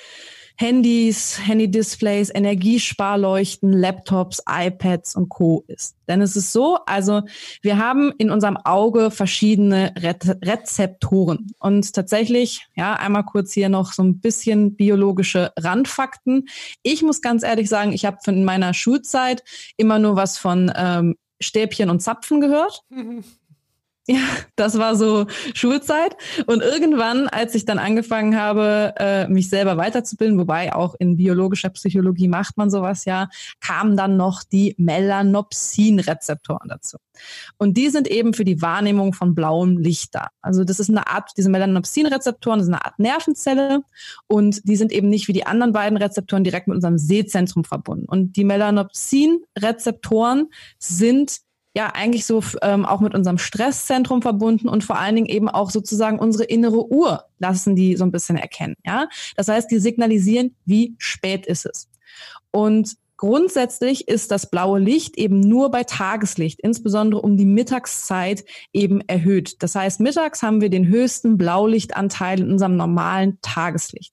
Handys, 0.58 1.38
Handy-Displays, 1.38 2.30
Energiesparleuchten, 2.34 3.72
Laptops, 3.72 4.42
iPads 4.48 5.14
und 5.14 5.28
Co. 5.28 5.64
ist. 5.66 5.96
Denn 6.08 6.22
es 6.22 6.36
ist 6.36 6.52
so, 6.52 6.78
also 6.86 7.22
wir 7.62 7.78
haben 7.78 8.12
in 8.18 8.30
unserem 8.30 8.56
Auge 8.56 9.10
verschiedene 9.10 9.92
Re 9.98 10.16
Rezeptoren. 10.42 11.52
Und 11.58 11.92
tatsächlich, 11.92 12.66
ja, 12.74 12.94
einmal 12.94 13.24
kurz 13.24 13.52
hier 13.52 13.68
noch 13.68 13.92
so 13.92 14.02
ein 14.02 14.20
bisschen 14.20 14.76
biologische 14.76 15.52
Randfakten. 15.58 16.48
Ich 16.82 17.02
muss 17.02 17.20
ganz 17.20 17.42
ehrlich 17.42 17.68
sagen, 17.68 17.92
ich 17.92 18.04
habe 18.06 18.18
in 18.26 18.44
meiner 18.44 18.72
Schulzeit 18.72 19.44
immer 19.76 19.98
nur 19.98 20.16
was 20.16 20.38
von 20.38 20.72
ähm, 20.74 21.16
Stäbchen 21.40 21.90
und 21.90 22.00
Zapfen 22.00 22.40
gehört. 22.40 22.82
Ja, 24.08 24.20
das 24.54 24.78
war 24.78 24.94
so 24.94 25.26
Schulzeit. 25.54 26.16
Und 26.46 26.62
irgendwann, 26.62 27.26
als 27.26 27.56
ich 27.56 27.64
dann 27.64 27.80
angefangen 27.80 28.36
habe, 28.36 28.94
äh, 28.98 29.26
mich 29.26 29.48
selber 29.48 29.76
weiterzubilden, 29.76 30.38
wobei 30.38 30.72
auch 30.72 30.94
in 31.00 31.16
biologischer 31.16 31.70
Psychologie 31.70 32.28
macht 32.28 32.56
man 32.56 32.70
sowas 32.70 33.04
ja, 33.04 33.28
kamen 33.60 33.96
dann 33.96 34.16
noch 34.16 34.44
die 34.44 34.76
Melanopsin-Rezeptoren 34.78 36.68
dazu. 36.68 36.98
Und 37.58 37.76
die 37.76 37.88
sind 37.88 38.06
eben 38.06 38.32
für 38.32 38.44
die 38.44 38.62
Wahrnehmung 38.62 39.12
von 39.12 39.34
blauem 39.34 39.76
Licht 39.76 40.14
da. 40.14 40.28
Also 40.40 40.62
das 40.62 40.78
ist 40.78 40.88
eine 40.88 41.08
Art, 41.08 41.32
diese 41.36 41.50
Melanopsin-Rezeptoren, 41.50 42.60
ist 42.60 42.68
eine 42.68 42.84
Art 42.84 43.00
Nervenzelle 43.00 43.82
und 44.28 44.68
die 44.68 44.76
sind 44.76 44.92
eben 44.92 45.08
nicht 45.08 45.26
wie 45.26 45.32
die 45.32 45.46
anderen 45.46 45.72
beiden 45.72 45.98
Rezeptoren 45.98 46.44
direkt 46.44 46.68
mit 46.68 46.76
unserem 46.76 46.98
Sehzentrum 46.98 47.64
verbunden. 47.64 48.04
Und 48.06 48.36
die 48.36 48.44
Melanopsin-Rezeptoren 48.44 50.50
sind 50.78 51.40
ja 51.76 51.88
eigentlich 51.88 52.24
so 52.24 52.42
ähm, 52.62 52.86
auch 52.86 53.00
mit 53.00 53.14
unserem 53.14 53.36
Stresszentrum 53.36 54.22
verbunden 54.22 54.66
und 54.66 54.82
vor 54.82 54.98
allen 54.98 55.14
Dingen 55.14 55.26
eben 55.26 55.50
auch 55.50 55.70
sozusagen 55.70 56.18
unsere 56.18 56.44
innere 56.44 56.90
Uhr 56.90 57.24
lassen 57.38 57.76
die 57.76 57.96
so 57.96 58.04
ein 58.04 58.10
bisschen 58.10 58.38
erkennen. 58.38 58.76
Ja, 58.86 59.08
das 59.36 59.48
heißt, 59.48 59.70
die 59.70 59.78
signalisieren, 59.78 60.56
wie 60.64 60.94
spät 60.98 61.46
ist 61.46 61.66
es. 61.66 61.88
Und 62.50 62.96
Grundsätzlich 63.18 64.08
ist 64.08 64.30
das 64.30 64.50
blaue 64.50 64.78
Licht 64.78 65.16
eben 65.16 65.40
nur 65.40 65.70
bei 65.70 65.84
Tageslicht, 65.84 66.60
insbesondere 66.60 67.22
um 67.22 67.38
die 67.38 67.46
Mittagszeit, 67.46 68.44
eben 68.74 69.00
erhöht. 69.00 69.62
Das 69.62 69.74
heißt, 69.74 70.00
mittags 70.00 70.42
haben 70.42 70.60
wir 70.60 70.68
den 70.68 70.86
höchsten 70.86 71.38
Blaulichtanteil 71.38 72.40
in 72.40 72.50
unserem 72.50 72.76
normalen 72.76 73.38
Tageslicht. 73.40 74.12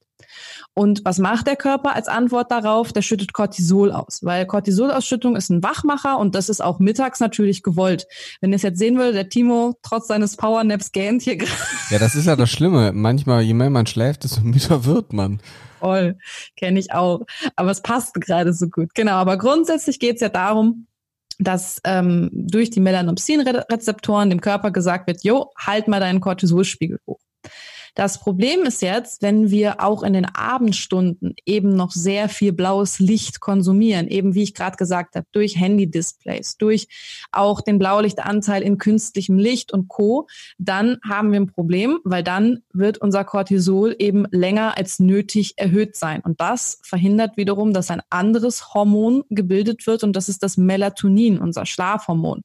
Und 0.73 1.01
was 1.06 1.19
macht 1.19 1.47
der 1.47 1.56
Körper 1.56 1.95
als 1.95 2.08
Antwort 2.08 2.51
darauf? 2.51 2.93
Der 2.93 3.01
schüttet 3.01 3.34
Cortisol 3.34 3.91
aus, 3.91 4.19
weil 4.23 4.45
Cortisolausschüttung 4.45 5.36
ist 5.36 5.49
ein 5.49 5.63
Wachmacher 5.63 6.17
und 6.17 6.36
das 6.36 6.49
ist 6.49 6.62
auch 6.62 6.79
mittags 6.79 7.19
natürlich 7.19 7.63
gewollt. 7.63 8.08
Wenn 8.41 8.51
ihr 8.51 8.56
es 8.56 8.62
jetzt 8.62 8.79
sehen 8.79 8.97
würde, 8.97 9.13
der 9.13 9.29
Timo 9.29 9.75
trotz 9.82 10.08
seines 10.08 10.38
Powernaps 10.38 10.91
gähnt 10.91 11.21
hier 11.21 11.38
gerade. 11.38 11.53
Ja, 11.89 11.99
das 11.99 12.15
ist 12.15 12.25
ja 12.25 12.36
das 12.36 12.49
Schlimme. 12.49 12.91
Manchmal, 12.93 13.41
je 13.41 13.53
mehr 13.53 13.69
man 13.69 13.86
schläft, 13.86 14.23
desto 14.23 14.41
müder 14.41 14.86
wird 14.86 15.13
man. 15.13 15.39
Voll, 15.79 16.17
kenne 16.56 16.79
ich 16.79 16.93
auch. 16.93 17.25
Aber 17.56 17.71
es 17.71 17.82
passt 17.82 18.15
gerade 18.15 18.53
so 18.53 18.67
gut. 18.69 18.95
Genau, 18.95 19.13
aber 19.13 19.38
grundsätzlich 19.38 19.99
geht 19.99 20.15
es 20.15 20.21
ja 20.21 20.29
darum, 20.29 20.88
dass 21.39 21.82
ähm, 21.84 22.29
durch 22.32 22.69
die 22.69 22.79
Melanopsin-Rezeptoren 22.79 24.29
dem 24.29 24.41
Körper 24.41 24.71
gesagt 24.71 25.08
wird, 25.08 25.23
jo, 25.23 25.51
halt 25.58 25.88
mal 25.88 25.99
deinen 25.99 26.21
Cortisolspiegel 26.21 26.99
hoch. 27.08 27.19
Das 27.95 28.19
Problem 28.19 28.63
ist 28.63 28.82
jetzt, 28.82 29.21
wenn 29.21 29.51
wir 29.51 29.79
auch 29.79 30.01
in 30.01 30.13
den 30.13 30.25
Abendstunden 30.25 31.36
eben 31.45 31.75
noch 31.75 31.91
sehr 31.91 32.27
viel 32.27 32.51
blaues 32.51 32.97
Licht 32.97 33.39
konsumieren, 33.39 34.08
eben 34.08 34.34
wie 34.34 34.41
ich 34.41 34.56
gerade 34.56 34.77
gesagt 34.77 35.15
habe, 35.15 35.27
durch 35.32 35.60
Handy-Displays, 35.60 36.58
durch 36.58 36.88
auch 37.32 37.62
den 37.62 37.77
Blaulichtanteil 37.77 38.63
in 38.63 38.79
künstlichem 38.79 39.38
Licht 39.38 39.71
und 39.71 39.89
Co., 39.89 40.27
dann 40.58 40.97
haben 41.08 41.32
wir 41.32 41.39
ein 41.39 41.51
Problem, 41.51 41.99
weil 42.03 42.23
dann 42.23 42.63
wird 42.73 42.97
unser 42.97 43.23
Cortisol 43.23 43.95
eben 43.99 44.25
länger 44.32 44.75
als 44.75 44.97
nötig 44.97 45.53
erhöht 45.58 45.95
sein. 45.95 46.21
Und 46.21 46.41
das 46.41 46.79
verhindert 46.84 47.38
wiederum, 47.38 47.73
dass 47.73 47.91
ein 47.91 48.01
anderes 48.10 48.73
Hormon 48.73 49.23
gebildet 49.29 49.86
wird 49.86 50.03
und 50.03 50.15
das 50.15 50.29
ist 50.29 50.41
das 50.41 50.58
Melatonin, 50.58 51.38
unser 51.38 51.67
Schlafhormon. 51.67 52.43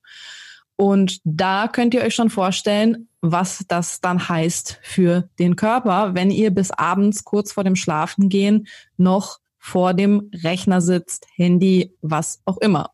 Und 0.80 1.20
da 1.24 1.66
könnt 1.66 1.92
ihr 1.92 2.02
euch 2.02 2.14
schon 2.14 2.30
vorstellen, 2.30 3.08
was 3.20 3.64
das 3.66 4.00
dann 4.00 4.28
heißt 4.28 4.78
für 4.80 5.28
den 5.40 5.56
Körper, 5.56 6.14
wenn 6.14 6.30
ihr 6.30 6.52
bis 6.52 6.70
abends 6.70 7.24
kurz 7.24 7.50
vor 7.50 7.64
dem 7.64 7.74
Schlafengehen 7.74 8.68
noch 8.96 9.40
vor 9.58 9.92
dem 9.92 10.30
Rechner 10.32 10.80
sitzt, 10.80 11.26
Handy, 11.34 11.96
was 12.00 12.40
auch 12.44 12.58
immer. 12.58 12.92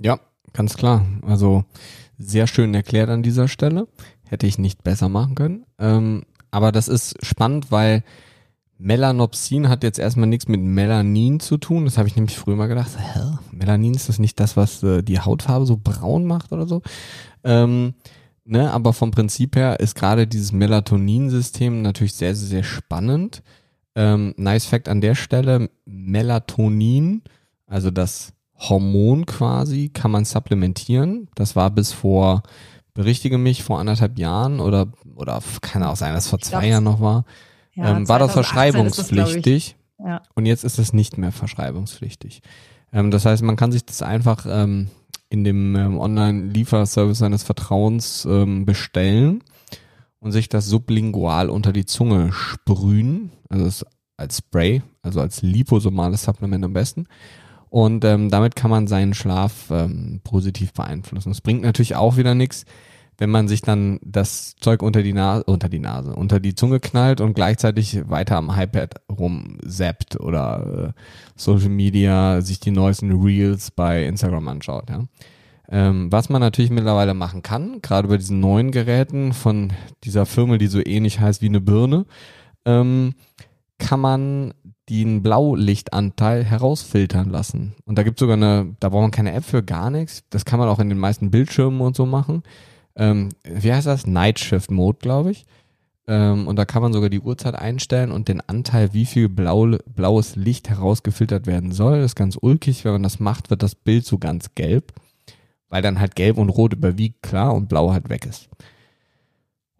Ja, 0.00 0.18
ganz 0.52 0.76
klar. 0.76 1.06
Also 1.22 1.64
sehr 2.18 2.48
schön 2.48 2.74
erklärt 2.74 3.08
an 3.08 3.22
dieser 3.22 3.46
Stelle. 3.46 3.86
Hätte 4.28 4.48
ich 4.48 4.58
nicht 4.58 4.82
besser 4.82 5.08
machen 5.08 5.36
können. 5.36 5.64
Ähm, 5.78 6.24
aber 6.50 6.72
das 6.72 6.88
ist 6.88 7.24
spannend, 7.24 7.70
weil 7.70 8.02
Melanopsin 8.80 9.68
hat 9.68 9.82
jetzt 9.82 9.98
erstmal 9.98 10.26
nichts 10.26 10.48
mit 10.48 10.60
Melanin 10.60 11.38
zu 11.38 11.58
tun. 11.58 11.84
Das 11.84 11.98
habe 11.98 12.08
ich 12.08 12.16
nämlich 12.16 12.38
früher 12.38 12.56
mal 12.56 12.66
gedacht. 12.66 12.90
Hä? 12.96 13.20
Melanin 13.52 13.92
ist 13.92 14.08
das 14.08 14.18
nicht 14.18 14.40
das, 14.40 14.56
was 14.56 14.82
äh, 14.82 15.02
die 15.02 15.20
Hautfarbe 15.20 15.66
so 15.66 15.78
braun 15.82 16.24
macht 16.24 16.50
oder 16.50 16.66
so? 16.66 16.80
Ähm, 17.44 17.92
ne, 18.44 18.72
aber 18.72 18.94
vom 18.94 19.10
Prinzip 19.10 19.54
her 19.54 19.80
ist 19.80 19.94
gerade 19.96 20.26
dieses 20.26 20.52
Melatoninsystem 20.52 21.82
natürlich 21.82 22.14
sehr, 22.14 22.34
sehr, 22.34 22.48
sehr 22.48 22.62
spannend. 22.62 23.42
Ähm, 23.94 24.32
nice 24.38 24.64
Fact 24.64 24.88
an 24.88 25.02
der 25.02 25.14
Stelle, 25.14 25.68
Melatonin, 25.84 27.22
also 27.66 27.90
das 27.90 28.32
Hormon 28.56 29.26
quasi, 29.26 29.90
kann 29.90 30.10
man 30.10 30.24
supplementieren. 30.24 31.28
Das 31.34 31.54
war 31.54 31.70
bis 31.70 31.92
vor, 31.92 32.42
berichtige 32.94 33.36
mich, 33.36 33.62
vor 33.62 33.78
anderthalb 33.78 34.18
Jahren 34.18 34.58
oder, 34.58 34.90
oder 35.16 35.42
kann 35.60 35.82
auch 35.82 35.96
sein, 35.96 36.14
dass 36.14 36.24
es 36.24 36.30
vor 36.30 36.38
zwei 36.38 36.68
Jahren 36.68 36.84
noch 36.84 37.00
war, 37.00 37.26
Ja, 37.74 37.96
ähm, 37.96 38.08
war 38.08 38.18
das 38.18 38.32
2018 38.32 38.86
ist 38.86 38.98
das, 38.98 39.08
verschreibungspflichtig. 39.08 39.76
Ja. 39.98 40.22
Und 40.34 40.46
jetzt 40.46 40.64
ist 40.64 40.78
es 40.78 40.92
nicht 40.92 41.18
mehr 41.18 41.32
verschreibungspflichtig. 41.32 42.42
Ähm, 42.92 43.10
das 43.10 43.26
heißt, 43.26 43.42
man 43.42 43.56
kann 43.56 43.72
sich 43.72 43.84
das 43.84 44.02
einfach 44.02 44.46
ähm, 44.48 44.88
in 45.28 45.44
dem 45.44 45.76
ähm, 45.76 45.98
Online-Lieferservice 45.98 47.18
seines 47.18 47.42
Vertrauens 47.42 48.24
ähm, 48.24 48.64
bestellen 48.64 49.42
und 50.18 50.32
sich 50.32 50.48
das 50.48 50.66
sublingual 50.66 51.48
unter 51.48 51.72
die 51.72 51.86
Zunge 51.86 52.32
sprühen. 52.32 53.30
Also 53.48 53.86
als 54.16 54.38
Spray, 54.38 54.82
also 55.02 55.20
als 55.20 55.42
liposomales 55.42 56.24
Supplement 56.24 56.64
am 56.64 56.72
besten. 56.72 57.06
Und 57.70 58.04
ähm, 58.04 58.30
damit 58.30 58.56
kann 58.56 58.70
man 58.70 58.86
seinen 58.88 59.14
Schlaf 59.14 59.72
positiv 60.24 60.72
beeinflussen. 60.72 61.30
Es 61.30 61.40
bringt 61.40 61.62
natürlich 61.62 61.94
auch 61.94 62.16
wieder 62.16 62.34
nichts, 62.34 62.64
wenn 63.20 63.30
man 63.30 63.48
sich 63.48 63.60
dann 63.60 64.00
das 64.02 64.56
Zeug 64.56 64.82
unter 64.82 65.02
die 65.02 65.12
Nase, 65.12 65.44
unter 65.44 65.68
die 65.68 65.78
Nase, 65.78 66.14
unter 66.16 66.40
die 66.40 66.54
Zunge 66.54 66.80
knallt 66.80 67.20
und 67.20 67.34
gleichzeitig 67.34 68.08
weiter 68.08 68.36
am 68.36 68.50
iPad 68.50 68.94
rumzappt 69.10 70.18
oder 70.18 70.94
äh, 70.96 71.00
Social 71.36 71.68
Media 71.68 72.40
sich 72.40 72.60
die 72.60 72.70
neuesten 72.70 73.12
Reels 73.22 73.70
bei 73.72 74.06
Instagram 74.06 74.48
anschaut. 74.48 74.88
Ja. 74.88 75.04
Ähm, 75.68 76.10
was 76.10 76.30
man 76.30 76.40
natürlich 76.40 76.70
mittlerweile 76.70 77.12
machen 77.12 77.42
kann, 77.42 77.82
gerade 77.82 78.08
bei 78.08 78.16
diesen 78.16 78.40
neuen 78.40 78.70
Geräten 78.70 79.34
von 79.34 79.74
dieser 80.02 80.24
Firma, 80.24 80.56
die 80.56 80.66
so 80.66 80.80
ähnlich 80.82 81.20
heißt 81.20 81.42
wie 81.42 81.48
eine 81.48 81.60
Birne, 81.60 82.06
ähm, 82.64 83.12
kann 83.78 84.00
man 84.00 84.54
den 84.88 85.22
Blaulichtanteil 85.22 86.42
herausfiltern 86.42 87.28
lassen. 87.28 87.74
Und 87.84 87.98
da 87.98 88.02
gibt 88.02 88.18
es 88.18 88.20
sogar 88.20 88.36
eine, 88.36 88.74
da 88.80 88.88
braucht 88.88 89.02
man 89.02 89.10
keine 89.10 89.34
App 89.34 89.44
für 89.44 89.62
gar 89.62 89.90
nichts. 89.90 90.24
Das 90.30 90.46
kann 90.46 90.58
man 90.58 90.70
auch 90.70 90.78
in 90.78 90.88
den 90.88 90.98
meisten 90.98 91.30
Bildschirmen 91.30 91.82
und 91.82 91.94
so 91.94 92.06
machen. 92.06 92.42
Ähm, 92.96 93.30
wie 93.44 93.72
heißt 93.72 93.86
das? 93.86 94.06
Night 94.06 94.38
Shift 94.38 94.70
Mode, 94.70 94.98
glaube 95.00 95.30
ich. 95.30 95.44
Ähm, 96.06 96.48
und 96.48 96.56
da 96.56 96.64
kann 96.64 96.82
man 96.82 96.92
sogar 96.92 97.08
die 97.08 97.20
Uhrzeit 97.20 97.54
einstellen 97.54 98.10
und 98.10 98.28
den 98.28 98.40
Anteil, 98.40 98.92
wie 98.92 99.06
viel 99.06 99.28
blau, 99.28 99.76
blaues 99.94 100.34
Licht 100.36 100.68
herausgefiltert 100.68 101.46
werden 101.46 101.72
soll. 101.72 102.00
Das 102.00 102.12
ist 102.12 102.16
ganz 102.16 102.36
ulkig. 102.40 102.84
Wenn 102.84 102.92
man 102.92 103.02
das 103.02 103.20
macht, 103.20 103.50
wird 103.50 103.62
das 103.62 103.74
Bild 103.74 104.04
so 104.04 104.18
ganz 104.18 104.54
gelb. 104.54 104.92
Weil 105.68 105.82
dann 105.82 106.00
halt 106.00 106.16
gelb 106.16 106.36
und 106.36 106.48
rot 106.48 106.72
überwiegt, 106.72 107.22
klar, 107.22 107.54
und 107.54 107.68
blau 107.68 107.92
halt 107.92 108.08
weg 108.08 108.26
ist. 108.26 108.48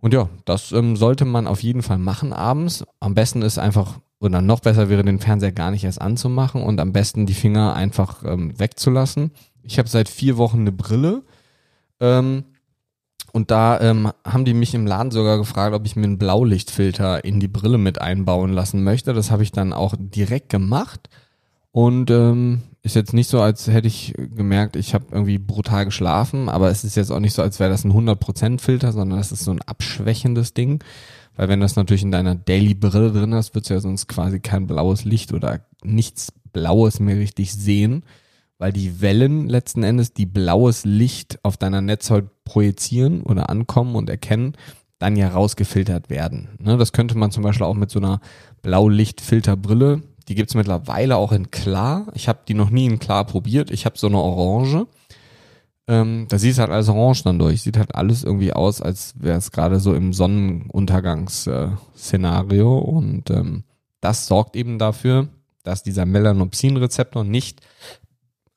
Und 0.01 0.14
ja, 0.14 0.29
das 0.44 0.73
ähm, 0.73 0.96
sollte 0.96 1.25
man 1.25 1.46
auf 1.46 1.62
jeden 1.62 1.83
Fall 1.83 1.99
machen 1.99 2.33
abends. 2.33 2.85
Am 3.01 3.14
besten 3.14 3.42
ist 3.42 3.59
einfach, 3.59 3.99
oder 4.20 4.40
noch 4.40 4.61
besser 4.61 4.88
wäre, 4.88 5.03
den 5.03 5.18
Fernseher 5.18 5.53
gar 5.53 5.70
nicht 5.70 5.85
erst 5.85 6.01
anzumachen 6.01 6.62
und 6.62 6.81
am 6.81 6.92
besten 6.92 7.27
die 7.27 7.35
Finger 7.35 7.75
einfach 7.75 8.23
ähm, 8.25 8.59
wegzulassen. 8.59 9.33
Ich 9.62 9.79
habe 9.79 9.88
seit 9.88 10.09
vier 10.09 10.37
Wochen 10.37 10.61
eine 10.61 10.73
Brille. 10.73 11.23
Ähm, 11.99 12.44
und 13.32 13.50
da 13.50 13.80
ähm, 13.80 14.10
haben 14.24 14.44
die 14.44 14.54
mich 14.54 14.74
im 14.74 14.86
Laden 14.86 15.10
sogar 15.10 15.38
gefragt, 15.38 15.74
ob 15.74 15.86
ich 15.86 15.96
mir 15.96 16.04
einen 16.04 16.18
Blaulichtfilter 16.18 17.24
in 17.24 17.40
die 17.40 17.48
Brille 17.48 17.78
mit 17.78 18.00
einbauen 18.00 18.52
lassen 18.52 18.82
möchte. 18.82 19.12
Das 19.12 19.30
habe 19.30 19.42
ich 19.42 19.52
dann 19.52 19.72
auch 19.72 19.94
direkt 19.98 20.48
gemacht. 20.48 21.08
Und 21.72 22.10
ähm, 22.10 22.62
ist 22.82 22.96
jetzt 22.96 23.12
nicht 23.12 23.28
so, 23.28 23.40
als 23.40 23.68
hätte 23.68 23.86
ich 23.86 24.14
gemerkt, 24.16 24.74
ich 24.74 24.94
habe 24.94 25.06
irgendwie 25.12 25.38
brutal 25.38 25.84
geschlafen, 25.84 26.48
aber 26.48 26.70
es 26.70 26.82
ist 26.82 26.96
jetzt 26.96 27.12
auch 27.12 27.20
nicht 27.20 27.34
so, 27.34 27.42
als 27.42 27.60
wäre 27.60 27.70
das 27.70 27.84
ein 27.84 27.92
100% 27.92 28.60
Filter, 28.60 28.92
sondern 28.92 29.18
das 29.18 29.32
ist 29.32 29.44
so 29.44 29.52
ein 29.52 29.62
abschwächendes 29.62 30.54
Ding. 30.54 30.82
Weil 31.36 31.48
wenn 31.48 31.60
das 31.60 31.76
natürlich 31.76 32.02
in 32.02 32.10
deiner 32.10 32.34
Daily-Brille 32.34 33.12
drin 33.12 33.32
ist, 33.32 33.54
wird 33.54 33.64
es 33.64 33.68
ja 33.68 33.80
sonst 33.80 34.08
quasi 34.08 34.40
kein 34.40 34.66
blaues 34.66 35.04
Licht 35.04 35.32
oder 35.32 35.60
nichts 35.84 36.32
Blaues 36.52 36.98
mehr 36.98 37.16
richtig 37.16 37.52
sehen, 37.52 38.02
weil 38.61 38.73
die 38.73 39.01
Wellen 39.01 39.49
letzten 39.49 39.83
Endes, 39.83 40.12
die 40.12 40.27
blaues 40.27 40.85
Licht 40.85 41.40
auf 41.42 41.57
deiner 41.57 41.81
Netzhaut 41.81 42.27
projizieren 42.44 43.23
oder 43.23 43.49
ankommen 43.49 43.96
und 43.96 44.11
erkennen, 44.11 44.53
dann 44.99 45.16
ja 45.16 45.31
rausgefiltert 45.31 46.11
werden. 46.11 46.51
Ne, 46.59 46.77
das 46.77 46.92
könnte 46.92 47.16
man 47.16 47.31
zum 47.31 47.42
Beispiel 47.42 47.64
auch 47.64 47.73
mit 47.75 47.90
so 47.90 47.99
einer 47.99 48.20
Blaulichtfilterbrille, 48.61 50.03
die 50.29 50.35
gibt's 50.35 50.53
mittlerweile 50.55 51.16
auch 51.16 51.33
in 51.33 51.51
klar. 51.51 52.09
Ich 52.14 52.29
habe 52.29 52.40
die 52.46 52.53
noch 52.53 52.68
nie 52.68 52.85
in 52.85 52.99
klar 52.99 53.25
probiert. 53.25 53.70
Ich 53.70 53.87
habe 53.87 53.96
so 53.99 54.09
eine 54.09 54.18
orange. 54.18 54.87
Ähm, 55.88 56.27
da 56.29 56.38
sieht 56.38 56.53
es 56.53 56.59
halt 56.59 56.70
alles 56.70 56.90
orange 56.90 57.25
dann 57.25 57.38
durch. 57.38 57.62
Sieht 57.62 57.79
halt 57.79 57.94
alles 57.94 58.25
irgendwie 58.25 58.53
aus, 58.53 58.83
als 58.83 59.14
wäre 59.18 59.38
es 59.38 59.53
gerade 59.53 59.81
so 59.81 59.94
im 59.94 60.12
Sonnenuntergangsszenario. 60.12 62.79
Und 62.79 63.31
ähm, 63.31 63.64
das 64.01 64.27
sorgt 64.27 64.55
eben 64.55 64.79
dafür, 64.79 65.29
dass 65.64 65.83
dieser 65.83 66.07
Melanopsin-Rezeptor 66.07 67.25
nicht 67.25 67.61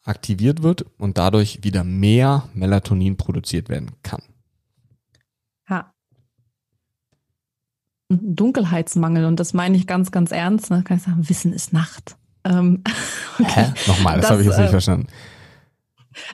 aktiviert 0.04 0.64
wird 0.64 0.86
und 0.98 1.18
dadurch 1.18 1.64
wieder 1.64 1.84
mehr 1.84 2.50
Melatonin 2.54 3.18
produziert 3.18 3.70
werden 3.70 3.92
kann. 4.04 4.22
Ja. 5.70 5.94
Dunkelheitsmangel 8.10 9.26
und 9.26 9.40
das 9.40 9.54
meine 9.54 9.78
ich 9.78 9.88
ganz, 9.88 10.12
ganz 10.12 10.32
ernst. 10.32 10.70
Ne? 10.70 10.84
Kann 10.84 10.98
ich 10.98 11.04
sagen, 11.04 11.30
Wissen 11.30 11.54
ist 11.54 11.74
Nacht. 11.74 12.18
Ähm, 12.44 12.84
okay. 13.40 13.74
Hä? 13.74 13.74
Nochmal, 13.88 14.16
das, 14.16 14.24
Das, 14.24 14.32
habe 14.32 14.42
ich 14.42 14.48
jetzt 14.48 14.58
nicht 14.58 14.68
äh, 14.68 14.72
verstanden. 14.72 15.08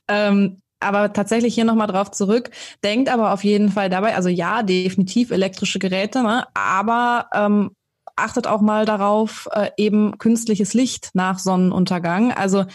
Ähm, 0.07 0.61
aber 0.79 1.13
tatsächlich 1.13 1.53
hier 1.53 1.65
nochmal 1.65 1.87
drauf 1.87 2.11
zurück. 2.11 2.51
Denkt 2.83 3.09
aber 3.09 3.33
auf 3.33 3.43
jeden 3.43 3.69
Fall 3.69 3.89
dabei, 3.89 4.15
also 4.15 4.29
ja, 4.29 4.63
definitiv 4.63 5.31
elektrische 5.31 5.77
Geräte, 5.79 6.23
ne? 6.23 6.45
aber 6.53 7.27
ähm, 7.33 7.71
achtet 8.15 8.47
auch 8.47 8.61
mal 8.61 8.85
darauf, 8.85 9.47
äh, 9.51 9.71
eben 9.77 10.17
künstliches 10.17 10.73
Licht 10.73 11.09
nach 11.13 11.39
Sonnenuntergang. 11.39 12.31
Also 12.31 12.65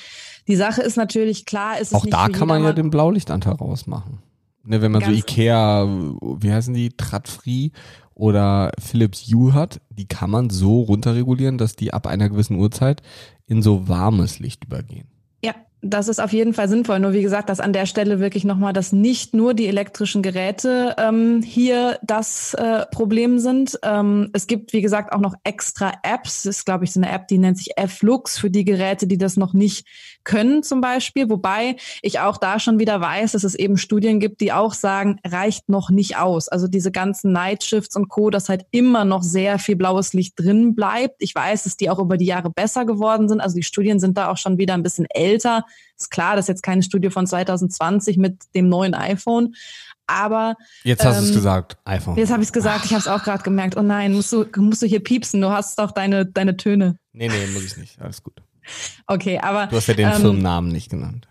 die 0.46 0.56
Sache 0.56 0.82
ist 0.82 0.96
natürlich 0.96 1.46
klar, 1.46 1.78
ist 1.78 1.88
es 1.88 1.94
Auch 1.94 2.06
da 2.06 2.28
kann 2.28 2.48
man 2.48 2.62
ja 2.62 2.72
den 2.72 2.90
Blaulichtanteil 2.90 3.54
rausmachen. 3.54 4.18
Ne, 4.66 4.80
wenn 4.80 4.92
man 4.92 5.04
so 5.04 5.10
Ikea, 5.10 5.86
wie 5.86 6.52
heißen 6.52 6.72
die, 6.72 6.90
Tradfree 6.90 7.70
oder 8.14 8.72
Philips 8.80 9.26
Hue 9.30 9.52
hat, 9.52 9.80
die 9.90 10.06
kann 10.06 10.30
man 10.30 10.48
so 10.48 10.80
runterregulieren, 10.80 11.58
dass 11.58 11.76
die 11.76 11.92
ab 11.92 12.06
einer 12.06 12.30
gewissen 12.30 12.56
Uhrzeit 12.56 13.02
in 13.46 13.60
so 13.60 13.88
warmes 13.88 14.38
Licht 14.38 14.64
übergehen. 14.64 15.08
Ja, 15.44 15.54
das 15.82 16.08
ist 16.08 16.20
auf 16.20 16.32
jeden 16.32 16.54
Fall 16.54 16.68
sinnvoll. 16.70 16.98
Nur 16.98 17.12
wie 17.12 17.20
gesagt, 17.20 17.50
dass 17.50 17.60
an 17.60 17.74
der 17.74 17.84
Stelle 17.84 18.20
wirklich 18.20 18.44
nochmal, 18.44 18.72
dass 18.72 18.92
nicht 18.92 19.34
nur 19.34 19.52
die 19.52 19.66
elektrischen 19.66 20.22
Geräte 20.22 20.94
ähm, 20.96 21.42
hier 21.42 21.98
das 22.02 22.54
äh, 22.54 22.86
Problem 22.90 23.38
sind. 23.38 23.78
Ähm, 23.82 24.30
es 24.32 24.46
gibt, 24.46 24.72
wie 24.72 24.80
gesagt, 24.80 25.12
auch 25.12 25.20
noch 25.20 25.34
extra 25.44 25.92
Apps. 26.02 26.44
Das 26.44 26.56
ist, 26.56 26.64
glaube 26.64 26.84
ich, 26.84 26.92
so 26.92 27.00
eine 27.00 27.10
App, 27.10 27.28
die 27.28 27.36
nennt 27.36 27.58
sich 27.58 27.76
F-Lux 27.76 28.38
für 28.38 28.50
die 28.50 28.64
Geräte, 28.64 29.06
die 29.06 29.18
das 29.18 29.36
noch 29.36 29.52
nicht 29.52 29.86
können 30.24 30.62
zum 30.62 30.80
Beispiel. 30.80 31.28
Wobei 31.30 31.76
ich 32.02 32.20
auch 32.20 32.36
da 32.36 32.58
schon 32.58 32.78
wieder 32.78 33.00
weiß, 33.00 33.32
dass 33.32 33.44
es 33.44 33.54
eben 33.54 33.76
Studien 33.76 34.20
gibt, 34.20 34.40
die 34.40 34.52
auch 34.52 34.74
sagen, 34.74 35.20
reicht 35.24 35.68
noch 35.68 35.90
nicht 35.90 36.16
aus. 36.16 36.48
Also 36.48 36.66
diese 36.66 36.90
ganzen 36.90 37.32
Night 37.32 37.62
Shifts 37.64 37.96
und 37.96 38.08
Co., 38.08 38.30
dass 38.30 38.48
halt 38.48 38.66
immer 38.70 39.04
noch 39.04 39.22
sehr 39.22 39.58
viel 39.58 39.76
blaues 39.76 40.12
Licht 40.12 40.34
drin 40.36 40.74
bleibt. 40.74 41.16
Ich 41.18 41.34
weiß, 41.34 41.64
dass 41.64 41.76
die 41.76 41.90
auch 41.90 41.98
über 41.98 42.16
die 42.16 42.26
Jahre 42.26 42.50
besser 42.50 42.84
geworden 42.84 43.28
sind. 43.28 43.40
Also 43.40 43.56
die 43.56 43.62
Studien 43.62 44.00
sind 44.00 44.16
da 44.18 44.30
auch 44.30 44.36
schon 44.38 44.58
wieder 44.58 44.74
ein 44.74 44.82
bisschen 44.82 45.06
älter. 45.10 45.64
Ist 45.98 46.10
klar, 46.10 46.36
das 46.36 46.46
ist 46.46 46.48
jetzt 46.48 46.62
keine 46.62 46.82
Studie 46.82 47.10
von 47.10 47.26
2020 47.26 48.16
mit 48.16 48.42
dem 48.54 48.68
neuen 48.68 48.94
iPhone. 48.94 49.54
Aber 50.06 50.56
Jetzt 50.82 51.02
hast 51.04 51.18
du 51.20 51.22
es 51.24 51.28
Ähm, 51.30 51.34
gesagt, 51.36 51.78
iPhone. 51.86 52.16
jetzt 52.16 52.30
habe 52.30 52.42
ich 52.42 52.48
es 52.48 52.52
gesagt, 52.52 52.84
ich 52.84 52.90
habe 52.90 53.00
es 53.00 53.08
auch 53.08 53.22
gerade 53.22 53.42
gemerkt. 53.42 53.76
Oh 53.78 53.82
nein, 53.82 54.12
musst 54.12 54.32
du, 54.32 54.44
musst 54.58 54.82
du 54.82 54.86
hier 54.86 55.02
piepsen, 55.02 55.40
du 55.40 55.48
hast 55.50 55.78
doch 55.78 55.92
deine, 55.92 56.26
deine 56.26 56.56
Töne. 56.58 56.98
Nee, 57.12 57.28
nee, 57.28 57.46
muss 57.54 57.64
ich 57.64 57.76
nicht. 57.78 57.98
Alles 58.02 58.22
gut. 58.22 58.34
Okay, 59.06 59.38
aber 59.38 59.66
Du 59.66 59.76
hast 59.76 59.86
ja 59.86 59.94
den 59.94 60.08
Ähm, 60.08 60.20
Firmennamen 60.20 60.70
nicht 60.70 60.90
genannt. 60.90 61.28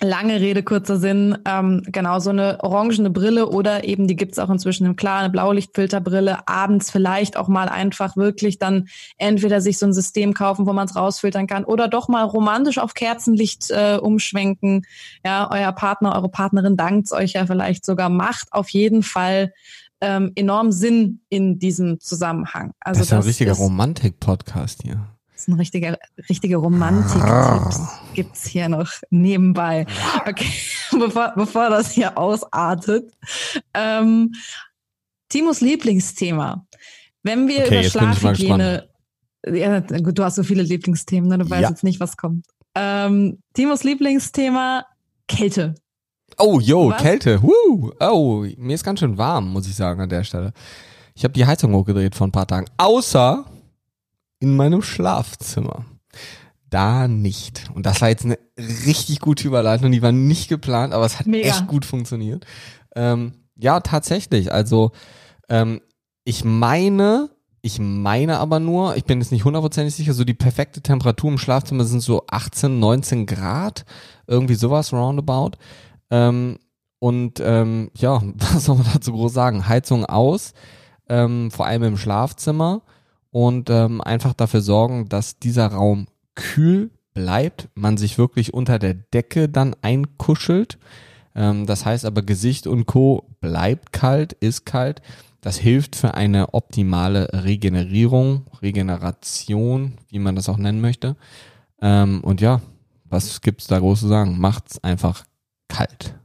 Lange 0.00 0.40
Rede, 0.40 0.64
kurzer 0.64 0.96
Sinn. 0.96 1.38
Ähm, 1.44 1.82
genau, 1.86 2.18
so 2.18 2.30
eine 2.30 2.58
orangene 2.64 3.08
Brille 3.10 3.48
oder 3.48 3.84
eben, 3.84 4.08
die 4.08 4.16
gibt's 4.16 4.40
auch 4.40 4.50
inzwischen 4.50 4.84
im 4.84 4.96
Klar, 4.96 5.20
eine 5.20 5.30
Blaulichtfilterbrille. 5.30 6.48
Abends 6.48 6.90
vielleicht 6.90 7.36
auch 7.36 7.46
mal 7.46 7.68
einfach 7.68 8.16
wirklich 8.16 8.58
dann 8.58 8.88
entweder 9.16 9.60
sich 9.60 9.78
so 9.78 9.86
ein 9.86 9.92
System 9.92 10.34
kaufen, 10.34 10.66
wo 10.66 10.72
man 10.72 10.88
es 10.88 10.96
rausfiltern 10.96 11.46
kann 11.46 11.64
oder 11.64 11.86
doch 11.86 12.08
mal 12.08 12.24
romantisch 12.24 12.78
auf 12.78 12.94
Kerzenlicht 12.94 13.70
äh, 13.70 13.96
umschwenken. 13.96 14.82
Ja, 15.24 15.48
euer 15.52 15.70
Partner, 15.70 16.16
eure 16.16 16.30
Partnerin 16.30 16.76
dankt's 16.76 17.12
euch 17.12 17.34
ja 17.34 17.46
vielleicht 17.46 17.86
sogar. 17.86 18.08
Macht 18.08 18.48
auf 18.52 18.70
jeden 18.70 19.04
Fall 19.04 19.52
ähm, 20.00 20.32
enorm 20.34 20.72
Sinn 20.72 21.20
in 21.28 21.60
diesem 21.60 22.00
Zusammenhang. 22.00 22.72
Also 22.80 22.98
das 22.98 23.06
ist 23.06 23.10
ja 23.12 23.18
ein 23.18 23.20
das 23.20 23.28
richtiger 23.28 23.52
Romantik-Podcast 23.52 24.82
hier. 24.82 25.11
Ist 25.42 25.48
ein 25.48 25.54
richtiger, 25.54 25.98
richtige 26.28 26.56
Romantik-Tipps 26.56 27.80
gibt's 28.14 28.46
hier 28.46 28.68
noch 28.68 28.88
nebenbei. 29.10 29.86
Okay, 30.26 30.46
bevor, 30.92 31.32
bevor 31.36 31.70
das 31.70 31.90
hier 31.90 32.16
ausartet. 32.16 33.12
Ähm, 33.74 34.32
Timos 35.28 35.60
Lieblingsthema. 35.60 36.66
Wenn 37.22 37.48
wir 37.48 37.64
Okay, 37.64 37.80
über 37.80 37.90
Schlafhygiene, 37.90 38.88
ja, 39.46 39.80
du 39.80 40.24
hast 40.24 40.36
so 40.36 40.42
viele 40.42 40.62
Lieblingsthemen, 40.62 41.28
ne? 41.28 41.38
du 41.38 41.48
weißt 41.50 41.62
Ja. 41.62 41.68
jetzt 41.70 41.84
nicht, 41.84 42.00
was 42.00 42.16
kommt. 42.16 42.46
Ähm, 42.74 43.38
Timos 43.54 43.82
Lieblingsthema 43.84 44.84
Kälte. 45.28 45.74
Oh, 46.38 46.60
yo, 46.60 46.90
Was? 46.90 47.02
Kälte. 47.02 47.42
Woo. 47.42 47.92
Oh, 48.00 48.46
mir 48.56 48.74
ist 48.74 48.84
ganz 48.84 49.00
schön 49.00 49.18
warm, 49.18 49.52
muss 49.52 49.66
ich 49.66 49.74
sagen, 49.74 50.00
an 50.00 50.08
der 50.08 50.24
Stelle. 50.24 50.52
Ich 51.14 51.24
habe 51.24 51.34
die 51.34 51.44
Heizung 51.44 51.74
hochgedreht 51.74 52.14
vor 52.14 52.26
ein 52.26 52.32
paar 52.32 52.46
Tagen. 52.46 52.66
Außer 52.78 53.44
in 54.42 54.56
meinem 54.56 54.82
Schlafzimmer. 54.82 55.84
Da 56.68 57.06
nicht. 57.06 57.70
Und 57.74 57.86
das 57.86 58.00
war 58.00 58.08
jetzt 58.08 58.24
eine 58.24 58.38
richtig 58.58 59.20
gute 59.20 59.46
Überleitung, 59.46 59.92
die 59.92 60.02
war 60.02 60.10
nicht 60.10 60.48
geplant, 60.48 60.92
aber 60.92 61.06
es 61.06 61.20
hat 61.20 61.26
Mega. 61.28 61.48
echt 61.48 61.68
gut 61.68 61.84
funktioniert. 61.84 62.44
Ähm, 62.96 63.34
ja, 63.56 63.80
tatsächlich. 63.80 64.52
Also 64.52 64.90
ähm, 65.48 65.80
ich 66.24 66.44
meine, 66.44 67.30
ich 67.60 67.78
meine 67.78 68.38
aber 68.38 68.58
nur, 68.58 68.96
ich 68.96 69.04
bin 69.04 69.20
jetzt 69.20 69.30
nicht 69.30 69.44
hundertprozentig 69.44 69.94
sicher, 69.94 70.12
so 70.12 70.24
die 70.24 70.34
perfekte 70.34 70.82
Temperatur 70.82 71.30
im 71.30 71.38
Schlafzimmer 71.38 71.84
sind 71.84 72.00
so 72.00 72.24
18, 72.28 72.80
19 72.80 73.26
Grad, 73.26 73.84
irgendwie 74.26 74.54
sowas 74.54 74.92
roundabout. 74.92 75.52
Ähm, 76.10 76.58
und 76.98 77.38
ähm, 77.40 77.90
ja, 77.96 78.20
was 78.34 78.64
soll 78.64 78.78
man 78.78 78.86
dazu 78.92 79.12
groß 79.12 79.32
sagen? 79.32 79.68
Heizung 79.68 80.04
aus, 80.04 80.52
ähm, 81.08 81.52
vor 81.52 81.66
allem 81.66 81.84
im 81.84 81.96
Schlafzimmer 81.96 82.82
und 83.32 83.70
ähm, 83.70 84.00
einfach 84.00 84.34
dafür 84.34 84.60
sorgen, 84.60 85.08
dass 85.08 85.38
dieser 85.38 85.66
Raum 85.68 86.06
kühl 86.34 86.90
bleibt, 87.14 87.68
man 87.74 87.96
sich 87.96 88.18
wirklich 88.18 88.54
unter 88.54 88.78
der 88.78 88.94
Decke 88.94 89.48
dann 89.48 89.74
einkuschelt. 89.82 90.78
Ähm, 91.34 91.66
das 91.66 91.84
heißt 91.84 92.04
aber 92.04 92.22
Gesicht 92.22 92.66
und 92.66 92.86
Co. 92.86 93.26
bleibt 93.40 93.92
kalt, 93.92 94.34
ist 94.34 94.66
kalt. 94.66 95.02
Das 95.40 95.58
hilft 95.58 95.96
für 95.96 96.14
eine 96.14 96.54
optimale 96.54 97.28
Regenerierung, 97.32 98.46
Regeneration, 98.60 99.94
wie 100.08 100.20
man 100.20 100.36
das 100.36 100.48
auch 100.48 100.58
nennen 100.58 100.80
möchte. 100.80 101.16
Ähm, 101.80 102.20
und 102.22 102.40
ja, 102.40 102.60
was 103.06 103.40
gibt's 103.40 103.66
da 103.66 103.78
groß 103.78 104.00
zu 104.00 104.08
sagen? 104.08 104.38
Macht's 104.38 104.82
einfach 104.84 105.24
kalt. 105.68 106.18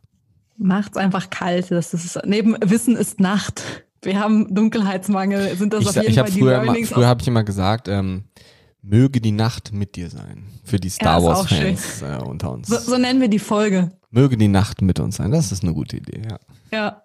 Macht's 0.57 0.97
einfach 0.97 1.29
kalt. 1.29 1.71
Das 1.71 1.93
ist, 1.93 2.19
neben 2.25 2.55
Wissen 2.61 2.95
ist 2.95 3.19
Nacht. 3.19 3.63
Wir 4.07 4.19
haben 4.21 4.53
Dunkelheitsmangel. 4.55 5.57
Sind 5.57 5.73
das 5.73 5.81
Ich, 5.81 5.89
auf 5.89 5.95
jeden 5.97 6.07
ich 6.09 6.15
Fall 6.17 6.31
die 6.31 6.39
früher, 6.39 6.53
immer, 6.55 6.63
Learnings? 6.65 6.89
früher 6.89 7.07
habe 7.07 7.21
ich 7.21 7.27
immer 7.27 7.43
gesagt, 7.43 7.89
ähm, 7.89 8.23
möge 8.81 9.19
die 9.19 9.33
Nacht 9.33 9.73
mit 9.73 9.97
dir 9.97 10.09
sein. 10.09 10.45
Für 10.63 10.79
die 10.79 10.89
Star 10.89 11.19
Ja, 11.19 11.25
Wars. 11.25 11.47
Fans 11.47 12.01
äh, 12.01 12.23
unter 12.23 12.51
uns. 12.51 12.69
so, 12.69 12.77
so 12.77 12.97
nennen 12.97 13.19
wir 13.19 13.27
die 13.27 13.39
Folge. 13.39 13.91
Möge 14.09 14.37
die 14.37 14.47
Nacht 14.47 14.81
mit 14.81 15.01
uns 15.01 15.17
sein. 15.17 15.31
Das 15.31 15.51
ist 15.51 15.61
eine 15.63 15.73
gute 15.73 15.97
Idee, 15.97 16.21
ja. 16.29 16.39
Ja. 16.71 17.01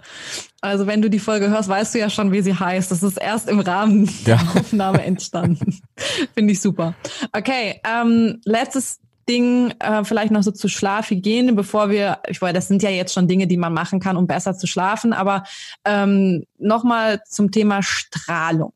Also 0.60 0.86
wenn 0.86 1.02
du 1.02 1.10
die 1.10 1.18
Folge 1.18 1.50
hörst, 1.50 1.68
weißt 1.68 1.94
du 1.94 1.98
ja 1.98 2.08
schon, 2.08 2.30
wie 2.30 2.40
sie 2.42 2.54
heißt. 2.54 2.92
Das 2.92 3.02
ist 3.02 3.16
erst 3.16 3.48
im 3.48 3.58
Rahmen 3.58 4.06
Ja. 4.24 4.36
der 4.36 4.40
Aufnahme 4.60 5.02
entstanden. 5.04 5.80
Finde 6.34 6.52
ich 6.52 6.60
super. 6.60 6.94
Okay, 7.36 7.80
ähm, 7.84 8.40
letztes 8.44 9.00
Ding, 9.28 9.72
äh, 9.78 10.04
vielleicht 10.04 10.32
noch 10.32 10.42
so 10.42 10.50
zu 10.50 10.68
Schlafhygiene, 10.68 11.52
bevor 11.52 11.90
wir, 11.90 12.18
ich 12.28 12.40
weiß, 12.42 12.52
das 12.52 12.68
sind 12.68 12.82
ja 12.82 12.90
jetzt 12.90 13.14
schon 13.14 13.28
Dinge, 13.28 13.46
die 13.46 13.56
man 13.56 13.72
machen 13.72 14.00
kann, 14.00 14.16
um 14.16 14.26
besser 14.26 14.56
zu 14.56 14.66
schlafen, 14.66 15.12
aber 15.12 15.44
ähm, 15.84 16.44
nochmal 16.58 17.22
zum 17.24 17.50
Thema 17.50 17.82
Strahlung. 17.82 18.72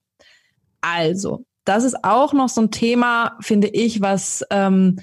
Also, 0.80 1.44
das 1.64 1.84
ist 1.84 2.04
auch 2.04 2.32
noch 2.32 2.48
so 2.48 2.60
ein 2.60 2.70
Thema, 2.70 3.36
finde 3.40 3.68
ich, 3.68 4.00
was 4.00 4.44
ähm, 4.50 5.00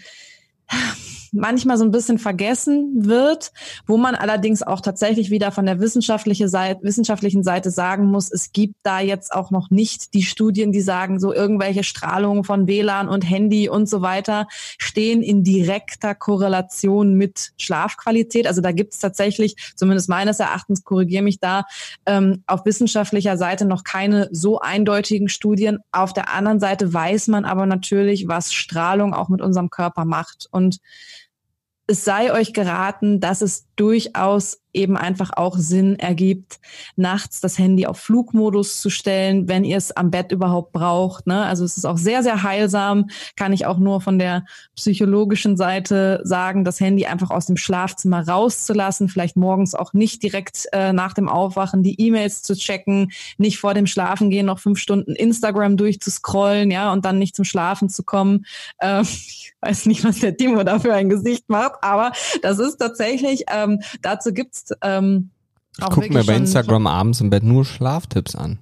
manchmal 1.33 1.77
so 1.77 1.83
ein 1.83 1.91
bisschen 1.91 2.19
vergessen 2.19 3.07
wird, 3.07 3.51
wo 3.87 3.97
man 3.97 4.15
allerdings 4.15 4.63
auch 4.63 4.81
tatsächlich 4.81 5.31
wieder 5.31 5.51
von 5.51 5.65
der 5.65 5.79
wissenschaftliche 5.79 6.47
Seite, 6.47 6.83
wissenschaftlichen 6.83 7.43
Seite 7.43 7.71
sagen 7.71 8.05
muss, 8.05 8.31
es 8.31 8.51
gibt 8.51 8.75
da 8.83 8.99
jetzt 8.99 9.33
auch 9.33 9.51
noch 9.51 9.69
nicht 9.69 10.13
die 10.13 10.23
Studien, 10.23 10.71
die 10.71 10.81
sagen, 10.81 11.19
so 11.19 11.33
irgendwelche 11.33 11.83
Strahlungen 11.83 12.43
von 12.43 12.67
WLAN 12.67 13.09
und 13.09 13.27
Handy 13.27 13.67
und 13.67 13.89
so 13.89 14.01
weiter 14.01 14.47
stehen 14.77 15.21
in 15.23 15.43
direkter 15.43 16.15
Korrelation 16.15 17.15
mit 17.15 17.53
Schlafqualität. 17.57 18.47
Also 18.47 18.61
da 18.61 18.71
gibt 18.71 18.93
es 18.93 18.99
tatsächlich, 18.99 19.55
zumindest 19.75 20.09
meines 20.09 20.39
Erachtens, 20.39 20.83
korrigiere 20.83 21.23
mich 21.23 21.39
da, 21.39 21.63
ähm, 22.05 22.43
auf 22.45 22.65
wissenschaftlicher 22.65 23.37
Seite 23.37 23.65
noch 23.65 23.83
keine 23.83 24.29
so 24.31 24.59
eindeutigen 24.59 25.29
Studien. 25.29 25.79
Auf 25.91 26.13
der 26.13 26.33
anderen 26.33 26.59
Seite 26.59 26.93
weiß 26.93 27.27
man 27.27 27.45
aber 27.45 27.65
natürlich, 27.65 28.27
was 28.27 28.53
Strahlung 28.53 29.13
auch 29.13 29.29
mit 29.29 29.41
unserem 29.41 29.69
Körper 29.69 30.05
macht. 30.05 30.47
Und 30.51 30.79
es 31.87 32.03
sei 32.03 32.31
euch 32.31 32.53
geraten, 32.53 33.19
dass 33.19 33.41
es 33.41 33.67
durchaus 33.75 34.62
eben 34.73 34.97
einfach 34.97 35.31
auch 35.35 35.57
Sinn 35.57 35.97
ergibt, 35.97 36.59
nachts 36.95 37.41
das 37.41 37.57
Handy 37.57 37.85
auf 37.85 37.99
Flugmodus 37.99 38.81
zu 38.81 38.89
stellen, 38.89 39.47
wenn 39.47 39.63
ihr 39.63 39.77
es 39.77 39.91
am 39.91 40.11
Bett 40.11 40.31
überhaupt 40.31 40.71
braucht. 40.71 41.27
Ne? 41.27 41.43
Also 41.45 41.63
es 41.63 41.77
ist 41.77 41.85
auch 41.85 41.97
sehr, 41.97 42.23
sehr 42.23 42.43
heilsam, 42.43 43.07
kann 43.35 43.53
ich 43.53 43.65
auch 43.65 43.77
nur 43.77 44.01
von 44.01 44.19
der 44.19 44.45
psychologischen 44.75 45.57
Seite 45.57 46.21
sagen, 46.23 46.65
das 46.65 46.79
Handy 46.79 47.05
einfach 47.05 47.29
aus 47.29 47.45
dem 47.45 47.57
Schlafzimmer 47.57 48.27
rauszulassen, 48.27 49.09
vielleicht 49.09 49.37
morgens 49.37 49.75
auch 49.75 49.93
nicht 49.93 50.23
direkt 50.23 50.67
äh, 50.71 50.93
nach 50.93 51.13
dem 51.13 51.29
Aufwachen 51.29 51.83
die 51.83 51.99
E-Mails 52.01 52.41
zu 52.41 52.55
checken, 52.55 53.11
nicht 53.37 53.59
vor 53.59 53.73
dem 53.73 53.87
Schlafengehen 53.87 54.45
noch 54.45 54.59
fünf 54.59 54.79
Stunden 54.79 55.15
Instagram 55.15 55.77
durchzuscrollen, 55.77 56.71
ja, 56.71 56.91
und 56.91 57.05
dann 57.05 57.19
nicht 57.19 57.35
zum 57.35 57.45
Schlafen 57.45 57.89
zu 57.89 58.03
kommen. 58.03 58.45
Ähm, 58.81 59.03
ich 59.03 59.53
weiß 59.61 59.85
nicht, 59.85 60.03
was 60.03 60.19
der 60.19 60.35
Timo 60.35 60.63
da 60.63 60.79
für 60.79 60.93
ein 60.93 61.09
Gesicht 61.09 61.49
macht, 61.49 61.75
aber 61.81 62.11
das 62.41 62.59
ist 62.59 62.77
tatsächlich, 62.77 63.45
ähm, 63.53 63.79
dazu 64.01 64.33
gibt's 64.33 64.62
ähm, 64.81 65.31
Ich 65.77 65.85
gucke 65.85 66.11
mir 66.13 66.23
bei 66.23 66.35
Instagram 66.35 66.87
abends 66.87 67.21
im 67.21 67.29
Bett 67.29 67.43
nur 67.43 67.65
Schlaftipps 67.65 68.35
an. 68.35 68.59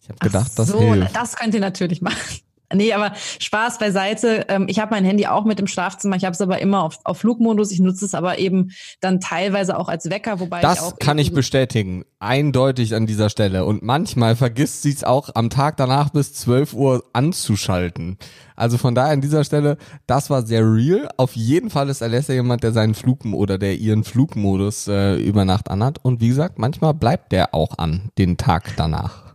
Ich 0.00 0.08
habe 0.08 0.18
gedacht, 0.20 0.48
Ach 0.52 0.54
das 0.56 0.68
so, 0.68 0.78
hilft. 0.80 1.16
das 1.16 1.36
könnt 1.36 1.54
ihr 1.54 1.60
natürlich 1.60 2.00
machen. 2.02 2.40
Nee, 2.72 2.92
aber 2.92 3.12
Spaß 3.38 3.78
beiseite. 3.78 4.46
Ähm, 4.48 4.66
Ich 4.68 4.78
habe 4.78 4.90
mein 4.94 5.04
Handy 5.04 5.26
auch 5.26 5.44
mit 5.44 5.60
im 5.60 5.66
Schlafzimmer. 5.66 6.16
Ich 6.16 6.24
habe 6.24 6.34
es 6.34 6.40
aber 6.40 6.58
immer 6.60 6.82
auf, 6.82 6.98
auf 7.04 7.18
Flugmodus. 7.18 7.70
Ich 7.70 7.80
nutze 7.80 8.04
es 8.04 8.14
aber 8.14 8.38
eben 8.38 8.72
dann 9.00 9.20
teilweise 9.20 9.78
auch 9.78 9.88
als 9.88 10.10
Wecker, 10.10 10.40
wobei 10.40 10.58
ich 10.58 10.62
Das 10.62 10.82
auch 10.82 10.98
kann 10.98 11.18
ich 11.18 11.32
bestätigen. 11.32 12.04
Eindeutig 12.18 12.94
an 12.94 13.06
dieser 13.06 13.30
Stelle. 13.30 13.64
Und 13.64 13.82
manchmal 13.82 14.36
vergisst 14.36 14.82
sie 14.82 14.90
es 14.90 15.04
auch 15.04 15.30
am 15.34 15.50
Tag 15.50 15.76
danach 15.76 16.10
bis 16.10 16.32
12 16.34 16.74
Uhr 16.74 17.04
anzuschalten. 17.12 18.18
Also 18.56 18.78
von 18.78 18.94
daher 18.94 19.12
an 19.12 19.20
dieser 19.20 19.44
Stelle, 19.44 19.76
das 20.06 20.30
war 20.30 20.42
sehr 20.42 20.62
real. 20.62 21.08
Auf 21.18 21.36
jeden 21.36 21.70
Fall 21.70 21.88
ist 21.90 22.02
Alessia 22.02 22.34
jemand, 22.34 22.62
der 22.62 22.72
seinen 22.72 22.94
Flug 22.94 23.16
oder 23.24 23.58
der 23.58 23.76
ihren 23.76 24.04
Flugmodus 24.04 24.88
äh, 24.88 25.16
über 25.16 25.44
Nacht 25.44 25.70
anhat. 25.70 25.98
Und 26.02 26.20
wie 26.20 26.28
gesagt, 26.28 26.58
manchmal 26.58 26.94
bleibt 26.94 27.32
der 27.32 27.54
auch 27.54 27.78
an, 27.78 28.10
den 28.18 28.36
Tag 28.36 28.74
danach. 28.76 29.25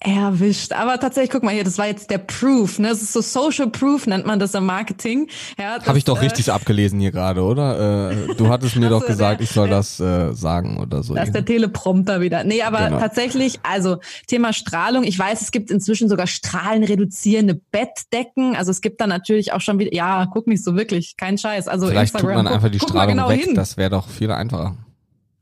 Erwischt. 0.00 0.72
Aber 0.74 1.00
tatsächlich, 1.00 1.30
guck 1.30 1.42
mal 1.42 1.52
hier, 1.52 1.64
das 1.64 1.76
war 1.76 1.86
jetzt 1.88 2.08
der 2.10 2.18
Proof. 2.18 2.78
Ne? 2.78 2.88
Das 2.88 3.02
ist 3.02 3.12
so 3.12 3.20
Social 3.20 3.68
Proof, 3.68 4.06
nennt 4.06 4.26
man 4.26 4.38
das 4.38 4.54
im 4.54 4.64
Marketing. 4.64 5.28
Ja, 5.58 5.84
Habe 5.84 5.98
ich 5.98 6.04
doch 6.04 6.18
äh, 6.18 6.24
richtig 6.26 6.52
abgelesen 6.52 7.00
hier 7.00 7.10
gerade, 7.10 7.42
oder? 7.42 8.12
Äh, 8.12 8.34
du 8.36 8.48
hattest 8.48 8.76
mir 8.76 8.88
doch 8.90 9.04
gesagt, 9.04 9.40
der- 9.40 9.44
ich 9.44 9.50
soll 9.50 9.68
das 9.68 9.98
äh, 9.98 10.32
sagen 10.34 10.78
oder 10.78 11.02
so. 11.02 11.14
Das 11.14 11.26
ist 11.26 11.34
der 11.34 11.44
Teleprompter 11.44 12.20
wieder. 12.20 12.44
Nee, 12.44 12.62
aber 12.62 12.78
Genau. 12.86 13.00
tatsächlich, 13.00 13.58
also 13.64 13.96
Thema 14.28 14.52
Strahlung. 14.52 15.02
Ich 15.02 15.18
weiß, 15.18 15.40
es 15.42 15.50
gibt 15.50 15.68
inzwischen 15.72 16.08
sogar 16.08 16.28
strahlenreduzierende 16.28 17.60
Bettdecken. 17.72 18.54
Also 18.54 18.70
es 18.70 18.80
gibt 18.80 19.00
da 19.00 19.08
natürlich 19.08 19.52
auch 19.52 19.60
schon 19.60 19.80
wieder, 19.80 19.92
ja, 19.92 20.26
guck 20.32 20.46
nicht 20.46 20.62
so 20.62 20.76
wirklich, 20.76 21.16
kein 21.16 21.38
Scheiß. 21.38 21.66
Also 21.66 21.88
Vielleicht 21.88 22.12
tut 22.12 22.20
Instagram, 22.20 22.44
man 22.44 22.54
einfach 22.54 22.70
die 22.70 22.78
Strahlung 22.78 23.16
genau 23.16 23.28
weg. 23.30 23.44
hin. 23.46 23.54
Das 23.56 23.76
wäre 23.76 23.90
doch 23.90 24.08
viel 24.08 24.30
einfacher. 24.30 24.76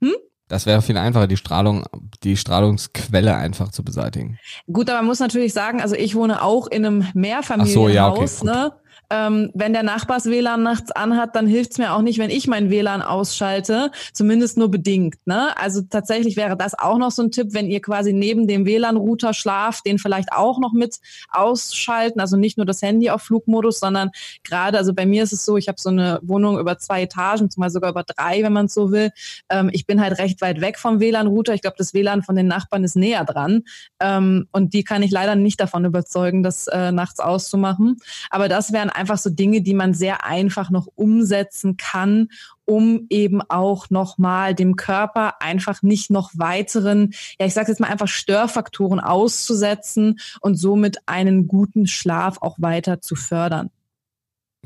Hm? 0.00 0.12
Das 0.48 0.64
wäre 0.64 0.80
viel 0.80 0.96
einfacher, 0.96 1.26
die 1.26 1.36
Strahlung, 1.36 1.84
die 2.22 2.36
Strahlungsquelle 2.36 3.34
einfach 3.34 3.70
zu 3.72 3.82
beseitigen. 3.82 4.38
Gut, 4.72 4.88
aber 4.88 4.98
man 4.98 5.06
muss 5.06 5.18
natürlich 5.18 5.52
sagen, 5.52 5.80
also 5.80 5.96
ich 5.96 6.14
wohne 6.14 6.42
auch 6.42 6.68
in 6.68 6.86
einem 6.86 7.02
Ach 7.02 7.12
so, 7.12 7.18
Mehrfamilienhaus, 7.18 7.92
ja, 7.94 8.08
okay, 8.12 8.44
ne? 8.44 8.72
Ähm, 9.10 9.50
wenn 9.54 9.72
der 9.72 9.82
Nachbars 9.82 10.26
WLAN 10.26 10.62
nachts 10.62 10.90
anhat, 10.92 11.36
dann 11.36 11.46
hilft's 11.46 11.78
mir 11.78 11.92
auch 11.92 12.02
nicht, 12.02 12.18
wenn 12.18 12.30
ich 12.30 12.46
mein 12.46 12.70
WLAN 12.70 13.02
ausschalte, 13.02 13.90
zumindest 14.12 14.58
nur 14.58 14.70
bedingt. 14.70 15.16
Ne? 15.26 15.56
Also 15.56 15.82
tatsächlich 15.82 16.36
wäre 16.36 16.56
das 16.56 16.78
auch 16.78 16.98
noch 16.98 17.10
so 17.10 17.22
ein 17.22 17.30
Tipp, 17.30 17.48
wenn 17.50 17.68
ihr 17.68 17.80
quasi 17.80 18.12
neben 18.12 18.46
dem 18.46 18.66
WLAN-Router 18.66 19.32
schlaft, 19.34 19.86
den 19.86 19.98
vielleicht 19.98 20.32
auch 20.32 20.58
noch 20.58 20.72
mit 20.72 20.96
ausschalten, 21.30 22.20
also 22.20 22.36
nicht 22.36 22.56
nur 22.56 22.66
das 22.66 22.82
Handy 22.82 23.10
auf 23.10 23.22
Flugmodus, 23.22 23.78
sondern 23.78 24.10
gerade, 24.42 24.78
also 24.78 24.92
bei 24.92 25.06
mir 25.06 25.22
ist 25.22 25.32
es 25.32 25.44
so, 25.44 25.56
ich 25.56 25.68
habe 25.68 25.80
so 25.80 25.90
eine 25.90 26.18
Wohnung 26.22 26.58
über 26.58 26.78
zwei 26.78 27.02
Etagen, 27.02 27.50
zumal 27.50 27.70
sogar 27.70 27.90
über 27.90 28.02
drei, 28.02 28.42
wenn 28.42 28.52
man 28.52 28.68
so 28.68 28.90
will. 28.90 29.10
Ähm, 29.50 29.70
ich 29.72 29.86
bin 29.86 30.00
halt 30.00 30.18
recht 30.18 30.40
weit 30.40 30.60
weg 30.60 30.78
vom 30.78 31.00
WLAN-Router. 31.00 31.54
Ich 31.54 31.62
glaube, 31.62 31.76
das 31.78 31.94
WLAN 31.94 32.22
von 32.22 32.34
den 32.34 32.48
Nachbarn 32.48 32.82
ist 32.82 32.96
näher 32.96 33.24
dran. 33.24 33.62
Ähm, 34.00 34.48
und 34.52 34.74
die 34.74 34.82
kann 34.82 35.02
ich 35.02 35.10
leider 35.10 35.36
nicht 35.36 35.60
davon 35.60 35.84
überzeugen, 35.84 36.42
das 36.42 36.66
äh, 36.66 36.90
nachts 36.92 37.20
auszumachen. 37.20 37.98
Aber 38.30 38.48
das 38.48 38.72
wären 38.72 38.90
einfach 38.96 39.18
so 39.18 39.30
Dinge, 39.30 39.60
die 39.62 39.74
man 39.74 39.94
sehr 39.94 40.24
einfach 40.24 40.70
noch 40.70 40.88
umsetzen 40.94 41.76
kann, 41.76 42.28
um 42.64 43.06
eben 43.10 43.42
auch 43.42 43.90
nochmal 43.90 44.54
dem 44.54 44.76
Körper 44.76 45.40
einfach 45.40 45.82
nicht 45.82 46.10
noch 46.10 46.30
weiteren, 46.34 47.12
ja, 47.38 47.46
ich 47.46 47.54
sage 47.54 47.70
jetzt 47.70 47.80
mal 47.80 47.88
einfach 47.88 48.08
Störfaktoren 48.08 48.98
auszusetzen 49.00 50.18
und 50.40 50.56
somit 50.56 50.98
einen 51.06 51.46
guten 51.46 51.86
Schlaf 51.86 52.38
auch 52.40 52.56
weiter 52.58 53.00
zu 53.00 53.14
fördern. 53.14 53.70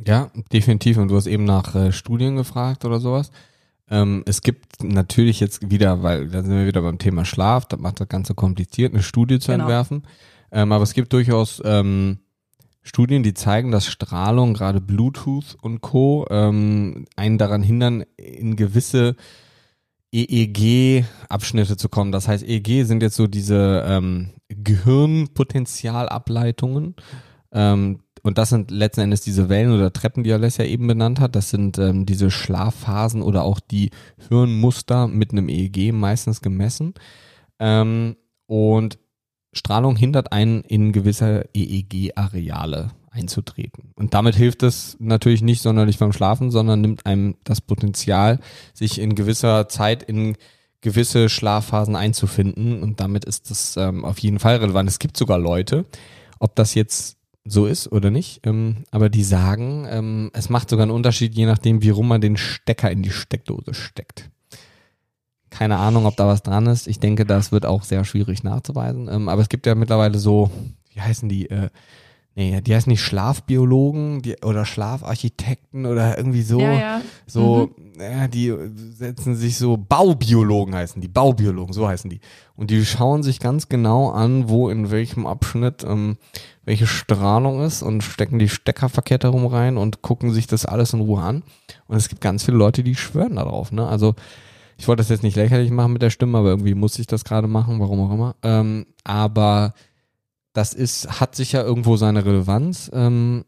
Ja, 0.06 0.30
definitiv. 0.52 0.96
Und 0.96 1.08
du 1.08 1.16
hast 1.16 1.26
eben 1.26 1.44
nach 1.44 1.74
äh, 1.74 1.92
Studien 1.92 2.36
gefragt 2.36 2.84
oder 2.84 3.00
sowas. 3.00 3.30
Ähm, 3.90 4.22
es 4.26 4.40
gibt 4.40 4.82
natürlich 4.82 5.40
jetzt 5.40 5.70
wieder, 5.70 6.02
weil 6.02 6.28
da 6.28 6.42
sind 6.42 6.52
wir 6.56 6.66
wieder 6.66 6.80
beim 6.80 6.98
Thema 6.98 7.24
Schlaf, 7.24 7.66
das 7.66 7.80
macht 7.80 8.00
das 8.00 8.08
Ganze 8.08 8.34
kompliziert, 8.34 8.94
eine 8.94 9.02
Studie 9.02 9.40
zu 9.40 9.50
Genau. 9.52 9.64
entwerfen. 9.64 10.04
Ähm, 10.52 10.72
aber 10.72 10.84
es 10.84 10.94
gibt 10.94 11.12
durchaus 11.12 11.60
ähm, 11.64 12.18
Studien, 12.82 13.22
die 13.22 13.34
zeigen, 13.34 13.70
dass 13.70 13.86
Strahlung, 13.86 14.54
gerade 14.54 14.80
Bluetooth 14.80 15.56
und 15.60 15.82
Co., 15.82 16.26
ähm, 16.30 17.04
einen 17.16 17.36
daran 17.38 17.62
hindern, 17.62 18.04
in 18.16 18.56
gewisse 18.56 19.16
EEG-Abschnitte 20.12 21.76
zu 21.76 21.88
kommen. 21.88 22.10
Das 22.12 22.26
heißt, 22.26 22.42
EEG 22.44 22.84
sind 22.84 23.02
jetzt 23.02 23.16
so 23.16 23.26
diese 23.26 23.84
ähm, 23.86 24.30
Gehirnpotenzialableitungen. 24.48 26.96
Ähm, 27.52 28.00
und 28.22 28.38
das 28.38 28.50
sind 28.50 28.70
letzten 28.70 29.00
Endes 29.02 29.22
diese 29.22 29.48
Wellen 29.48 29.72
oder 29.72 29.92
Treppen, 29.92 30.22
die 30.24 30.32
Alessia 30.32 30.64
eben 30.64 30.86
benannt 30.86 31.20
hat. 31.20 31.36
Das 31.36 31.50
sind 31.50 31.78
ähm, 31.78 32.06
diese 32.06 32.30
Schlafphasen 32.30 33.22
oder 33.22 33.44
auch 33.44 33.60
die 33.60 33.90
Hirnmuster 34.28 35.08
mit 35.08 35.32
einem 35.32 35.48
EEG 35.48 35.92
meistens 35.92 36.42
gemessen. 36.42 36.94
Ähm, 37.58 38.16
und 38.46 38.98
Strahlung 39.52 39.96
hindert 39.96 40.32
einen 40.32 40.62
in 40.62 40.92
gewisse 40.92 41.48
EEG-Areale 41.54 42.90
einzutreten. 43.10 43.92
Und 43.96 44.14
damit 44.14 44.36
hilft 44.36 44.62
es 44.62 44.96
natürlich 45.00 45.42
nicht 45.42 45.62
sonderlich 45.62 45.98
beim 45.98 46.12
Schlafen, 46.12 46.50
sondern 46.50 46.80
nimmt 46.80 47.06
einem 47.06 47.36
das 47.44 47.60
Potenzial, 47.60 48.38
sich 48.72 49.00
in 49.00 49.14
gewisser 49.14 49.68
Zeit 49.68 50.02
in 50.02 50.36
gewisse 50.80 51.28
Schlafphasen 51.28 51.96
einzufinden. 51.96 52.82
Und 52.82 53.00
damit 53.00 53.24
ist 53.24 53.50
das 53.50 53.76
ähm, 53.76 54.04
auf 54.04 54.18
jeden 54.18 54.38
Fall 54.38 54.56
relevant. 54.56 54.88
Es 54.88 54.98
gibt 54.98 55.16
sogar 55.16 55.38
Leute, 55.38 55.84
ob 56.38 56.54
das 56.54 56.74
jetzt 56.74 57.16
so 57.44 57.66
ist 57.66 57.90
oder 57.90 58.10
nicht, 58.10 58.46
ähm, 58.46 58.84
aber 58.90 59.08
die 59.08 59.24
sagen, 59.24 59.86
ähm, 59.88 60.30
es 60.34 60.50
macht 60.50 60.70
sogar 60.70 60.84
einen 60.84 60.92
Unterschied, 60.92 61.34
je 61.34 61.46
nachdem, 61.46 61.82
wie 61.82 61.90
rum 61.90 62.08
man 62.08 62.20
den 62.20 62.36
Stecker 62.36 62.90
in 62.90 63.02
die 63.02 63.10
Steckdose 63.10 63.74
steckt. 63.74 64.30
Keine 65.50 65.78
Ahnung, 65.78 66.06
ob 66.06 66.16
da 66.16 66.26
was 66.26 66.42
dran 66.42 66.66
ist. 66.66 66.86
Ich 66.86 67.00
denke, 67.00 67.26
das 67.26 67.52
wird 67.52 67.66
auch 67.66 67.82
sehr 67.82 68.04
schwierig 68.04 68.44
nachzuweisen. 68.44 69.08
Ähm, 69.10 69.28
aber 69.28 69.42
es 69.42 69.48
gibt 69.48 69.66
ja 69.66 69.74
mittlerweile 69.74 70.18
so, 70.18 70.50
wie 70.94 71.00
heißen 71.00 71.28
die, 71.28 71.50
äh, 71.50 71.70
nee, 72.36 72.60
die 72.60 72.74
heißen 72.74 72.88
nicht 72.88 73.02
Schlafbiologen 73.02 74.22
die, 74.22 74.36
oder 74.44 74.64
Schlafarchitekten 74.64 75.86
oder 75.86 76.16
irgendwie 76.16 76.42
so. 76.42 76.60
Ja, 76.60 76.72
ja. 76.72 77.00
So, 77.26 77.74
ja, 77.98 78.28
die 78.28 78.54
setzen 78.94 79.34
sich 79.34 79.58
so, 79.58 79.76
Baubiologen 79.76 80.74
heißen 80.74 81.02
die, 81.02 81.08
Baubiologen, 81.08 81.72
so 81.72 81.88
heißen 81.88 82.08
die. 82.08 82.20
Und 82.54 82.70
die 82.70 82.84
schauen 82.84 83.24
sich 83.24 83.40
ganz 83.40 83.68
genau 83.68 84.10
an, 84.10 84.48
wo 84.48 84.70
in 84.70 84.92
welchem 84.92 85.26
Abschnitt 85.26 85.84
ähm, 85.84 86.16
welche 86.64 86.86
Strahlung 86.86 87.62
ist 87.62 87.82
und 87.82 88.02
stecken 88.02 88.38
die 88.38 88.48
Steckerverkette 88.48 89.28
rum 89.28 89.46
rein 89.46 89.76
und 89.76 90.02
gucken 90.02 90.32
sich 90.32 90.46
das 90.46 90.64
alles 90.64 90.92
in 90.92 91.00
Ruhe 91.00 91.22
an. 91.22 91.42
Und 91.88 91.96
es 91.96 92.08
gibt 92.08 92.20
ganz 92.20 92.44
viele 92.44 92.56
Leute, 92.56 92.84
die 92.84 92.94
schwören 92.94 93.34
darauf, 93.36 93.72
ne? 93.72 93.88
Also, 93.88 94.14
ich 94.80 94.88
wollte 94.88 95.00
das 95.00 95.10
jetzt 95.10 95.22
nicht 95.22 95.36
lächerlich 95.36 95.70
machen 95.70 95.92
mit 95.92 96.00
der 96.00 96.08
Stimme, 96.08 96.38
aber 96.38 96.48
irgendwie 96.48 96.74
muss 96.74 96.98
ich 96.98 97.06
das 97.06 97.22
gerade 97.24 97.46
machen, 97.46 97.80
warum 97.80 98.00
auch 98.00 98.14
immer. 98.14 98.34
Ähm, 98.42 98.86
aber 99.04 99.74
das 100.54 100.72
ist, 100.72 101.20
hat 101.20 101.36
sicher 101.36 101.62
irgendwo 101.62 101.98
seine 101.98 102.24
Relevanz, 102.24 102.90
ähm, 102.94 103.44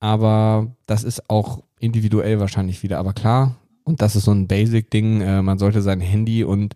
aber 0.00 0.76
das 0.84 1.02
ist 1.02 1.30
auch 1.30 1.62
individuell 1.78 2.40
wahrscheinlich 2.40 2.82
wieder. 2.82 2.98
Aber 2.98 3.14
klar, 3.14 3.56
und 3.84 4.02
das 4.02 4.16
ist 4.16 4.24
so 4.24 4.32
ein 4.32 4.48
Basic-Ding, 4.48 5.22
äh, 5.22 5.40
man 5.40 5.58
sollte 5.58 5.80
sein 5.80 6.02
Handy 6.02 6.44
und 6.44 6.74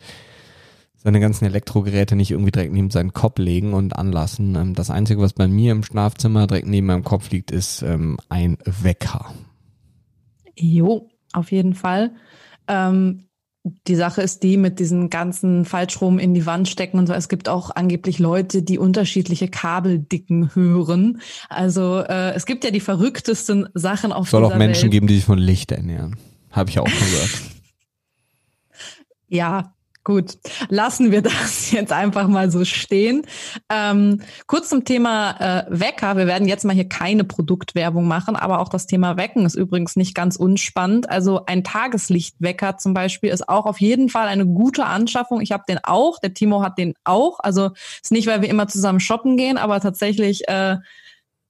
seine 0.95 1.21
ganzen 1.21 1.45
Elektrogeräte 1.45 2.17
nicht 2.17 2.31
irgendwie 2.31 2.53
direkt 2.53 2.73
neben 2.73 2.91
seinen 2.91 3.13
Kopf 3.13 3.39
legen 3.39 3.75
und 3.75 3.97
anlassen. 3.97 4.55
Ähm, 4.55 4.75
das 4.75 4.89
Einzige, 4.89 5.21
was 5.21 5.35
bei 5.35 5.47
mir 5.47 5.73
im 5.73 5.83
Schlafzimmer 5.83 6.47
direkt 6.47 6.69
neben 6.69 6.87
meinem 6.87 7.05
Kopf 7.05 7.31
liegt, 7.31 7.51
ist 7.51 7.83
ähm, 7.83 8.17
ein 8.31 8.57
Wecker. 8.65 9.35
Jo, 10.57 11.11
auf 11.35 11.53
jeden 11.53 11.75
Fall. 11.75 12.13
Ähm, 12.67 13.25
die 13.65 13.97
Sache 13.97 14.21
ist 14.21 14.43
die 14.43 14.59
mit 14.59 14.79
diesen 14.79 15.09
ganzen 15.09 15.65
Falschrum 15.65 16.19
in 16.19 16.35
die 16.35 16.45
Wand 16.45 16.69
stecken 16.69 16.99
und 16.99 17.07
so. 17.07 17.15
Es 17.15 17.31
gibt 17.31 17.49
auch 17.49 17.71
angeblich 17.75 18.19
Leute, 18.19 18.63
die 18.63 18.79
unterschiedliche 18.79 19.49
Kabeldicken 19.49 20.55
hören. 20.55 21.21
Also 21.49 22.01
äh, 22.01 22.33
es 22.35 22.45
gibt 22.45 22.65
ja 22.65 22.71
die 22.71 22.81
verrücktesten 22.81 23.69
Sachen 23.73 24.13
auf 24.13 24.29
Soll 24.29 24.45
auch 24.45 24.57
Menschen 24.57 24.85
Welt. 24.85 24.93
geben, 24.93 25.07
die 25.07 25.17
sich 25.17 25.25
von 25.25 25.39
Licht 25.39 25.73
ernähren. 25.73 26.17
Habe 26.51 26.71
ich 26.71 26.79
auch 26.79 26.89
schon 26.89 27.11
gehört. 27.11 27.31
Ja, 29.27 29.74
gut. 30.05 30.39
Lassen 30.69 31.11
wir 31.11 31.23
das 31.23 31.71
jetzt 31.73 31.93
einfach 31.93 32.29
mal 32.29 32.51
so 32.51 32.65
stehen. 32.65 33.27
Ähm, 33.71 34.21
kurz 34.47 34.69
zum 34.69 34.85
Thema 34.85 35.31
äh, 35.41 35.65
Wecker. 35.69 36.17
Wir 36.17 36.27
werden 36.27 36.47
jetzt 36.47 36.65
mal 36.65 36.75
hier 36.75 36.89
keine 36.89 37.25
Produktwerbung 37.25 38.07
machen, 38.07 38.37
aber 38.37 38.61
auch 38.61 38.69
das 38.69 38.87
Thema 38.87 39.17
Wecken 39.17 39.47
ist 39.47 39.55
übrigens 39.55 39.97
nicht 39.97 40.15
ganz 40.15 40.37
unspannend. 40.37 41.09
Also 41.09 41.47
ein 41.47 41.65
Tageslichtwecker 41.65 42.79
zum 42.79 42.95
Beispiel 42.95 43.31
ist 43.31 43.49
auch 43.49 43.67
auf 43.67 43.81
jeden 43.81 44.09
Fall 44.09 44.29
eine 44.29 44.47
gute 44.47 44.85
Anschaffung. 44.85 45.41
Ich 45.41 45.53
habe 45.53 45.65
den 45.69 45.79
auch, 45.83 46.19
der 46.21 46.35
Timo 46.35 46.63
hat 46.63 46.79
den 46.79 46.95
auch. 47.05 47.41
Also 47.41 47.71
ist 48.03 48.13
nicht, 48.13 48.27
weil 48.27 48.43
wir 48.43 48.49
immer 48.49 48.69
zusammen 48.69 49.01
shoppen 49.01 49.37
gehen, 49.37 49.59
aber 49.59 49.81
tatsächlich 49.81 50.47
äh, 50.49 50.77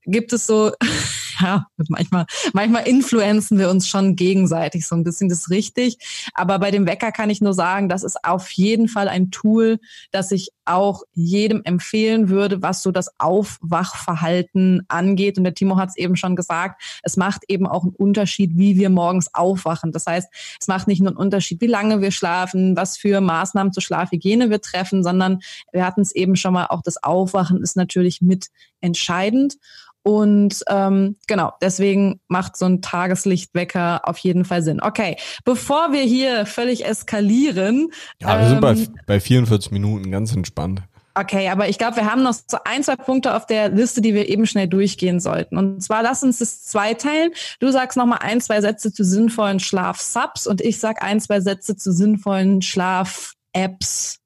gibt 0.07 0.33
es 0.33 0.47
so, 0.47 0.73
ja, 1.41 1.67
manchmal, 1.89 2.27
manchmal 2.53 2.87
influenzen 2.87 3.59
wir 3.59 3.71
uns 3.71 3.89
schon 3.89 4.17
gegenseitig 4.17 4.87
so 4.87 4.95
ein 4.95 5.05
bisschen, 5.05 5.29
das 5.29 5.41
ist 5.41 5.51
richtig. 5.51 5.99
Aber 6.35 6.59
bei 6.59 6.71
dem 6.71 6.87
Wecker 6.87 7.13
kann 7.13 7.31
ich 7.31 7.41
nur 7.41 7.55
sagen, 7.55 7.89
das 7.89 8.05
ist 8.05 8.25
auf 8.25 8.51
jeden 8.51 8.89
Fall 8.89 9.09
ein 9.09 9.31
Tool, 9.31 9.79
das 10.11 10.31
ich 10.31 10.51
auch 10.65 11.03
jedem 11.13 11.63
empfehlen 11.65 12.29
würde, 12.29 12.63
was 12.63 12.83
so 12.83 12.91
das 12.91 13.19
Aufwachverhalten 13.19 14.85
angeht. 14.89 15.37
Und 15.39 15.45
der 15.45 15.55
Timo 15.55 15.77
hat 15.77 15.91
es 15.91 15.97
eben 15.97 16.17
schon 16.17 16.37
gesagt, 16.37 16.83
es 17.03 17.17
macht 17.17 17.43
eben 17.49 17.67
auch 17.67 17.83
einen 17.83 17.95
Unterschied, 17.95 18.53
wie 18.55 18.77
wir 18.77 18.91
morgens 18.91 19.35
aufwachen. 19.35 19.93
Das 19.93 20.07
heißt, 20.07 20.29
es 20.61 20.67
macht 20.67 20.89
nicht 20.89 21.01
nur 21.01 21.11
einen 21.11 21.19
Unterschied, 21.19 21.61
wie 21.61 21.67
lange 21.67 22.01
wir 22.01 22.11
schlafen, 22.11 22.77
was 22.77 22.97
für 22.97 23.21
Maßnahmen 23.21 23.73
zur 23.73 23.83
Schlafhygiene 23.83 24.51
wir 24.51 24.61
treffen, 24.61 25.03
sondern 25.03 25.41
wir 25.73 25.85
hatten 25.85 26.01
es 26.01 26.15
eben 26.15 26.37
schon 26.37 26.55
mal, 26.55 26.67
auch 26.67 26.83
das 26.83 27.03
Aufwachen 27.03 27.63
ist 27.63 27.77
natürlich 27.77 28.21
mit 28.21 28.49
entscheidend. 28.81 29.57
Und 30.05 30.63
ähm, 30.69 31.17
genau, 31.27 31.55
deswegen 31.63 32.21
macht 32.29 32.59
so 32.59 32.67
ein 32.67 32.83
Tageslichtwecker 32.83 34.03
auf 34.05 34.19
jeden 34.19 34.45
Fall 34.45 34.63
Sinn. 34.63 34.83
Okay, 34.83 35.17
bevor 35.45 35.93
wir 35.93 36.03
hier 36.03 36.45
völlig 36.45 36.85
eskalieren. 36.85 37.91
Ja, 38.21 38.39
wir 38.39 38.49
sind 38.49 38.61
bei, 38.61 38.73
ähm, 38.73 38.95
bei 39.07 39.19
44 39.19 39.73
Minuten 39.73 40.11
ganz 40.11 40.37
entspannt. 40.37 40.83
Okay, 41.17 41.49
aber 41.49 41.69
ich 41.69 41.79
glaube, 41.79 41.97
wir 41.97 42.11
haben 42.11 42.23
noch 42.23 42.35
so 42.35 42.59
ein, 42.65 42.83
zwei 42.83 42.97
Punkte 42.97 43.35
auf 43.35 43.47
der 43.47 43.71
Liste, 43.71 44.03
die 44.03 44.15
wir 44.15 44.29
eben 44.29 44.47
schnell 44.47 44.67
durchgehen 44.67 45.21
sollten. 45.21 45.57
Und 45.57 45.81
zwar 45.81 46.03
lass 46.03 46.23
uns 46.23 46.41
das 46.41 46.65
zweiteilen. 46.65 47.31
Du 47.61 47.71
sagst 47.71 47.97
noch 47.97 48.05
mal 48.07 48.17
ein, 48.17 48.41
zwei 48.41 48.61
Sätze 48.61 48.93
zu 48.93 49.05
sinnvollen 49.05 49.61
Schlaf-Subs 49.61 50.47
und 50.47 50.61
ich 50.61 50.81
sag 50.81 51.03
ein, 51.03 51.21
zwei 51.21 51.41
Sätze 51.41 51.77
zu 51.77 51.93
sinnvollen 51.93 52.63
Schlaf-Apps. 52.63 54.19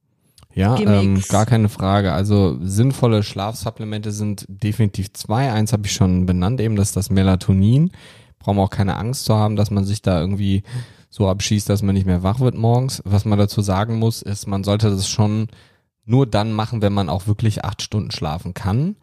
Ja, 0.59 0.77
ähm, 0.77 1.23
gar 1.29 1.47
keine 1.47 1.69
Frage. 1.69 2.13
Also 2.13 2.59
sinnvolle 2.61 3.23
Schlafsupplemente 3.23 4.11
sind 4.11 4.45
definitiv 4.49 5.13
zwei. 5.13 5.53
Eins 5.53 5.73
habe 5.73 5.87
ich 5.87 5.93
schon 5.93 6.27
benannt, 6.27 6.61
eben 6.61 6.75
das 6.75 6.89
ist 6.89 6.97
das 6.97 7.11
Melatonin. 7.11 7.93
Brauchen 8.41 8.57
wir 8.57 8.65
auch 8.65 8.71
keine 8.71 8.97
Angst 8.97 9.25
zu 9.25 9.37
haben, 9.37 9.55
dass 9.55 9.71
man 9.71 9.85
sich 9.85 10.03
da 10.03 10.21
irgendwie 10.21 10.65
so 11.11 11.29
abschießt, 11.29 11.69
dass 11.69 11.83
man 11.83 11.95
nicht 11.95 12.07
mehr 12.07 12.25
wach 12.25 12.41
wird 12.41 12.57
morgens. 12.57 13.01
Was 13.05 13.25
man 13.25 13.39
dazu 13.39 13.63
sagen 13.63 14.01
muss, 14.01 14.21
ist, 14.21 14.49
man 14.49 14.65
sollte 14.65 14.91
das 14.91 15.09
schon 15.09 15.47
nur 16.05 16.27
dann 16.27 16.51
machen, 16.51 16.83
wenn 16.83 16.93
man 16.93 17.09
auch 17.09 17.29
wirklich 17.29 17.65
acht 17.65 17.81
Stunden 17.81 18.11
schlafen 18.11 18.53
kann. 18.53 18.97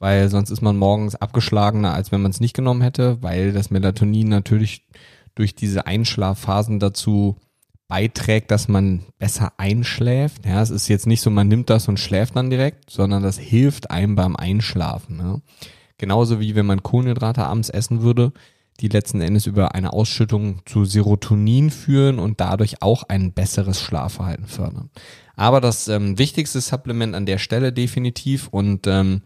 Weil 0.00 0.28
sonst 0.28 0.50
ist 0.50 0.60
man 0.60 0.76
morgens 0.76 1.14
abgeschlagener, 1.14 1.94
als 1.94 2.10
wenn 2.10 2.20
man 2.20 2.32
es 2.32 2.40
nicht 2.40 2.54
genommen 2.54 2.82
hätte, 2.82 3.22
weil 3.22 3.52
das 3.52 3.70
Melatonin 3.70 4.28
natürlich 4.28 4.88
durch 5.36 5.54
diese 5.54 5.86
Einschlafphasen 5.86 6.80
dazu 6.80 7.36
beiträgt, 7.88 8.50
dass 8.50 8.68
man 8.68 9.04
besser 9.18 9.52
einschläft. 9.58 10.44
Ja, 10.44 10.60
es 10.60 10.70
ist 10.70 10.88
jetzt 10.88 11.06
nicht 11.06 11.20
so, 11.20 11.30
man 11.30 11.48
nimmt 11.48 11.70
das 11.70 11.88
und 11.88 12.00
schläft 12.00 12.36
dann 12.36 12.50
direkt, 12.50 12.90
sondern 12.90 13.22
das 13.22 13.38
hilft 13.38 13.90
einem 13.90 14.16
beim 14.16 14.36
Einschlafen. 14.36 15.16
Ne? 15.16 15.42
Genauso 15.98 16.40
wie 16.40 16.54
wenn 16.54 16.66
man 16.66 16.82
Kohlenhydrate 16.82 17.44
abends 17.44 17.68
essen 17.68 18.02
würde, 18.02 18.32
die 18.80 18.88
letzten 18.88 19.20
Endes 19.20 19.46
über 19.46 19.74
eine 19.74 19.92
Ausschüttung 19.92 20.60
zu 20.66 20.84
Serotonin 20.84 21.70
führen 21.70 22.18
und 22.18 22.40
dadurch 22.40 22.82
auch 22.82 23.04
ein 23.04 23.32
besseres 23.32 23.80
Schlafverhalten 23.80 24.46
fördern. 24.46 24.90
Aber 25.34 25.60
das 25.60 25.88
ähm, 25.88 26.18
wichtigste 26.18 26.60
Supplement 26.60 27.14
an 27.14 27.26
der 27.26 27.38
Stelle 27.38 27.72
definitiv 27.72 28.48
und 28.48 28.86
ähm, 28.86 29.22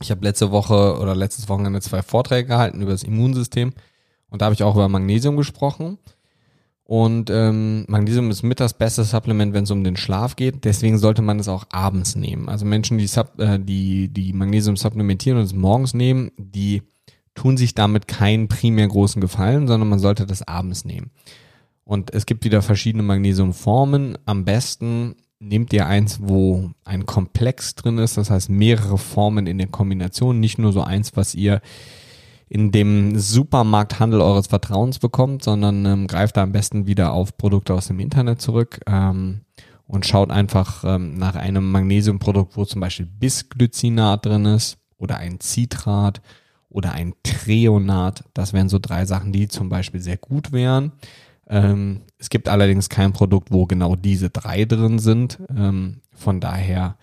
ich 0.00 0.10
habe 0.10 0.24
letzte 0.24 0.50
Woche 0.50 0.98
oder 0.98 1.14
letztes 1.14 1.48
Wochenende 1.48 1.80
zwei 1.80 2.02
Vorträge 2.02 2.48
gehalten 2.48 2.80
über 2.80 2.92
das 2.92 3.02
Immunsystem 3.02 3.72
und 4.28 4.40
da 4.40 4.46
habe 4.46 4.54
ich 4.54 4.62
auch 4.62 4.74
über 4.74 4.88
Magnesium 4.88 5.36
gesprochen. 5.36 5.98
Und 6.86 7.30
ähm, 7.30 7.86
Magnesium 7.88 8.30
ist 8.30 8.42
mit 8.42 8.60
das 8.60 8.74
beste 8.74 9.04
Supplement, 9.04 9.54
wenn 9.54 9.64
es 9.64 9.70
um 9.70 9.84
den 9.84 9.96
Schlaf 9.96 10.36
geht. 10.36 10.64
Deswegen 10.64 10.98
sollte 10.98 11.22
man 11.22 11.40
es 11.40 11.48
auch 11.48 11.64
abends 11.70 12.14
nehmen. 12.14 12.50
Also 12.50 12.66
Menschen, 12.66 12.98
die, 12.98 13.06
Sub, 13.06 13.38
äh, 13.38 13.58
die, 13.58 14.08
die 14.08 14.34
Magnesium 14.34 14.76
supplementieren 14.76 15.38
und 15.38 15.44
es 15.44 15.54
morgens 15.54 15.94
nehmen, 15.94 16.30
die 16.36 16.82
tun 17.34 17.56
sich 17.56 17.74
damit 17.74 18.06
keinen 18.06 18.48
primär 18.48 18.86
großen 18.86 19.20
Gefallen, 19.20 19.66
sondern 19.66 19.88
man 19.88 19.98
sollte 19.98 20.26
das 20.26 20.46
abends 20.46 20.84
nehmen. 20.84 21.10
Und 21.84 22.12
es 22.12 22.26
gibt 22.26 22.44
wieder 22.44 22.60
verschiedene 22.60 23.02
Magnesiumformen. 23.02 24.18
Am 24.26 24.44
besten 24.44 25.16
nehmt 25.38 25.72
ihr 25.72 25.86
eins, 25.86 26.18
wo 26.22 26.70
ein 26.84 27.06
Komplex 27.06 27.74
drin 27.74 27.98
ist, 27.98 28.16
das 28.16 28.30
heißt 28.30 28.50
mehrere 28.50 28.98
Formen 28.98 29.46
in 29.46 29.58
der 29.58 29.66
Kombination, 29.68 30.40
nicht 30.40 30.58
nur 30.58 30.72
so 30.72 30.82
eins, 30.82 31.16
was 31.16 31.34
ihr 31.34 31.60
in 32.54 32.70
dem 32.70 33.18
Supermarkthandel 33.18 34.20
eures 34.20 34.46
Vertrauens 34.46 35.00
bekommt, 35.00 35.42
sondern 35.42 35.84
ähm, 35.86 36.06
greift 36.06 36.36
da 36.36 36.44
am 36.44 36.52
besten 36.52 36.86
wieder 36.86 37.12
auf 37.12 37.36
Produkte 37.36 37.74
aus 37.74 37.88
dem 37.88 37.98
Internet 37.98 38.40
zurück 38.40 38.78
ähm, 38.86 39.40
und 39.88 40.06
schaut 40.06 40.30
einfach 40.30 40.84
ähm, 40.84 41.18
nach 41.18 41.34
einem 41.34 41.72
Magnesiumprodukt, 41.72 42.56
wo 42.56 42.64
zum 42.64 42.80
Beispiel 42.80 43.06
Bisglycinat 43.06 44.24
drin 44.24 44.44
ist 44.44 44.78
oder 44.98 45.16
ein 45.16 45.40
Citrat 45.40 46.22
oder 46.68 46.92
ein 46.92 47.14
Treonat. 47.24 48.22
Das 48.34 48.52
wären 48.52 48.68
so 48.68 48.78
drei 48.78 49.04
Sachen, 49.04 49.32
die 49.32 49.48
zum 49.48 49.68
Beispiel 49.68 50.00
sehr 50.00 50.16
gut 50.16 50.52
wären. 50.52 50.92
Ähm, 51.48 52.02
es 52.18 52.30
gibt 52.30 52.48
allerdings 52.48 52.88
kein 52.88 53.12
Produkt, 53.12 53.50
wo 53.50 53.66
genau 53.66 53.96
diese 53.96 54.30
drei 54.30 54.64
drin 54.64 55.00
sind. 55.00 55.40
Ähm, 55.50 56.02
von 56.12 56.38
daher 56.38 56.98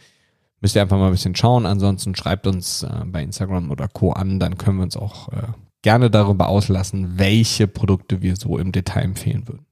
müsst 0.62 0.76
ihr 0.76 0.82
einfach 0.82 0.98
mal 0.98 1.08
ein 1.08 1.12
bisschen 1.12 1.36
schauen. 1.36 1.66
Ansonsten 1.66 2.16
schreibt 2.16 2.48
uns 2.48 2.84
äh, 2.84 3.06
bei 3.06 3.22
Instagram 3.22 3.72
oder 3.72 3.88
Co. 3.88 4.12
an, 4.12 4.40
dann 4.40 4.58
können 4.58 4.78
wir 4.78 4.84
uns 4.84 4.96
auch 4.96 5.30
äh, 5.30 5.48
gerne 5.82 6.10
darüber 6.10 6.48
auslassen, 6.48 7.18
welche 7.18 7.68
Produkte 7.68 8.22
wir 8.22 8.36
so 8.36 8.58
im 8.58 8.72
Detail 8.72 9.02
empfehlen 9.02 9.48
würden. 9.48 9.66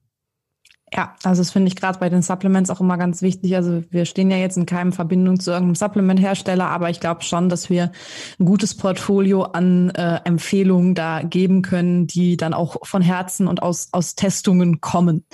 Ja, 0.92 1.14
also 1.22 1.40
das 1.40 1.52
finde 1.52 1.68
ich 1.68 1.76
gerade 1.76 2.00
bei 2.00 2.08
den 2.08 2.20
Supplements 2.20 2.68
auch 2.68 2.80
immer 2.80 2.98
ganz 2.98 3.22
wichtig. 3.22 3.54
Also 3.54 3.84
wir 3.90 4.04
stehen 4.06 4.28
ja 4.28 4.38
jetzt 4.38 4.56
in 4.56 4.66
keinem 4.66 4.92
Verbindung 4.92 5.38
zu 5.38 5.52
irgendeinem 5.52 5.76
Supplement-Hersteller, 5.76 6.66
aber 6.66 6.90
ich 6.90 6.98
glaube 6.98 7.22
schon, 7.22 7.48
dass 7.48 7.70
wir 7.70 7.92
ein 8.40 8.44
gutes 8.44 8.76
Portfolio 8.76 9.42
an 9.44 9.90
äh, 9.90 10.20
Empfehlungen 10.24 10.96
da 10.96 11.22
geben 11.22 11.62
können, 11.62 12.08
die 12.08 12.36
dann 12.36 12.54
auch 12.54 12.76
von 12.82 13.02
Herzen 13.02 13.46
und 13.46 13.62
aus, 13.62 13.90
aus 13.92 14.16
Testungen 14.16 14.80
kommen. 14.80 15.24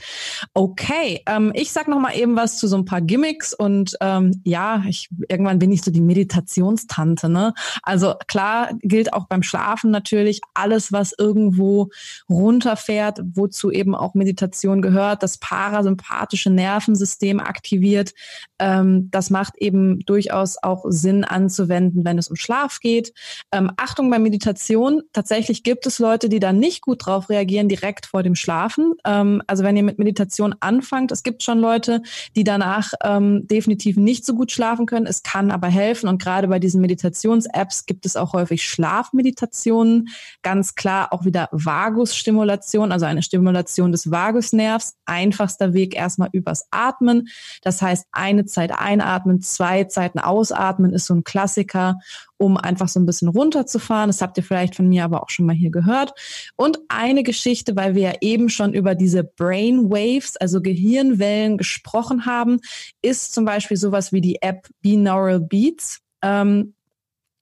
Okay, 0.52 1.22
ähm, 1.24 1.52
ich 1.54 1.72
sag 1.72 1.88
noch 1.88 2.00
mal 2.00 2.14
eben 2.14 2.36
was 2.36 2.58
zu 2.58 2.68
so 2.68 2.76
ein 2.76 2.84
paar 2.84 3.00
Gimmicks 3.00 3.54
und 3.54 3.96
ähm, 4.02 4.42
ja, 4.44 4.82
ich, 4.86 5.08
irgendwann 5.26 5.58
bin 5.58 5.72
ich 5.72 5.80
so 5.80 5.90
die 5.90 6.02
Meditationstante. 6.02 7.30
Ne? 7.30 7.54
Also 7.82 8.14
klar 8.26 8.72
gilt 8.82 9.14
auch 9.14 9.26
beim 9.26 9.42
Schlafen 9.42 9.90
natürlich 9.90 10.42
alles, 10.52 10.92
was 10.92 11.14
irgendwo 11.16 11.88
runterfährt, 12.28 13.22
wozu 13.32 13.70
eben 13.70 13.94
auch 13.94 14.12
Meditation 14.12 14.82
gehört. 14.82 15.22
Das 15.22 15.38
parasympathische 15.46 16.50
Nervensystem 16.50 17.38
aktiviert. 17.38 18.14
Ähm, 18.58 19.08
das 19.12 19.30
macht 19.30 19.56
eben 19.58 20.00
durchaus 20.00 20.56
auch 20.60 20.84
Sinn 20.88 21.22
anzuwenden, 21.22 22.04
wenn 22.04 22.18
es 22.18 22.28
um 22.28 22.34
Schlaf 22.34 22.80
geht. 22.80 23.12
Ähm, 23.52 23.70
Achtung 23.76 24.10
bei 24.10 24.18
Meditation. 24.18 25.02
Tatsächlich 25.12 25.62
gibt 25.62 25.86
es 25.86 26.00
Leute, 26.00 26.28
die 26.28 26.40
da 26.40 26.52
nicht 26.52 26.80
gut 26.80 27.06
drauf 27.06 27.28
reagieren, 27.28 27.68
direkt 27.68 28.06
vor 28.06 28.24
dem 28.24 28.34
Schlafen. 28.34 28.94
Ähm, 29.04 29.40
also 29.46 29.62
wenn 29.62 29.76
ihr 29.76 29.84
mit 29.84 30.00
Meditation 30.00 30.54
anfangt, 30.58 31.12
es 31.12 31.22
gibt 31.22 31.44
schon 31.44 31.60
Leute, 31.60 32.02
die 32.34 32.42
danach 32.42 32.92
ähm, 33.04 33.46
definitiv 33.46 33.96
nicht 33.96 34.26
so 34.26 34.34
gut 34.34 34.50
schlafen 34.50 34.86
können. 34.86 35.06
Es 35.06 35.22
kann 35.22 35.52
aber 35.52 35.68
helfen. 35.68 36.08
Und 36.08 36.20
gerade 36.20 36.48
bei 36.48 36.58
diesen 36.58 36.80
Meditations-Apps 36.80 37.86
gibt 37.86 38.04
es 38.04 38.16
auch 38.16 38.32
häufig 38.32 38.64
Schlafmeditationen. 38.64 40.08
Ganz 40.42 40.74
klar 40.74 41.12
auch 41.12 41.24
wieder 41.24 41.48
Vagusstimulation, 41.52 42.90
also 42.90 43.06
eine 43.06 43.22
Stimulation 43.22 43.92
des 43.92 44.10
Vagusnervs. 44.10 44.94
Ein 45.04 45.35
einfachster 45.36 45.74
Weg 45.74 45.94
erstmal 45.94 46.30
übers 46.32 46.66
Atmen. 46.70 47.28
Das 47.62 47.82
heißt, 47.82 48.06
eine 48.12 48.46
Zeit 48.46 48.72
einatmen, 48.72 49.42
zwei 49.42 49.84
Zeiten 49.84 50.18
ausatmen 50.18 50.92
ist 50.92 51.06
so 51.06 51.14
ein 51.14 51.24
Klassiker, 51.24 51.98
um 52.38 52.56
einfach 52.56 52.88
so 52.88 52.98
ein 53.00 53.06
bisschen 53.06 53.28
runterzufahren. 53.28 54.08
Das 54.08 54.22
habt 54.22 54.36
ihr 54.38 54.44
vielleicht 54.44 54.74
von 54.74 54.88
mir 54.88 55.04
aber 55.04 55.22
auch 55.22 55.30
schon 55.30 55.46
mal 55.46 55.54
hier 55.54 55.70
gehört. 55.70 56.12
Und 56.56 56.78
eine 56.88 57.22
Geschichte, 57.22 57.76
weil 57.76 57.94
wir 57.94 58.02
ja 58.02 58.14
eben 58.20 58.48
schon 58.48 58.72
über 58.72 58.94
diese 58.94 59.24
Brain 59.24 59.90
Waves, 59.90 60.36
also 60.36 60.60
Gehirnwellen 60.60 61.58
gesprochen 61.58 62.26
haben, 62.26 62.60
ist 63.02 63.34
zum 63.34 63.44
Beispiel 63.44 63.76
sowas 63.76 64.12
wie 64.12 64.20
die 64.20 64.40
App 64.40 64.68
Binaural 64.80 65.40
Beats. 65.40 66.00
Ähm, 66.22 66.74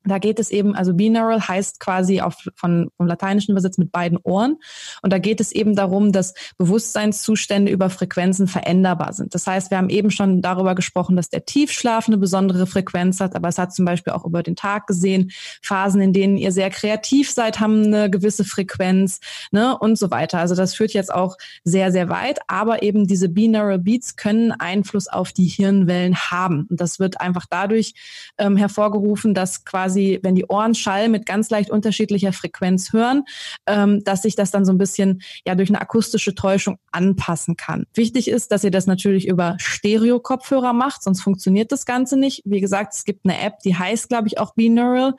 da 0.05 0.19
geht 0.19 0.39
es 0.39 0.51
eben, 0.51 0.75
also 0.75 0.95
binaural 0.95 1.47
heißt 1.47 1.81
quasi 1.81 2.21
auf, 2.21 2.37
von, 2.57 2.91
vom 2.97 3.07
Lateinischen 3.07 3.53
übersetzt 3.53 3.79
mit 3.79 3.93
beiden 3.93 4.19
Ohren. 4.19 4.57
Und 5.03 5.13
da 5.13 5.19
geht 5.19 5.41
es 5.41 5.53
eben 5.53 5.75
darum, 5.75 6.13
dass 6.13 6.35
Bewusstseinszustände 6.59 7.73
über 7.73 7.91
Frequenzen 7.91 8.47
veränderbar 8.47 9.13
sind. 9.13 9.35
Das 9.35 9.47
heißt, 9.47 9.71
wir 9.71 9.79
haben 9.79 9.89
eben 9.89 10.11
schon 10.11 10.43
darüber 10.43 10.75
gesprochen, 10.75 11.17
dass 11.17 11.31
der 11.31 11.45
Tiefschlaf 11.45 12.07
eine 12.07 12.19
besondere 12.19 12.67
Frequenz 12.67 13.21
hat, 13.21 13.35
aber 13.35 13.49
es 13.49 13.59
hat 13.59 13.75
zum 13.75 13.85
Beispiel 13.85 14.13
auch 14.13 14.25
über 14.25 14.43
den 14.43 14.57
Tag 14.57 14.87
gesehen, 14.87 15.31
Phasen, 15.63 16.01
in 16.01 16.13
denen 16.13 16.37
ihr 16.37 16.53
sehr 16.53 16.71
kreativ 16.71 17.31
seid, 17.31 17.61
haben 17.61 17.85
eine 17.85 18.11
gewisse 18.11 18.45
Frequenz, 18.45 19.21
ne, 19.51 19.77
und 19.79 19.99
so 19.99 20.11
weiter. 20.11 20.39
Also 20.39 20.55
das 20.55 20.75
führt 20.75 20.93
jetzt 20.93 21.13
auch 21.13 21.37
sehr, 21.63 21.93
sehr 21.93 22.09
weit, 22.09 22.41
aber 22.47 22.83
eben 22.83 23.07
diese 23.07 23.29
binaural 23.29 23.79
Beats 23.79 24.17
können 24.17 24.53
Einfluss 24.53 25.09
auf 25.09 25.33
die 25.33 25.47
Hirnwellen 25.47 26.17
haben. 26.17 26.67
Und 26.69 26.81
das 26.81 26.99
wird 26.99 27.21
einfach 27.21 27.47
dadurch 27.49 27.95
ähm, 28.39 28.57
hervorgerufen, 28.57 29.35
dass 29.35 29.65
quasi 29.65 29.94
quasi, 29.95 30.19
wenn 30.23 30.35
die 30.35 30.47
Ohren 30.47 30.75
Schall 30.75 31.09
mit 31.09 31.27
ganz 31.27 31.51
leicht 31.51 31.71
unterschiedlicher 31.71 32.33
Frequenz 32.33 32.93
hören, 32.93 33.25
ähm, 33.67 34.03
dass 34.05 34.23
sich 34.23 34.35
das 34.35 34.51
dann 34.51 34.65
so 34.65 34.73
ein 34.73 34.79
bisschen 34.79 35.23
ja 35.47 35.55
durch 35.55 35.69
eine 35.69 35.81
akustische 35.81 36.35
Täuschung 36.35 36.79
anpassen 36.93 37.57
kann. 37.57 37.87
Wichtig 37.95 38.29
ist, 38.29 38.51
dass 38.51 38.65
ihr 38.65 38.71
das 38.71 38.87
natürlich 38.87 39.29
über 39.29 39.57
Stereo-Kopfhörer 39.59 40.73
macht, 40.73 41.03
sonst 41.03 41.23
funktioniert 41.23 41.71
das 41.73 41.87
Ganze 41.87 42.17
nicht. 42.17 42.43
Wie 42.45 42.61
gesagt, 42.61 42.95
es 42.95 43.05
gibt 43.05 43.25
eine 43.25 43.41
App, 43.41 43.61
die 43.61 43.77
heißt, 43.77 44.09
glaube 44.09 44.29
ich, 44.29 44.39
auch 44.39 44.55
Binaural. 44.55 45.15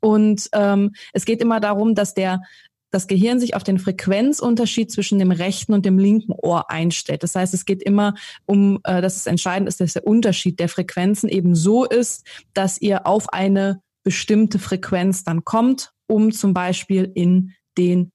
Und 0.00 0.48
ähm, 0.52 0.92
es 1.12 1.24
geht 1.24 1.40
immer 1.42 1.60
darum, 1.60 1.94
dass 1.94 2.14
der 2.14 2.40
das 2.90 3.06
Gehirn 3.06 3.40
sich 3.40 3.54
auf 3.54 3.62
den 3.62 3.78
Frequenzunterschied 3.78 4.90
zwischen 4.90 5.18
dem 5.18 5.30
rechten 5.30 5.72
und 5.72 5.86
dem 5.86 5.98
linken 5.98 6.32
Ohr 6.32 6.70
einstellt. 6.70 7.22
Das 7.22 7.34
heißt, 7.34 7.54
es 7.54 7.64
geht 7.64 7.82
immer 7.82 8.14
um, 8.46 8.80
äh, 8.84 9.00
dass 9.00 9.16
es 9.16 9.26
entscheidend 9.26 9.68
ist, 9.68 9.80
dass 9.80 9.94
der 9.94 10.06
Unterschied 10.06 10.58
der 10.60 10.68
Frequenzen 10.68 11.28
eben 11.28 11.54
so 11.54 11.84
ist, 11.84 12.26
dass 12.52 12.80
ihr 12.80 13.06
auf 13.06 13.32
eine 13.32 13.80
bestimmte 14.02 14.58
Frequenz 14.58 15.24
dann 15.24 15.44
kommt, 15.44 15.92
um 16.06 16.32
zum 16.32 16.54
Beispiel 16.54 17.10
in 17.14 17.52
den 17.76 18.12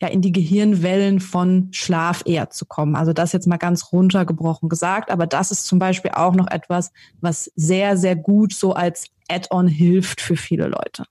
ja, 0.00 0.08
in 0.08 0.22
die 0.22 0.32
Gehirnwellen 0.32 1.18
von 1.18 1.68
Schlaf 1.72 2.22
eher 2.24 2.50
zu 2.50 2.66
kommen. 2.66 2.94
Also 2.94 3.12
das 3.12 3.32
jetzt 3.32 3.48
mal 3.48 3.56
ganz 3.56 3.92
runtergebrochen 3.92 4.68
gesagt, 4.68 5.10
aber 5.10 5.26
das 5.26 5.50
ist 5.50 5.66
zum 5.66 5.80
Beispiel 5.80 6.12
auch 6.14 6.34
noch 6.34 6.48
etwas, 6.48 6.92
was 7.20 7.50
sehr, 7.56 7.96
sehr 7.96 8.14
gut 8.14 8.52
so 8.52 8.74
als 8.74 9.08
Add-on 9.28 9.66
hilft 9.66 10.20
für 10.20 10.36
viele 10.36 10.68
Leute. 10.68 11.04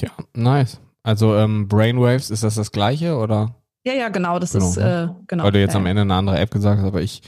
Ja, 0.00 0.10
nice. 0.34 0.80
Also 1.02 1.36
ähm, 1.36 1.66
Brainwaves, 1.66 2.30
ist 2.30 2.44
das 2.44 2.54
das 2.54 2.70
gleiche 2.70 3.16
oder? 3.16 3.56
Ja, 3.84 3.94
ja, 3.94 4.08
genau, 4.08 4.38
das 4.38 4.52
genau, 4.52 4.68
ist 4.68 4.76
äh, 4.76 5.08
genau. 5.26 5.42
Weil 5.42 5.52
du 5.52 5.60
jetzt 5.60 5.74
am 5.74 5.86
Ende 5.86 6.02
eine 6.02 6.14
andere 6.14 6.38
App 6.38 6.52
gesagt 6.52 6.78
hast, 6.78 6.86
aber 6.86 7.02
ich 7.02 7.22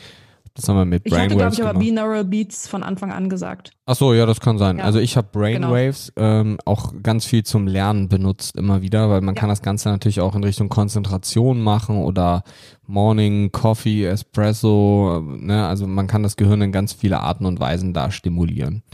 das 0.54 0.68
haben 0.68 0.76
wir 0.76 0.84
mit 0.84 1.02
Brainwaves. 1.02 1.20
Ich 1.20 1.24
hatte, 1.24 1.36
glaube 1.36 1.54
ich, 1.54 1.62
aber 1.62 1.78
Binaural 1.80 2.24
Beats 2.24 2.68
von 2.68 2.84
Anfang 2.84 3.10
an 3.10 3.28
gesagt. 3.28 3.72
Ach 3.86 3.96
so, 3.96 4.14
ja, 4.14 4.24
das 4.24 4.40
kann 4.40 4.56
sein. 4.56 4.78
Ja. 4.78 4.84
Also 4.84 5.00
ich 5.00 5.16
habe 5.16 5.26
Brainwaves 5.32 6.12
genau. 6.14 6.40
ähm, 6.40 6.58
auch 6.64 6.92
ganz 7.02 7.24
viel 7.24 7.42
zum 7.42 7.66
Lernen 7.66 8.08
benutzt 8.08 8.56
immer 8.56 8.80
wieder, 8.80 9.10
weil 9.10 9.20
man 9.20 9.34
ja. 9.34 9.40
kann 9.40 9.48
das 9.48 9.62
Ganze 9.62 9.88
natürlich 9.88 10.20
auch 10.20 10.36
in 10.36 10.44
Richtung 10.44 10.68
Konzentration 10.68 11.60
machen 11.60 11.98
oder 11.98 12.44
Morning 12.86 13.50
Coffee, 13.50 14.04
Espresso. 14.04 15.20
Ne? 15.20 15.66
Also 15.66 15.88
man 15.88 16.06
kann 16.06 16.22
das 16.22 16.36
Gehirn 16.36 16.62
in 16.62 16.70
ganz 16.70 16.92
viele 16.92 17.18
Arten 17.18 17.46
und 17.46 17.58
Weisen 17.58 17.92
da 17.92 18.12
stimulieren. 18.12 18.84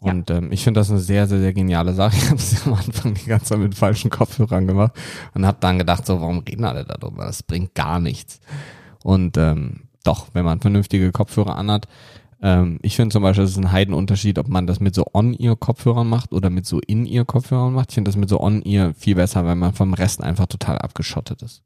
Und 0.00 0.30
ja. 0.30 0.36
ähm, 0.36 0.52
ich 0.52 0.62
finde 0.62 0.78
das 0.78 0.88
eine 0.88 1.00
sehr, 1.00 1.26
sehr, 1.26 1.40
sehr 1.40 1.52
geniale 1.52 1.94
Sache. 1.94 2.16
Ich 2.22 2.30
habe 2.30 2.36
es 2.36 2.64
am 2.64 2.74
Anfang 2.74 3.14
die 3.14 3.26
ganze 3.26 3.46
Zeit 3.46 3.58
mit 3.58 3.74
falschen 3.74 4.10
Kopfhörern 4.10 4.68
gemacht 4.68 4.92
und 5.34 5.44
habe 5.44 5.58
dann 5.60 5.78
gedacht, 5.78 6.06
so, 6.06 6.20
warum 6.20 6.38
reden 6.38 6.64
alle 6.64 6.84
darüber? 6.84 7.24
Das 7.24 7.42
bringt 7.42 7.74
gar 7.74 7.98
nichts. 7.98 8.40
Und 9.02 9.36
ähm, 9.36 9.87
doch, 10.08 10.28
wenn 10.32 10.44
man 10.44 10.60
vernünftige 10.60 11.12
Kopfhörer 11.12 11.56
anhat. 11.56 11.86
Ähm, 12.40 12.78
ich 12.82 12.96
finde 12.96 13.12
zum 13.12 13.22
Beispiel, 13.22 13.44
es 13.44 13.50
ist 13.50 13.58
ein 13.58 13.72
Heidenunterschied, 13.72 14.38
ob 14.38 14.48
man 14.48 14.66
das 14.66 14.80
mit 14.80 14.94
so 14.94 15.04
On-Ear-Kopfhörern 15.12 16.08
macht 16.08 16.32
oder 16.32 16.50
mit 16.50 16.66
so 16.66 16.80
In-Ear-Kopfhörern 16.80 17.74
macht. 17.74 17.90
Ich 17.90 17.94
finde 17.96 18.08
das 18.08 18.16
mit 18.16 18.28
so 18.28 18.40
On-Ear 18.40 18.94
viel 18.94 19.16
besser, 19.16 19.44
weil 19.44 19.56
man 19.56 19.74
vom 19.74 19.92
Rest 19.94 20.22
einfach 20.22 20.46
total 20.46 20.78
abgeschottet 20.78 21.42
ist. 21.42 21.62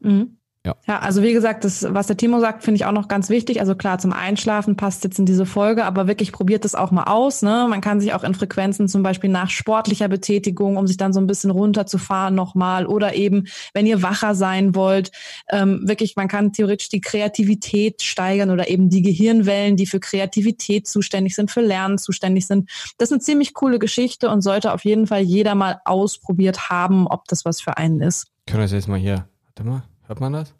Mhm. 0.00 0.36
Ja. 0.66 0.76
ja, 0.86 0.98
also 0.98 1.22
wie 1.22 1.32
gesagt, 1.32 1.64
das, 1.64 1.86
was 1.88 2.06
der 2.06 2.18
Timo 2.18 2.38
sagt, 2.38 2.64
finde 2.64 2.76
ich 2.76 2.84
auch 2.84 2.92
noch 2.92 3.08
ganz 3.08 3.30
wichtig. 3.30 3.60
Also 3.60 3.74
klar, 3.74 3.98
zum 3.98 4.12
Einschlafen 4.12 4.76
passt 4.76 5.04
jetzt 5.04 5.18
in 5.18 5.24
diese 5.24 5.46
Folge, 5.46 5.86
aber 5.86 6.06
wirklich 6.06 6.32
probiert 6.32 6.66
es 6.66 6.74
auch 6.74 6.90
mal 6.90 7.04
aus. 7.04 7.40
Ne? 7.40 7.66
Man 7.70 7.80
kann 7.80 7.98
sich 7.98 8.12
auch 8.12 8.24
in 8.24 8.34
Frequenzen 8.34 8.86
zum 8.86 9.02
Beispiel 9.02 9.30
nach 9.30 9.48
sportlicher 9.48 10.08
Betätigung, 10.08 10.76
um 10.76 10.86
sich 10.86 10.98
dann 10.98 11.14
so 11.14 11.20
ein 11.20 11.26
bisschen 11.26 11.50
runterzufahren 11.50 12.34
nochmal 12.34 12.86
oder 12.86 13.14
eben, 13.14 13.44
wenn 13.72 13.86
ihr 13.86 14.02
wacher 14.02 14.34
sein 14.34 14.74
wollt, 14.74 15.12
ähm, 15.48 15.80
wirklich, 15.88 16.16
man 16.16 16.28
kann 16.28 16.52
theoretisch 16.52 16.90
die 16.90 17.00
Kreativität 17.00 18.02
steigern 18.02 18.50
oder 18.50 18.68
eben 18.68 18.90
die 18.90 19.00
Gehirnwellen, 19.00 19.76
die 19.76 19.86
für 19.86 19.98
Kreativität 19.98 20.86
zuständig 20.86 21.36
sind, 21.36 21.50
für 21.50 21.62
Lernen 21.62 21.96
zuständig 21.96 22.46
sind. 22.46 22.68
Das 22.98 23.08
ist 23.08 23.12
eine 23.12 23.20
ziemlich 23.22 23.54
coole 23.54 23.78
Geschichte 23.78 24.28
und 24.28 24.42
sollte 24.42 24.74
auf 24.74 24.84
jeden 24.84 25.06
Fall 25.06 25.22
jeder 25.22 25.54
mal 25.54 25.80
ausprobiert 25.86 26.68
haben, 26.68 27.06
ob 27.06 27.28
das 27.28 27.46
was 27.46 27.62
für 27.62 27.78
einen 27.78 28.02
ist. 28.02 28.26
Können 28.46 28.58
wir 28.58 28.64
das 28.64 28.72
jetzt 28.72 28.88
mal 28.88 28.98
hier, 28.98 29.26
warte 29.46 29.64
mal. 29.64 29.82
Hört 30.10 30.18
man 30.18 30.32
das? 30.32 30.52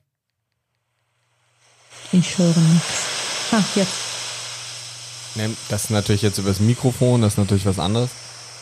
Ich 2.12 2.38
höre 2.38 2.56
nichts. 2.56 3.50
Ah, 3.50 3.64
jetzt. 3.74 5.34
Ne, 5.34 5.50
das 5.68 5.84
ist 5.86 5.90
natürlich 5.90 6.22
jetzt 6.22 6.38
über 6.38 6.50
das 6.50 6.60
Mikrofon, 6.60 7.20
das 7.20 7.32
ist 7.32 7.38
natürlich 7.38 7.66
was 7.66 7.80
anderes. 7.80 8.10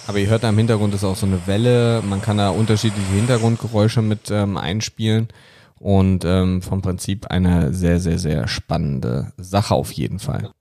Aber 0.07 0.17
ihr 0.17 0.29
hört 0.29 0.45
da 0.45 0.49
im 0.49 0.57
Hintergrund 0.57 0.95
ist 0.95 1.05
auch 1.05 1.15
so 1.15 1.27
eine 1.27 1.47
Welle. 1.47 2.01
Man 2.01 2.23
kann 2.23 2.39
da 2.39 2.49
unterschiedliche 2.49 3.13
Hintergrundgeräusche 3.13 4.01
mit 4.01 4.31
ähm, 4.31 4.57
einspielen. 4.57 5.29
Und 5.79 6.25
ähm, 6.25 6.63
vom 6.63 6.81
Prinzip 6.81 7.27
eine 7.27 7.75
sehr, 7.75 8.01
sehr, 8.01 8.19
sehr 8.19 8.49
spannende 8.49 9.35
Sache 9.37 9.75
auf 9.75 9.93
jeden 9.93 10.21
Fall. 10.21 10.53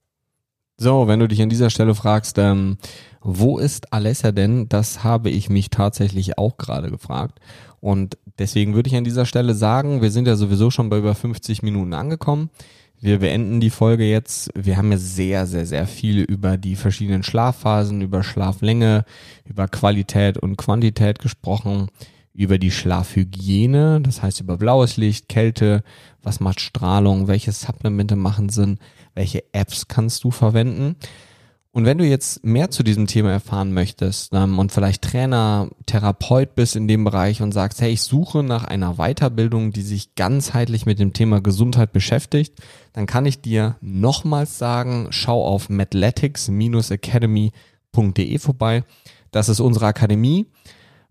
So, 0.76 1.08
wenn 1.08 1.22
du 1.22 1.30
dich 1.30 1.42
an 1.42 1.50
dieser 1.50 1.70
Stelle 1.70 1.96
fragst, 1.96 2.38
ähm, 2.38 2.78
wo 3.22 3.60
ist 3.60 3.94
Alessia 3.94 4.32
denn? 4.32 4.70
Das 4.70 5.04
habe 5.04 5.30
ich 5.30 5.50
mich 5.50 5.70
tatsächlich 5.70 6.38
auch 6.38 6.58
gerade 6.58 6.92
gefragt. 6.92 7.40
Und 7.80 8.18
deswegen 8.40 8.74
würde 8.74 8.90
ich 8.90 8.96
an 8.96 9.04
dieser 9.04 9.26
Stelle 9.26 9.54
sagen, 9.54 10.02
wir 10.02 10.12
sind 10.12 10.28
ja 10.28 10.36
sowieso 10.36 10.72
schon 10.72 10.90
bei 10.90 10.98
über 10.98 11.16
50 11.16 11.64
Minuten 11.64 11.94
angekommen. 11.94 12.50
Wir 13.00 13.20
beenden 13.20 13.60
die 13.60 13.70
Folge 13.70 14.06
jetzt. 14.06 14.50
Wir 14.56 14.78
haben 14.78 14.92
ja 14.92 14.98
sehr, 14.98 15.46
sehr, 15.46 15.68
sehr 15.68 15.86
viel 15.86 16.22
über 16.22 16.58
die 16.58 16.76
verschiedenen 16.76 17.22
Schlafphasen, 17.22 18.02
über 18.02 18.24
Schlaflänge, 18.24 19.06
über 19.46 19.68
Qualität 19.68 20.40
und 20.40 20.58
Quantität 20.58 21.20
gesprochen, 21.20 21.90
über 22.34 22.58
die 22.58 22.72
Schlafhygiene, 22.72 24.02
das 24.02 24.24
heißt 24.24 24.42
über 24.42 24.58
blaues 24.58 24.98
Licht, 24.98 25.30
Kälte, 25.30 25.84
was 26.24 26.40
macht 26.40 26.60
Strahlung, 26.60 27.28
welche 27.28 27.52
Supplemente 27.52 28.16
machen 28.16 28.50
Sinn, 28.50 28.80
welche 29.14 29.44
Apps 29.54 29.88
kannst 29.88 30.24
du 30.24 30.32
verwenden. 30.32 30.96
Und 31.72 31.86
wenn 31.86 32.00
du 32.00 32.06
jetzt 32.06 32.44
mehr 32.44 32.70
zu 32.72 32.84
diesem 32.84 33.08
Thema 33.08 33.32
erfahren 33.32 33.74
möchtest 33.74 34.34
ähm, 34.34 34.58
und 34.58 34.72
vielleicht 34.72 35.04
Trainer, 35.04 35.70
Therapeut 35.86 36.56
bist 36.56 36.76
in 36.76 36.88
dem 36.88 37.04
Bereich 37.04 37.40
und 37.42 37.52
sagst, 37.52 37.82
hey, 37.82 37.92
ich 37.92 38.02
suche 38.02 38.42
nach 38.42 38.64
einer 38.64 38.96
Weiterbildung, 38.96 39.72
die 39.72 39.84
sich 39.84 40.16
ganzheitlich 40.16 40.86
mit 40.86 41.00
dem 41.00 41.12
Thema 41.14 41.42
Gesundheit 41.42 41.92
beschäftigt, 41.92 42.60
dann 42.94 43.06
kann 43.06 43.28
ich 43.28 43.42
dir 43.42 43.76
nochmals 43.82 44.58
sagen, 44.58 45.08
schau 45.12 45.46
auf 45.46 45.70
mathletics-academy.de 45.70 48.40
vorbei. 48.40 48.84
Das 49.32 49.50
ist 49.50 49.60
unsere 49.60 49.86
Akademie, 49.86 50.48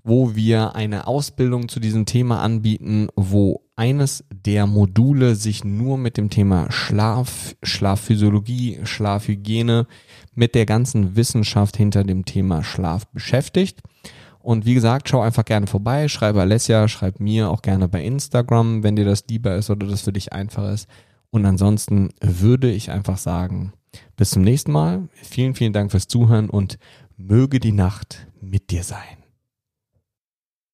wo 0.03 0.35
wir 0.35 0.75
eine 0.75 1.07
Ausbildung 1.07 1.69
zu 1.69 1.79
diesem 1.81 2.07
Thema 2.07 2.41
anbieten, 2.41 3.09
wo 3.17 3.67
eines 3.77 4.25
der 4.31 4.67
Module 4.67 5.35
sich 5.35 5.65
nur 5.65 5.99
mit 5.99 6.17
dem 6.17 6.31
Thema 6.31 6.71
Schlaf, 6.71 7.55
Schlafphysiologie, 7.63 8.81
Schlafhygiene, 8.85 9.87
mit 10.37 10.55
der 10.55 10.67
ganzen 10.67 11.17
Wissenschaft 11.17 11.77
hinter 11.77 12.05
dem 12.05 12.25
Thema 12.25 12.63
Schlaf 12.63 13.07
beschäftigt. 13.09 13.83
Und 14.39 14.65
wie 14.65 14.75
gesagt, 14.75 15.09
schau 15.09 15.23
einfach 15.23 15.45
gerne 15.45 15.67
vorbei, 15.67 16.07
schreibe 16.07 16.41
Alessia, 16.41 16.87
schreib 16.87 17.19
mir 17.19 17.51
auch 17.51 17.63
gerne 17.63 17.89
bei 17.89 18.05
Instagram, 18.05 18.85
wenn 18.85 18.95
dir 18.95 19.05
das 19.05 19.25
lieber 19.29 19.57
ist 19.57 19.71
oder 19.71 19.89
das 19.89 20.03
für 20.03 20.13
dich 20.13 20.33
einfach 20.33 20.71
ist. 20.73 20.89
Und 21.31 21.45
ansonsten 21.45 22.11
würde 22.21 22.71
ich 22.71 22.93
einfach 22.93 23.19
sagen, 23.19 23.73
bis 24.17 24.31
zum 24.31 24.43
nächsten 24.43 24.71
Mal. 24.71 25.09
Vielen, 25.15 25.55
vielen 25.55 25.73
Dank 25.73 25.91
fürs 25.91 26.07
Zuhören 26.07 26.49
und 26.49 26.79
möge 27.17 27.59
die 27.59 27.73
Nacht 27.73 28.29
mit 28.41 28.71
dir 28.71 28.85
sein. 28.85 29.26